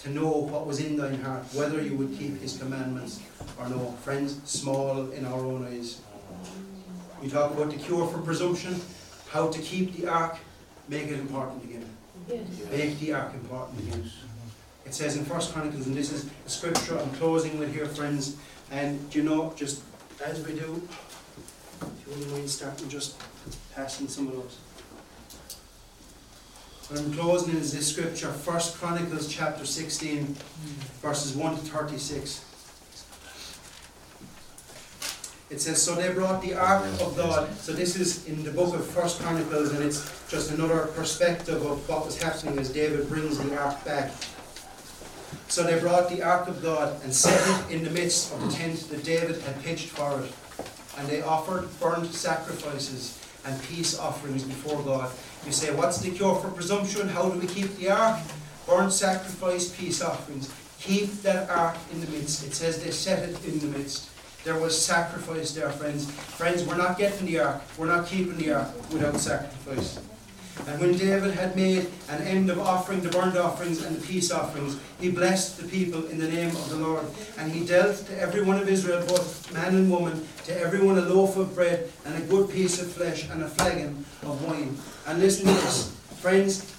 to 0.00 0.10
know 0.10 0.28
what 0.28 0.66
was 0.66 0.80
in 0.80 0.96
thine 0.96 1.20
heart, 1.22 1.44
whether 1.54 1.82
you 1.82 1.96
would 1.96 2.16
keep 2.18 2.40
his 2.42 2.58
commandments 2.58 3.20
or 3.58 3.68
no. 3.68 3.92
Friends, 4.02 4.38
small 4.44 5.10
in 5.12 5.24
our 5.24 5.40
own 5.40 5.66
eyes. 5.66 6.02
We 7.22 7.28
talk 7.28 7.52
about 7.52 7.70
the 7.70 7.76
cure 7.76 8.06
for 8.06 8.18
presumption, 8.18 8.80
how 9.28 9.48
to 9.48 9.58
keep 9.60 9.96
the 9.96 10.08
ark, 10.08 10.38
make 10.88 11.08
it 11.08 11.18
important 11.18 11.64
again. 11.64 11.84
Yes. 12.28 12.46
Make 12.70 12.98
the 13.00 13.12
ark 13.14 13.34
important 13.34 13.80
again. 13.80 14.10
It 14.86 14.94
says 14.94 15.16
in 15.16 15.24
First 15.24 15.52
Chronicles, 15.52 15.86
and 15.86 15.96
this 15.96 16.12
is 16.12 16.30
a 16.46 16.48
scripture 16.48 16.98
I'm 16.98 17.10
closing 17.12 17.58
with 17.58 17.74
here, 17.74 17.86
friends. 17.86 18.36
And 18.70 19.10
do 19.10 19.18
you 19.18 19.24
know, 19.28 19.52
just 19.56 19.82
as 20.24 20.46
we 20.46 20.54
do, 20.54 20.82
if 21.82 22.06
you 22.06 22.12
wouldn't 22.12 22.30
mind 22.32 22.50
starting 22.50 22.88
just 22.88 23.20
passing 23.74 24.08
some 24.08 24.28
of 24.28 24.34
those. 24.34 24.58
What 26.88 27.00
I'm 27.00 27.12
closing 27.12 27.54
is 27.56 27.72
this 27.72 27.88
scripture, 27.88 28.32
First 28.32 28.76
Chronicles 28.76 29.28
chapter 29.28 29.66
16, 29.66 30.36
verses 31.02 31.36
1 31.36 31.56
to 31.56 31.60
36. 31.60 32.44
It 35.50 35.60
says, 35.62 35.82
So 35.82 35.94
they 35.94 36.12
brought 36.12 36.42
the 36.42 36.54
ark 36.54 36.84
of 37.00 37.16
God. 37.16 37.54
So 37.56 37.72
this 37.72 37.96
is 37.96 38.26
in 38.26 38.42
the 38.44 38.50
book 38.50 38.74
of 38.74 38.86
First 38.86 39.20
Chronicles, 39.20 39.72
and 39.72 39.82
it's 39.82 40.28
just 40.28 40.50
another 40.52 40.88
perspective 40.88 41.64
of 41.64 41.88
what 41.88 42.04
was 42.04 42.22
happening 42.22 42.58
as 42.58 42.70
David 42.70 43.08
brings 43.08 43.38
the 43.38 43.56
ark 43.58 43.82
back. 43.84 44.12
So 45.48 45.64
they 45.64 45.78
brought 45.80 46.10
the 46.10 46.22
ark 46.22 46.48
of 46.48 46.62
God 46.62 47.02
and 47.02 47.12
set 47.12 47.40
it 47.48 47.74
in 47.74 47.82
the 47.82 47.90
midst 47.90 48.32
of 48.34 48.40
the 48.42 48.52
tent 48.52 48.78
that 48.90 49.02
David 49.04 49.40
had 49.40 49.62
pitched 49.62 49.88
for 49.88 50.20
it. 50.20 50.32
And 50.98 51.08
they 51.08 51.22
offered 51.22 51.68
burnt 51.80 52.12
sacrifices 52.12 53.18
and 53.46 53.62
peace 53.62 53.98
offerings 53.98 54.44
before 54.44 54.82
God. 54.82 55.10
You 55.46 55.52
say, 55.52 55.74
What's 55.74 55.98
the 56.00 56.10
cure 56.10 56.34
for 56.34 56.50
presumption? 56.50 57.08
How 57.08 57.30
do 57.30 57.38
we 57.38 57.46
keep 57.46 57.74
the 57.76 57.88
ark? 57.90 58.20
Burnt 58.66 58.92
sacrifice, 58.92 59.74
peace 59.74 60.02
offerings. 60.02 60.52
Keep 60.80 61.22
that 61.22 61.48
ark 61.48 61.76
in 61.92 62.02
the 62.02 62.06
midst. 62.08 62.46
It 62.46 62.52
says 62.52 62.84
they 62.84 62.90
set 62.90 63.26
it 63.26 63.42
in 63.46 63.58
the 63.60 63.78
midst. 63.78 64.10
There 64.44 64.58
was 64.58 64.80
sacrifice 64.80 65.52
there, 65.52 65.70
friends. 65.70 66.10
Friends, 66.10 66.64
we're 66.64 66.76
not 66.76 66.96
getting 66.96 67.26
the 67.26 67.40
ark. 67.40 67.62
We're 67.76 67.86
not 67.86 68.06
keeping 68.06 68.36
the 68.36 68.52
ark 68.52 68.68
without 68.92 69.16
sacrifice. 69.16 70.00
And 70.66 70.80
when 70.80 70.96
David 70.96 71.34
had 71.34 71.54
made 71.56 71.86
an 72.08 72.22
end 72.22 72.50
of 72.50 72.58
offering 72.58 73.00
the 73.00 73.10
burnt 73.10 73.36
offerings 73.36 73.84
and 73.84 73.96
the 73.96 74.06
peace 74.06 74.30
offerings, 74.30 74.78
he 75.00 75.10
blessed 75.10 75.58
the 75.58 75.68
people 75.68 76.06
in 76.06 76.18
the 76.18 76.28
name 76.28 76.48
of 76.48 76.68
the 76.70 76.76
Lord. 76.76 77.04
And 77.38 77.50
he 77.50 77.64
dealt 77.64 77.96
to 78.06 78.20
every 78.20 78.42
one 78.42 78.58
of 78.58 78.68
Israel, 78.68 79.04
both 79.06 79.52
man 79.52 79.74
and 79.74 79.90
woman, 79.90 80.26
to 80.44 80.60
every 80.60 80.84
one 80.84 80.98
a 80.98 81.02
loaf 81.02 81.36
of 81.36 81.54
bread 81.54 81.90
and 82.04 82.16
a 82.16 82.26
good 82.26 82.50
piece 82.50 82.80
of 82.80 82.90
flesh 82.90 83.28
and 83.30 83.42
a 83.42 83.48
flagon 83.48 84.04
of 84.22 84.44
wine. 84.44 84.76
And 85.06 85.20
listen 85.20 85.46
to 85.46 85.52
this, 85.52 85.94
friends, 86.20 86.74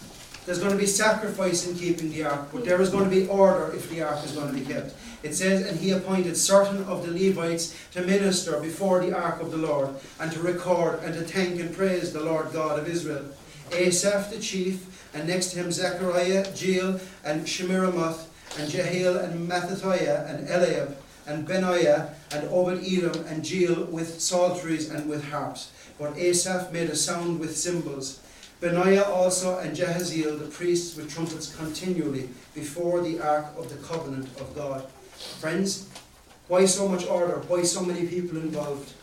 there's 0.45 0.59
going 0.59 0.71
to 0.71 0.77
be 0.77 0.87
sacrifice 0.87 1.67
in 1.67 1.75
keeping 1.75 2.09
the 2.09 2.23
ark, 2.23 2.49
but 2.51 2.65
there 2.65 2.81
is 2.81 2.89
going 2.89 3.03
to 3.03 3.09
be 3.09 3.27
order 3.27 3.71
if 3.75 3.89
the 3.89 4.01
ark 4.01 4.23
is 4.25 4.31
going 4.31 4.47
to 4.47 4.53
be 4.53 4.65
kept. 4.65 4.93
It 5.21 5.33
says, 5.33 5.67
And 5.67 5.79
he 5.79 5.91
appointed 5.91 6.37
certain 6.37 6.83
of 6.85 7.05
the 7.05 7.11
Levites 7.11 7.75
to 7.91 8.01
minister 8.01 8.59
before 8.59 9.01
the 9.01 9.15
ark 9.15 9.41
of 9.41 9.51
the 9.51 9.57
Lord, 9.57 9.89
and 10.19 10.31
to 10.31 10.39
record 10.41 10.99
and 11.03 11.13
to 11.13 11.21
thank 11.21 11.59
and 11.59 11.75
praise 11.75 12.13
the 12.13 12.23
Lord 12.23 12.53
God 12.53 12.79
of 12.79 12.87
Israel. 12.87 13.25
Asaph 13.71 14.31
the 14.31 14.39
chief, 14.39 14.85
and 15.13 15.27
next 15.27 15.51
to 15.51 15.59
him 15.59 15.71
Zechariah, 15.71 16.45
Jeiel, 16.53 17.01
and 17.23 17.45
Shemiramoth, 17.45 18.27
and 18.57 18.69
Jehiel, 18.69 19.17
and 19.17 19.47
Mattithiah, 19.47 20.29
and 20.29 20.49
Eliab, 20.49 20.97
and 21.27 21.45
Benaiah, 21.45 22.15
and 22.31 22.47
Obed 22.49 22.83
Edom, 22.83 23.25
and 23.27 23.43
Jeiel 23.43 23.89
with 23.89 24.19
psalteries 24.19 24.89
and 24.89 25.09
with 25.09 25.29
harps. 25.29 25.71
But 25.99 26.17
Asaph 26.17 26.71
made 26.71 26.89
a 26.89 26.95
sound 26.95 27.39
with 27.39 27.57
cymbals. 27.57 28.21
Benaiah 28.61 29.03
also 29.03 29.57
and 29.59 29.75
Jahaziel, 29.75 30.39
the 30.39 30.45
priests, 30.45 30.97
with 30.97 31.13
trumpets 31.13 31.55
continually 31.55 32.29
before 32.53 33.01
the 33.01 33.19
ark 33.21 33.47
of 33.57 33.69
the 33.69 33.77
covenant 33.87 34.27
of 34.39 34.53
God. 34.55 34.87
Friends, 35.19 35.89
why 36.47 36.65
so 36.65 36.87
much 36.87 37.05
order? 37.05 37.41
Why 37.47 37.63
so 37.63 37.83
many 37.83 38.07
people 38.07 38.37
involved? 38.37 38.93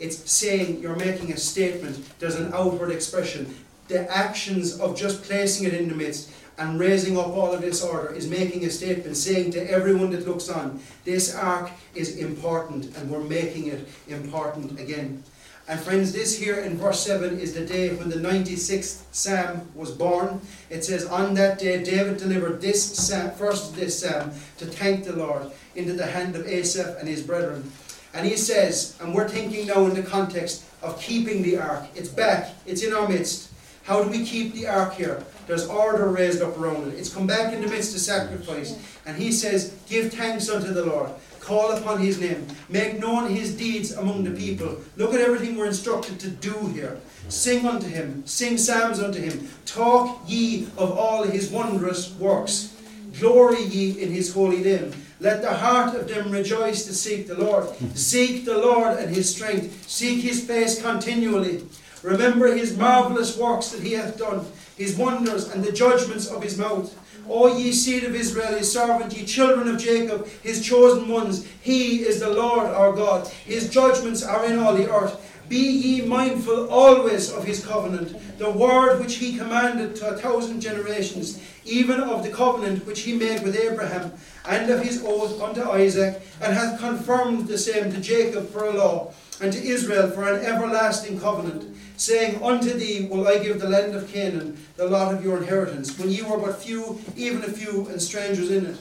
It's 0.00 0.30
saying 0.30 0.80
you're 0.80 0.96
making 0.96 1.32
a 1.32 1.36
statement, 1.36 2.18
there's 2.18 2.34
an 2.34 2.52
outward 2.52 2.90
expression. 2.90 3.54
The 3.88 4.10
actions 4.10 4.80
of 4.80 4.96
just 4.96 5.22
placing 5.22 5.66
it 5.66 5.74
in 5.74 5.88
the 5.88 5.94
midst 5.94 6.32
and 6.58 6.80
raising 6.80 7.18
up 7.18 7.28
all 7.28 7.52
of 7.52 7.60
this 7.60 7.84
order 7.84 8.12
is 8.12 8.28
making 8.28 8.64
a 8.64 8.70
statement, 8.70 9.16
saying 9.16 9.52
to 9.52 9.70
everyone 9.70 10.10
that 10.10 10.26
looks 10.26 10.48
on, 10.48 10.80
this 11.04 11.34
ark 11.34 11.70
is 11.94 12.16
important 12.16 12.96
and 12.96 13.10
we're 13.10 13.22
making 13.22 13.68
it 13.68 13.86
important 14.08 14.80
again. 14.80 15.22
And 15.68 15.80
friends, 15.80 16.12
this 16.12 16.38
here 16.38 16.60
in 16.60 16.78
verse 16.78 17.00
7 17.04 17.40
is 17.40 17.52
the 17.52 17.66
day 17.66 17.92
when 17.94 18.08
the 18.08 18.16
96th 18.16 19.02
Psalm 19.10 19.68
was 19.74 19.90
born. 19.90 20.40
It 20.70 20.84
says, 20.84 21.04
On 21.06 21.34
that 21.34 21.58
day 21.58 21.82
David 21.82 22.18
delivered 22.18 22.60
this 22.60 22.84
psalm, 22.84 23.32
first 23.32 23.74
this 23.74 24.00
Psalm 24.00 24.30
to 24.58 24.66
thank 24.66 25.04
the 25.04 25.16
Lord 25.16 25.50
into 25.76 25.92
the 25.92 26.06
hand 26.06 26.36
of 26.36 26.46
Asaph 26.46 26.98
and 26.98 27.08
his 27.08 27.22
brethren. 27.22 27.70
And 28.14 28.26
he 28.26 28.36
says, 28.36 28.96
and 29.00 29.14
we're 29.14 29.28
thinking 29.28 29.66
now 29.66 29.84
in 29.86 29.94
the 29.94 30.02
context 30.02 30.64
of 30.82 31.00
keeping 31.00 31.42
the 31.42 31.58
ark. 31.58 31.84
It's 31.94 32.08
back, 32.08 32.54
it's 32.64 32.82
in 32.82 32.94
our 32.94 33.08
midst. 33.08 33.50
How 33.84 34.02
do 34.02 34.10
we 34.10 34.24
keep 34.24 34.52
the 34.52 34.66
ark 34.66 34.94
here? 34.94 35.22
There's 35.46 35.66
order 35.66 36.08
raised 36.08 36.42
up 36.42 36.58
around 36.58 36.88
it. 36.88 36.98
It's 36.98 37.12
come 37.12 37.26
back 37.26 37.52
in 37.52 37.60
the 37.60 37.68
midst 37.68 37.94
of 37.94 38.00
sacrifice. 38.00 38.76
And 39.06 39.16
he 39.16 39.30
says, 39.30 39.76
Give 39.88 40.12
thanks 40.12 40.50
unto 40.50 40.72
the 40.72 40.84
Lord. 40.84 41.10
Call 41.38 41.70
upon 41.70 42.00
his 42.00 42.18
name. 42.18 42.48
Make 42.68 42.98
known 42.98 43.30
his 43.30 43.56
deeds 43.56 43.92
among 43.92 44.24
the 44.24 44.32
people. 44.32 44.78
Look 44.96 45.14
at 45.14 45.20
everything 45.20 45.56
we're 45.56 45.66
instructed 45.66 46.18
to 46.18 46.28
do 46.30 46.66
here. 46.68 46.98
Sing 47.28 47.64
unto 47.64 47.86
him. 47.86 48.26
Sing 48.26 48.58
psalms 48.58 48.98
unto 48.98 49.20
him. 49.20 49.48
Talk 49.64 50.22
ye 50.26 50.66
of 50.76 50.98
all 50.98 51.22
his 51.22 51.48
wondrous 51.50 52.12
works. 52.14 52.74
Glory 53.20 53.62
ye 53.62 54.02
in 54.02 54.10
his 54.10 54.34
holy 54.34 54.62
name. 54.62 54.92
Let 55.18 55.42
the 55.42 55.54
heart 55.54 55.94
of 55.94 56.08
them 56.08 56.30
rejoice 56.30 56.84
to 56.84 56.94
seek 56.94 57.26
the 57.26 57.34
Lord. 57.34 57.68
Seek 57.94 58.44
the 58.44 58.58
Lord 58.58 58.98
and 58.98 59.14
his 59.14 59.34
strength. 59.34 59.88
Seek 59.88 60.22
his 60.22 60.44
face 60.44 60.82
continually. 60.82 61.64
Remember 62.02 62.54
his 62.54 62.76
marvellous 62.76 63.36
works 63.36 63.68
that 63.70 63.82
he 63.82 63.92
hath 63.92 64.18
done, 64.18 64.44
his 64.76 64.96
wonders 64.96 65.48
and 65.48 65.64
the 65.64 65.72
judgments 65.72 66.28
of 66.28 66.42
his 66.42 66.58
mouth. 66.58 66.96
O 67.28 67.56
ye 67.56 67.72
seed 67.72 68.04
of 68.04 68.14
Israel, 68.14 68.54
his 68.54 68.72
servant, 68.72 69.16
ye 69.16 69.24
children 69.24 69.66
of 69.68 69.80
Jacob, 69.80 70.28
his 70.42 70.64
chosen 70.64 71.08
ones, 71.08 71.46
he 71.60 72.02
is 72.02 72.20
the 72.20 72.30
Lord 72.30 72.66
our 72.66 72.92
God. 72.92 73.26
His 73.26 73.68
judgments 73.70 74.22
are 74.22 74.44
in 74.46 74.58
all 74.58 74.74
the 74.74 74.92
earth. 74.92 75.22
Be 75.48 75.58
ye 75.58 76.00
mindful 76.02 76.68
always 76.68 77.32
of 77.32 77.44
his 77.44 77.64
covenant, 77.64 78.38
the 78.38 78.50
word 78.50 79.00
which 79.00 79.16
he 79.16 79.38
commanded 79.38 79.94
to 79.96 80.08
a 80.08 80.16
thousand 80.16 80.60
generations, 80.60 81.40
even 81.64 82.00
of 82.00 82.22
the 82.22 82.30
covenant 82.30 82.84
which 82.84 83.00
he 83.00 83.14
made 83.14 83.42
with 83.42 83.56
Abraham, 83.56 84.12
and 84.48 84.70
of 84.70 84.82
his 84.82 85.02
oath 85.04 85.40
unto 85.40 85.62
Isaac, 85.62 86.22
and 86.40 86.54
hath 86.54 86.78
confirmed 86.78 87.48
the 87.48 87.58
same 87.58 87.92
to 87.92 88.00
Jacob 88.00 88.50
for 88.50 88.64
a 88.64 88.72
law, 88.72 89.12
and 89.40 89.52
to 89.52 89.62
Israel 89.62 90.10
for 90.10 90.32
an 90.32 90.44
everlasting 90.44 91.20
covenant, 91.20 91.76
saying, 91.96 92.42
Unto 92.42 92.72
thee 92.72 93.08
will 93.10 93.26
I 93.26 93.38
give 93.38 93.60
the 93.60 93.68
land 93.68 93.94
of 93.94 94.08
Canaan, 94.08 94.56
the 94.76 94.86
lot 94.86 95.14
of 95.14 95.24
your 95.24 95.38
inheritance, 95.38 95.98
when 95.98 96.10
ye 96.10 96.22
were 96.22 96.38
but 96.38 96.62
few, 96.62 97.00
even 97.16 97.44
a 97.44 97.48
few, 97.48 97.86
and 97.88 98.00
strangers 98.00 98.50
in 98.50 98.66
it. 98.66 98.76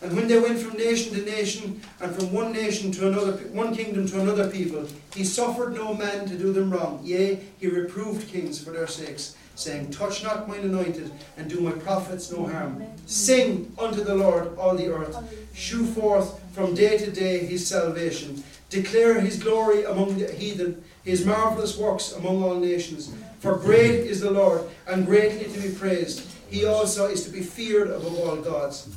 And 0.00 0.14
when 0.14 0.28
they 0.28 0.38
went 0.38 0.60
from 0.60 0.76
nation 0.76 1.14
to 1.14 1.24
nation, 1.24 1.80
and 2.00 2.14
from 2.14 2.32
one 2.32 2.52
nation 2.52 2.92
to 2.92 3.08
another, 3.08 3.32
one 3.50 3.74
kingdom 3.74 4.06
to 4.08 4.20
another 4.20 4.48
people, 4.48 4.86
he 5.14 5.24
suffered 5.24 5.74
no 5.74 5.92
man 5.92 6.26
to 6.28 6.38
do 6.38 6.52
them 6.52 6.72
wrong. 6.72 7.00
Yea, 7.02 7.40
he 7.58 7.66
reproved 7.66 8.28
kings 8.28 8.62
for 8.62 8.70
their 8.70 8.86
sakes, 8.86 9.34
saying, 9.58 9.90
Touch 9.90 10.22
not 10.22 10.48
mine 10.48 10.60
anointed, 10.60 11.10
and 11.36 11.50
do 11.50 11.60
my 11.60 11.72
prophets 11.72 12.30
no 12.30 12.46
harm. 12.46 12.84
Sing 13.06 13.74
unto 13.78 14.04
the 14.04 14.14
Lord 14.14 14.56
all 14.56 14.76
the 14.76 14.88
earth. 14.88 15.16
Shew 15.54 15.84
forth 15.86 16.40
from 16.52 16.74
day 16.74 16.98
to 16.98 17.10
day 17.10 17.44
his 17.44 17.66
salvation. 17.66 18.42
Declare 18.70 19.20
his 19.20 19.42
glory 19.42 19.84
among 19.84 20.18
the 20.18 20.32
heathen, 20.32 20.84
his 21.04 21.24
marvellous 21.24 21.76
works 21.76 22.12
among 22.12 22.42
all 22.42 22.60
nations. 22.60 23.12
For 23.40 23.56
great 23.56 24.00
is 24.00 24.20
the 24.20 24.30
Lord, 24.30 24.62
and 24.86 25.06
greatly 25.06 25.52
to 25.52 25.60
be 25.60 25.74
praised. 25.74 26.28
He 26.50 26.64
also 26.64 27.06
is 27.06 27.24
to 27.24 27.30
be 27.30 27.40
feared 27.40 27.88
above 27.88 28.18
all 28.18 28.36
gods. 28.36 28.88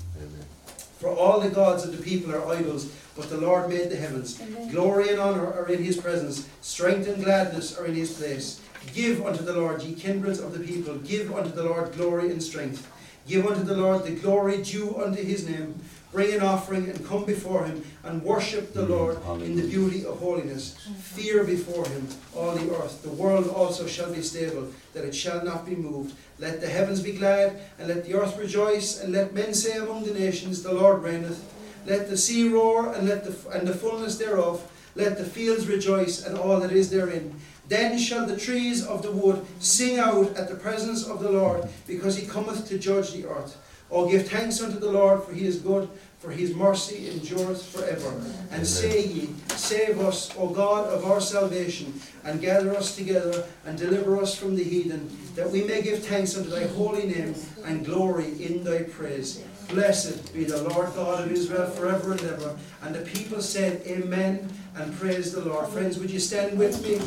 For 0.99 1.09
all 1.09 1.39
the 1.39 1.49
gods 1.49 1.83
of 1.83 1.97
the 1.97 2.03
people 2.03 2.33
are 2.35 2.45
idols, 2.53 2.91
but 3.15 3.29
the 3.29 3.37
Lord 3.37 3.69
made 3.69 3.89
the 3.89 3.95
heavens. 3.95 4.39
Glory 4.71 5.09
and 5.09 5.19
honour 5.19 5.51
are 5.53 5.67
in 5.67 5.83
his 5.83 5.97
presence, 5.97 6.47
strength 6.61 7.07
and 7.07 7.23
gladness 7.23 7.77
are 7.77 7.85
in 7.85 7.95
his 7.95 8.13
place. 8.13 8.61
Give 8.93 9.25
unto 9.25 9.43
the 9.43 9.53
Lord, 9.53 9.81
ye 9.83 9.93
kindreds 9.93 10.39
of 10.39 10.57
the 10.57 10.65
people, 10.65 10.95
give 10.99 11.33
unto 11.33 11.51
the 11.51 11.63
Lord 11.63 11.93
glory 11.93 12.31
and 12.31 12.41
strength. 12.41 12.89
Give 13.27 13.45
unto 13.45 13.63
the 13.63 13.77
Lord 13.77 14.03
the 14.03 14.15
glory 14.15 14.61
due 14.63 14.97
unto 14.97 15.23
his 15.23 15.47
name. 15.47 15.79
Bring 16.11 16.33
an 16.33 16.41
offering 16.41 16.89
and 16.89 17.07
come 17.07 17.23
before 17.23 17.63
him 17.63 17.85
and 18.03 18.21
worship 18.21 18.73
the 18.73 18.85
mm, 18.85 18.89
Lord 18.89 19.41
in 19.41 19.55
the 19.55 19.65
beauty 19.67 20.05
of 20.05 20.19
holiness. 20.19 20.75
Fear 20.99 21.45
before 21.45 21.87
him 21.87 22.05
all 22.35 22.53
the 22.53 22.75
earth. 22.75 23.01
The 23.01 23.09
world 23.11 23.47
also 23.47 23.87
shall 23.87 24.11
be 24.13 24.21
stable, 24.21 24.67
that 24.93 25.05
it 25.05 25.15
shall 25.15 25.45
not 25.45 25.65
be 25.65 25.75
moved. 25.75 26.13
Let 26.37 26.59
the 26.59 26.67
heavens 26.67 27.01
be 27.01 27.13
glad, 27.13 27.61
and 27.79 27.87
let 27.87 28.03
the 28.03 28.15
earth 28.15 28.37
rejoice, 28.37 29.01
and 29.01 29.13
let 29.13 29.33
men 29.33 29.53
say 29.53 29.77
among 29.77 30.03
the 30.03 30.13
nations, 30.13 30.63
The 30.63 30.73
Lord 30.73 31.01
reigneth. 31.01 31.41
Let 31.85 32.09
the 32.09 32.17
sea 32.17 32.49
roar, 32.49 32.93
and 32.93 33.07
let 33.07 33.23
the 33.23 33.49
and 33.51 33.65
the 33.65 33.73
fullness 33.73 34.17
thereof. 34.17 34.69
Let 34.95 35.17
the 35.17 35.23
fields 35.23 35.67
rejoice, 35.67 36.25
and 36.25 36.37
all 36.37 36.59
that 36.59 36.71
is 36.71 36.89
therein. 36.89 37.39
Then 37.67 37.97
shall 37.97 38.25
the 38.25 38.37
trees 38.37 38.85
of 38.85 39.01
the 39.01 39.11
wood 39.11 39.45
sing 39.59 39.97
out 39.97 40.35
at 40.35 40.49
the 40.49 40.55
presence 40.55 41.07
of 41.07 41.21
the 41.21 41.31
Lord, 41.31 41.69
because 41.87 42.17
he 42.17 42.27
cometh 42.27 42.67
to 42.67 42.77
judge 42.77 43.13
the 43.13 43.27
earth. 43.27 43.57
Oh, 43.89 44.09
give 44.09 44.27
thanks 44.27 44.61
unto 44.61 44.79
the 44.79 44.91
Lord, 44.91 45.23
for 45.23 45.33
he 45.33 45.45
is 45.45 45.57
good, 45.57 45.89
for 46.19 46.31
his 46.31 46.53
mercy 46.55 47.09
endureth 47.09 47.65
forever. 47.65 48.13
And 48.51 48.65
say 48.65 49.05
ye, 49.05 49.29
Save 49.49 49.99
us, 49.99 50.33
O 50.37 50.47
God 50.49 50.87
of 50.87 51.03
our 51.05 51.19
salvation, 51.19 51.93
and 52.23 52.39
gather 52.39 52.75
us 52.75 52.95
together, 52.95 53.45
and 53.65 53.77
deliver 53.77 54.17
us 54.21 54.35
from 54.35 54.55
the 54.55 54.63
heathen, 54.63 55.09
that 55.35 55.49
we 55.49 55.63
may 55.63 55.81
give 55.81 56.05
thanks 56.05 56.37
unto 56.37 56.49
thy 56.49 56.67
holy 56.67 57.07
name, 57.07 57.35
and 57.65 57.85
glory 57.85 58.43
in 58.43 58.63
thy 58.63 58.83
praise. 58.83 59.43
Blessed 59.69 60.33
be 60.33 60.43
the 60.43 60.61
Lord 60.69 60.93
God 60.95 61.23
of 61.23 61.31
Israel 61.31 61.69
forever 61.71 62.11
and 62.11 62.21
ever. 62.21 62.57
And 62.81 62.93
the 62.93 63.01
people 63.01 63.41
said, 63.41 63.81
Amen, 63.87 64.49
and 64.75 64.93
praise 64.97 65.33
the 65.33 65.41
Lord. 65.41 65.67
Friends, 65.69 65.99
would 65.99 66.09
you 66.09 66.19
stand 66.19 66.57
with 66.57 66.81
me? 66.83 66.97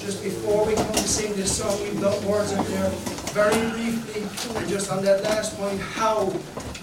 Just 0.00 0.22
before 0.22 0.66
we 0.66 0.74
come 0.74 0.92
to 0.92 1.08
sing 1.08 1.32
this 1.34 1.56
song, 1.56 1.80
we've 1.82 2.00
got 2.00 2.22
words 2.24 2.52
up 2.52 2.66
there. 2.66 2.90
Very 3.32 3.70
briefly, 3.70 4.22
and 4.56 4.68
just 4.68 4.90
on 4.90 5.02
that 5.04 5.22
last 5.24 5.56
point, 5.56 5.80
how 5.80 6.32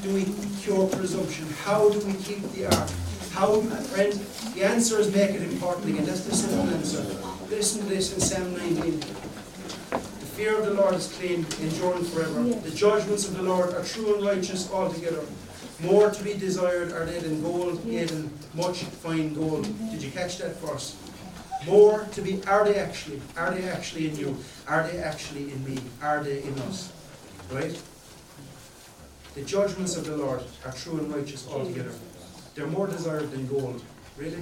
do 0.01 0.13
we 0.13 0.25
cure 0.61 0.88
presumption? 0.88 1.47
How 1.63 1.89
do 1.89 1.99
we 1.99 2.13
keep 2.13 2.41
the 2.51 2.65
ark? 2.65 2.89
How, 3.31 3.61
friends, 3.61 4.19
the 4.53 4.63
answer 4.63 4.99
is 4.99 5.13
make 5.13 5.31
it 5.31 5.41
important 5.41 5.89
again. 5.89 6.05
That's 6.05 6.23
the 6.23 6.36
simple 6.36 6.67
answer. 6.75 7.03
Listen 7.49 7.81
to 7.84 7.89
this 7.89 8.13
in 8.13 8.19
Psalm 8.19 8.53
19. 8.53 8.99
The 8.99 9.97
fear 10.36 10.59
of 10.59 10.65
the 10.65 10.73
Lord 10.73 10.95
is 10.95 11.11
clean, 11.17 11.45
enduring 11.61 12.05
forever. 12.05 12.43
The 12.43 12.71
judgments 12.71 13.27
of 13.27 13.36
the 13.38 13.43
Lord 13.43 13.73
are 13.73 13.84
true 13.84 14.15
and 14.15 14.25
righteous 14.25 14.71
altogether. 14.71 15.23
More 15.84 16.09
to 16.09 16.23
be 16.23 16.34
desired 16.34 16.93
are 16.93 17.05
they 17.05 17.19
than 17.19 17.41
gold, 17.41 17.84
yea, 17.86 18.05
than 18.05 18.31
much 18.53 18.84
fine 18.84 19.34
gold. 19.34 19.63
Did 19.91 20.01
you 20.01 20.11
catch 20.11 20.38
that 20.38 20.55
first? 20.55 20.95
More 21.67 22.05
to 22.11 22.21
be, 22.21 22.41
are 22.45 22.63
they 22.63 22.75
actually? 22.75 23.21
Are 23.36 23.51
they 23.53 23.67
actually 23.67 24.09
in 24.09 24.15
you? 24.15 24.38
Are 24.67 24.88
they 24.88 24.99
actually 24.99 25.51
in 25.51 25.65
me? 25.65 25.77
Are 26.01 26.23
they 26.23 26.41
in 26.43 26.57
us? 26.59 26.91
Right? 27.51 27.77
The 29.36 29.41
judgments 29.41 29.97
of 29.97 30.05
the 30.05 30.15
Lord 30.15 30.41
are 30.65 30.71
true 30.71 30.99
and 30.99 31.13
righteous 31.13 31.47
altogether. 31.49 31.91
They're 32.55 32.67
more 32.67 32.88
desired 32.88 33.31
than 33.31 33.47
gold. 33.47 33.84
Really? 34.17 34.41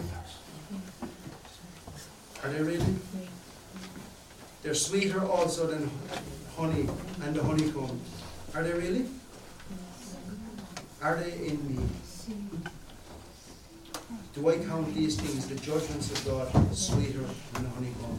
Are 2.43 2.49
they 2.49 2.61
really? 2.61 2.93
They're 4.61 4.75
sweeter 4.75 5.25
also 5.25 5.65
than 5.65 5.89
honey 6.55 6.87
and 7.23 7.35
the 7.35 7.43
honeycomb. 7.43 7.99
Are 8.53 8.63
they 8.63 8.73
really? 8.73 9.05
Are 11.01 11.15
they 11.15 11.47
in 11.47 11.57
me? 11.67 11.83
Do 14.35 14.49
I 14.49 14.57
count 14.59 14.93
these 14.93 15.19
things, 15.19 15.47
the 15.47 15.55
judgments 15.55 16.11
of 16.11 16.25
God, 16.25 16.75
sweeter 16.75 17.25
than 17.53 17.65
honeycomb? 17.65 18.17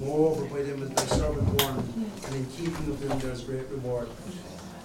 Moreover, 0.00 0.44
by 0.46 0.62
them 0.62 0.82
is 0.82 0.90
thy 0.90 1.16
servant 1.16 1.46
born, 1.56 2.04
and 2.26 2.34
in 2.34 2.46
keeping 2.46 2.90
of 2.90 3.00
them 3.00 3.16
there 3.20 3.30
is 3.30 3.42
great 3.42 3.68
reward. 3.70 4.08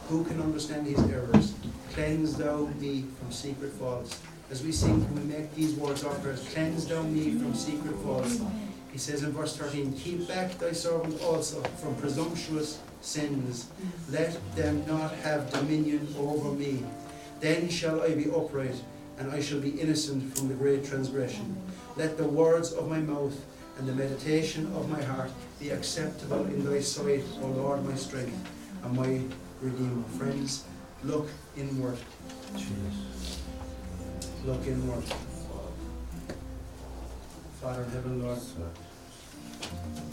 Who 0.09 0.23
can 0.23 0.39
understand 0.39 0.86
his 0.86 0.99
errors? 1.09 1.55
Cleanse 1.93 2.36
thou 2.36 2.67
me 2.80 3.05
from 3.17 3.32
secret 3.32 3.73
faults. 3.73 4.19
As 4.51 4.63
we 4.63 4.71
sing, 4.71 5.03
can 5.03 5.15
we 5.15 5.34
make 5.34 5.55
these 5.55 5.73
words 5.73 6.03
our 6.03 6.13
prayers? 6.15 6.47
Cleanse 6.53 6.86
thou 6.86 7.01
me 7.01 7.32
from 7.32 7.55
secret 7.55 7.95
faults. 8.03 8.39
He 8.98 9.02
says 9.02 9.22
in 9.22 9.32
verse 9.32 9.56
13, 9.56 9.93
Keep 9.93 10.28
back 10.28 10.58
thy 10.58 10.72
servant 10.72 11.22
also 11.22 11.62
from 11.78 11.93
presumptuous 11.98 12.80
sins. 13.02 13.70
Mm. 13.80 14.12
Let 14.12 14.56
them 14.56 14.84
not 14.88 15.14
have 15.18 15.52
dominion 15.52 16.08
over 16.18 16.50
me. 16.52 16.84
Then 17.39 17.70
shall 17.70 18.02
I 18.02 18.16
be 18.16 18.32
upright, 18.32 18.74
and 19.20 19.30
I 19.30 19.39
shall 19.39 19.60
be 19.60 19.80
innocent 19.80 20.36
from 20.36 20.48
the 20.48 20.56
great 20.56 20.84
transgression. 20.84 21.45
Mm. 21.45 21.98
Let 21.98 22.18
the 22.18 22.28
words 22.28 22.74
of 22.74 22.89
my 22.89 22.98
mouth 22.98 23.39
and 23.78 23.88
the 23.88 23.93
meditation 23.93 24.66
of 24.76 24.89
my 24.89 25.04
heart 25.04 25.30
be 25.60 25.70
acceptable 25.70 26.48
in 26.48 26.66
thy 26.66 26.80
sight, 26.80 27.24
O 27.43 27.50
Lord, 27.50 27.86
my 27.86 27.93
strength 27.93 28.50
and 28.84 28.98
my 28.98 29.22
redeemer. 29.62 30.04
Friends, 30.18 30.64
look 31.04 31.30
inward. 31.56 32.00
Look 34.43 34.66
inward. 34.66 35.04
Father 37.62 37.84
in 37.84 37.89
heaven, 37.91 38.24
Lord, 38.24 38.39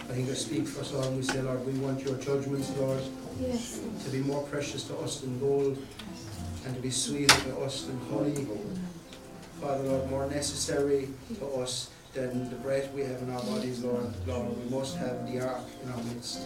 I 0.01 0.17
think 0.17 0.31
I 0.31 0.35
speak 0.35 0.67
for 0.69 0.81
us 0.83 0.93
all 0.95 1.03
and 1.05 1.17
we 1.17 1.23
say, 1.23 1.41
Lord, 1.43 1.67
we 1.67 1.73
want 1.79 2.03
your 2.05 2.17
judgments, 2.19 2.71
Lord, 2.77 3.03
Yes. 3.41 3.81
to 4.05 4.11
be 4.11 4.19
more 4.21 4.43
precious 4.45 4.85
to 4.85 4.97
us 4.99 5.21
than 5.21 5.39
gold 5.41 5.77
and 6.65 6.75
to 6.77 6.81
be 6.81 6.91
sweeter 6.91 7.35
to 7.51 7.59
us 7.61 7.83
than 7.85 7.99
honey. 8.11 8.47
Father, 9.61 9.83
Lord, 9.85 10.11
more 10.11 10.27
necessary 10.31 11.09
to 11.39 11.47
us 11.63 11.91
than 12.13 12.49
the 12.49 12.57
breath 12.57 12.93
we 12.93 13.01
have 13.03 13.21
in 13.23 13.31
our 13.31 13.43
bodies, 13.43 13.83
Lord. 13.83 14.07
Lord, 14.27 14.57
we 14.65 14.71
must 14.71 14.97
have 14.99 15.27
the 15.31 15.41
ark 15.41 15.65
in 15.83 15.91
our 15.91 16.03
midst. 16.05 16.43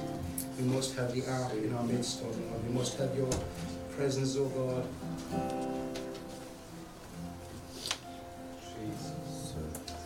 We 0.58 0.64
must 0.64 0.94
have 0.96 1.12
the 1.14 1.26
ark 1.30 1.52
in 1.52 1.74
our 1.74 1.84
midst, 1.84 2.20
oh 2.22 2.26
Lord. 2.28 2.66
We 2.66 2.72
must 2.72 2.96
have 2.98 3.14
your 3.14 3.30
presence, 3.96 4.34
oh 4.36 4.46
God. 4.48 4.86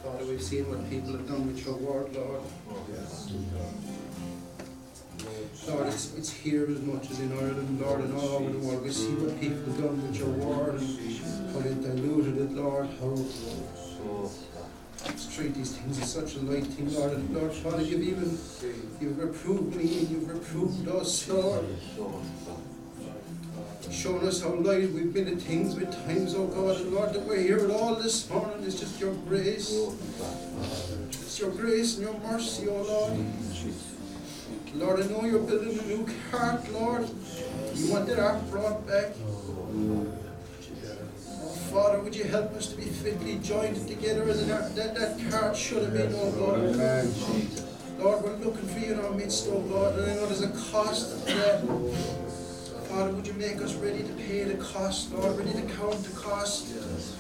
Father, 0.03 0.24
we've 0.24 0.42
seen 0.42 0.68
what 0.68 0.88
people 0.90 1.12
have 1.12 1.28
done 1.28 1.46
with 1.46 1.64
your 1.64 1.76
word, 1.76 2.14
Lord. 2.14 2.42
Yes. 2.92 3.32
Lord, 5.68 5.86
it's, 5.86 6.14
it's 6.16 6.32
here 6.32 6.66
as 6.68 6.80
much 6.80 7.11
as 7.11 7.20
in 7.20 7.32
Ireland, 7.32 7.80
Lord, 7.80 8.00
and 8.00 8.16
all 8.16 8.28
over 8.30 8.50
the 8.50 8.59
world. 8.59 8.82
We 8.82 8.90
see 8.90 9.14
what 9.14 9.40
people 9.40 9.59
have 9.59 9.80
done 9.80 10.03
with 10.03 10.16
your 10.18 10.30
word 10.30 10.80
and 10.80 11.53
how 11.53 11.61
they 11.61 11.74
diluted 11.74 12.38
it, 12.38 12.50
Lord. 12.50 12.88
How 13.00 13.14
treat 15.34 15.55
these 15.55 15.76
things 15.76 16.00
as 16.00 16.12
such 16.12 16.36
a 16.36 16.40
light 16.40 16.66
thing, 16.66 16.92
Lord. 16.94 17.12
And 17.12 17.34
Lord, 17.34 17.53
Father, 17.53 17.82
you've 17.82 18.03
even 18.03 18.38
you've 19.00 19.18
reproved 19.18 19.74
me 19.74 19.98
and 19.98 20.09
you've 20.09 20.28
reproved 20.28 20.88
us, 20.88 21.28
Lord. 21.28 21.64
Shown 23.91 24.26
us 24.26 24.43
how 24.43 24.55
light 24.55 24.91
we've 24.93 25.12
been 25.12 25.28
at 25.28 25.41
things 25.41 25.74
with 25.74 25.93
times, 26.07 26.35
oh 26.35 26.47
God, 26.47 26.80
and 26.80 26.93
Lord, 26.93 27.12
that 27.12 27.22
we're 27.22 27.41
here 27.41 27.59
at 27.59 27.70
all 27.70 27.95
this 27.95 28.28
morning 28.30 28.62
is 28.64 28.78
just 28.80 29.01
your 29.01 29.14
grace. 29.28 29.70
It's 31.09 31.39
your 31.39 31.51
grace 31.51 31.99
and 31.99 32.07
your 32.07 32.18
mercy, 32.20 32.68
oh 32.68 32.83
Lord. 32.83 33.18
Lord, 34.74 35.01
I 35.01 35.07
know 35.09 35.24
you're 35.24 35.41
building 35.41 35.78
a 35.78 35.83
new 35.83 36.07
heart, 36.30 36.70
Lord. 36.72 37.09
You 37.74 37.93
want 37.93 38.07
that 38.07 38.18
ark 38.18 38.43
brought 38.51 38.87
back. 38.87 39.12
Oh, 39.26 40.07
Father, 41.70 42.01
would 42.01 42.14
you 42.16 42.24
help 42.24 42.53
us 42.55 42.68
to 42.68 42.76
be 42.76 42.85
fitly 42.85 43.39
joined 43.39 43.87
together 43.87 44.22
as 44.28 44.43
an 44.43 44.51
ark, 44.53 44.74
that, 44.74 44.95
that 44.95 45.30
cart 45.30 45.57
should 45.57 45.83
have 45.83 45.93
been, 45.93 46.14
oh 46.16 46.33
God. 46.33 46.76
Lord, 47.99 48.24
we're 48.24 48.37
looking 48.37 48.68
for 48.68 48.78
you 48.78 48.93
in 48.95 49.01
our 49.01 49.12
midst, 49.12 49.49
oh 49.51 49.61
God, 49.61 49.99
and 49.99 50.11
I 50.11 50.14
know 50.14 50.26
there's 50.26 50.43
a 50.43 50.51
cost 50.72 51.26
to 51.26 51.35
that. 51.35 51.62
Father, 52.93 53.12
would 53.14 53.26
you 53.26 53.32
make 53.34 53.62
us 53.62 53.72
ready 53.76 54.03
to 54.03 54.12
pay 54.12 54.45
the 54.45 54.62
cost, 54.62 55.14
Lord, 55.14 55.38
ready 55.38 55.53
to 55.53 55.62
count 55.76 56.05
the 56.05 56.14
cost. 56.14 56.68
Yes. 56.74 57.16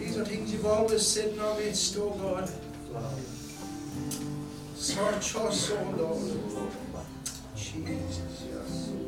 These 0.00 0.18
are 0.18 0.24
things 0.24 0.52
you've 0.52 0.66
always 0.66 1.06
said 1.06 1.34
in 1.34 1.38
our 1.38 1.54
midst, 1.56 1.96
oh 1.98 2.10
God. 2.10 2.50
Search 4.74 5.36
us, 5.36 5.70
oh 5.70 5.94
Lord. 5.96 6.72
Jesus. 7.54 8.43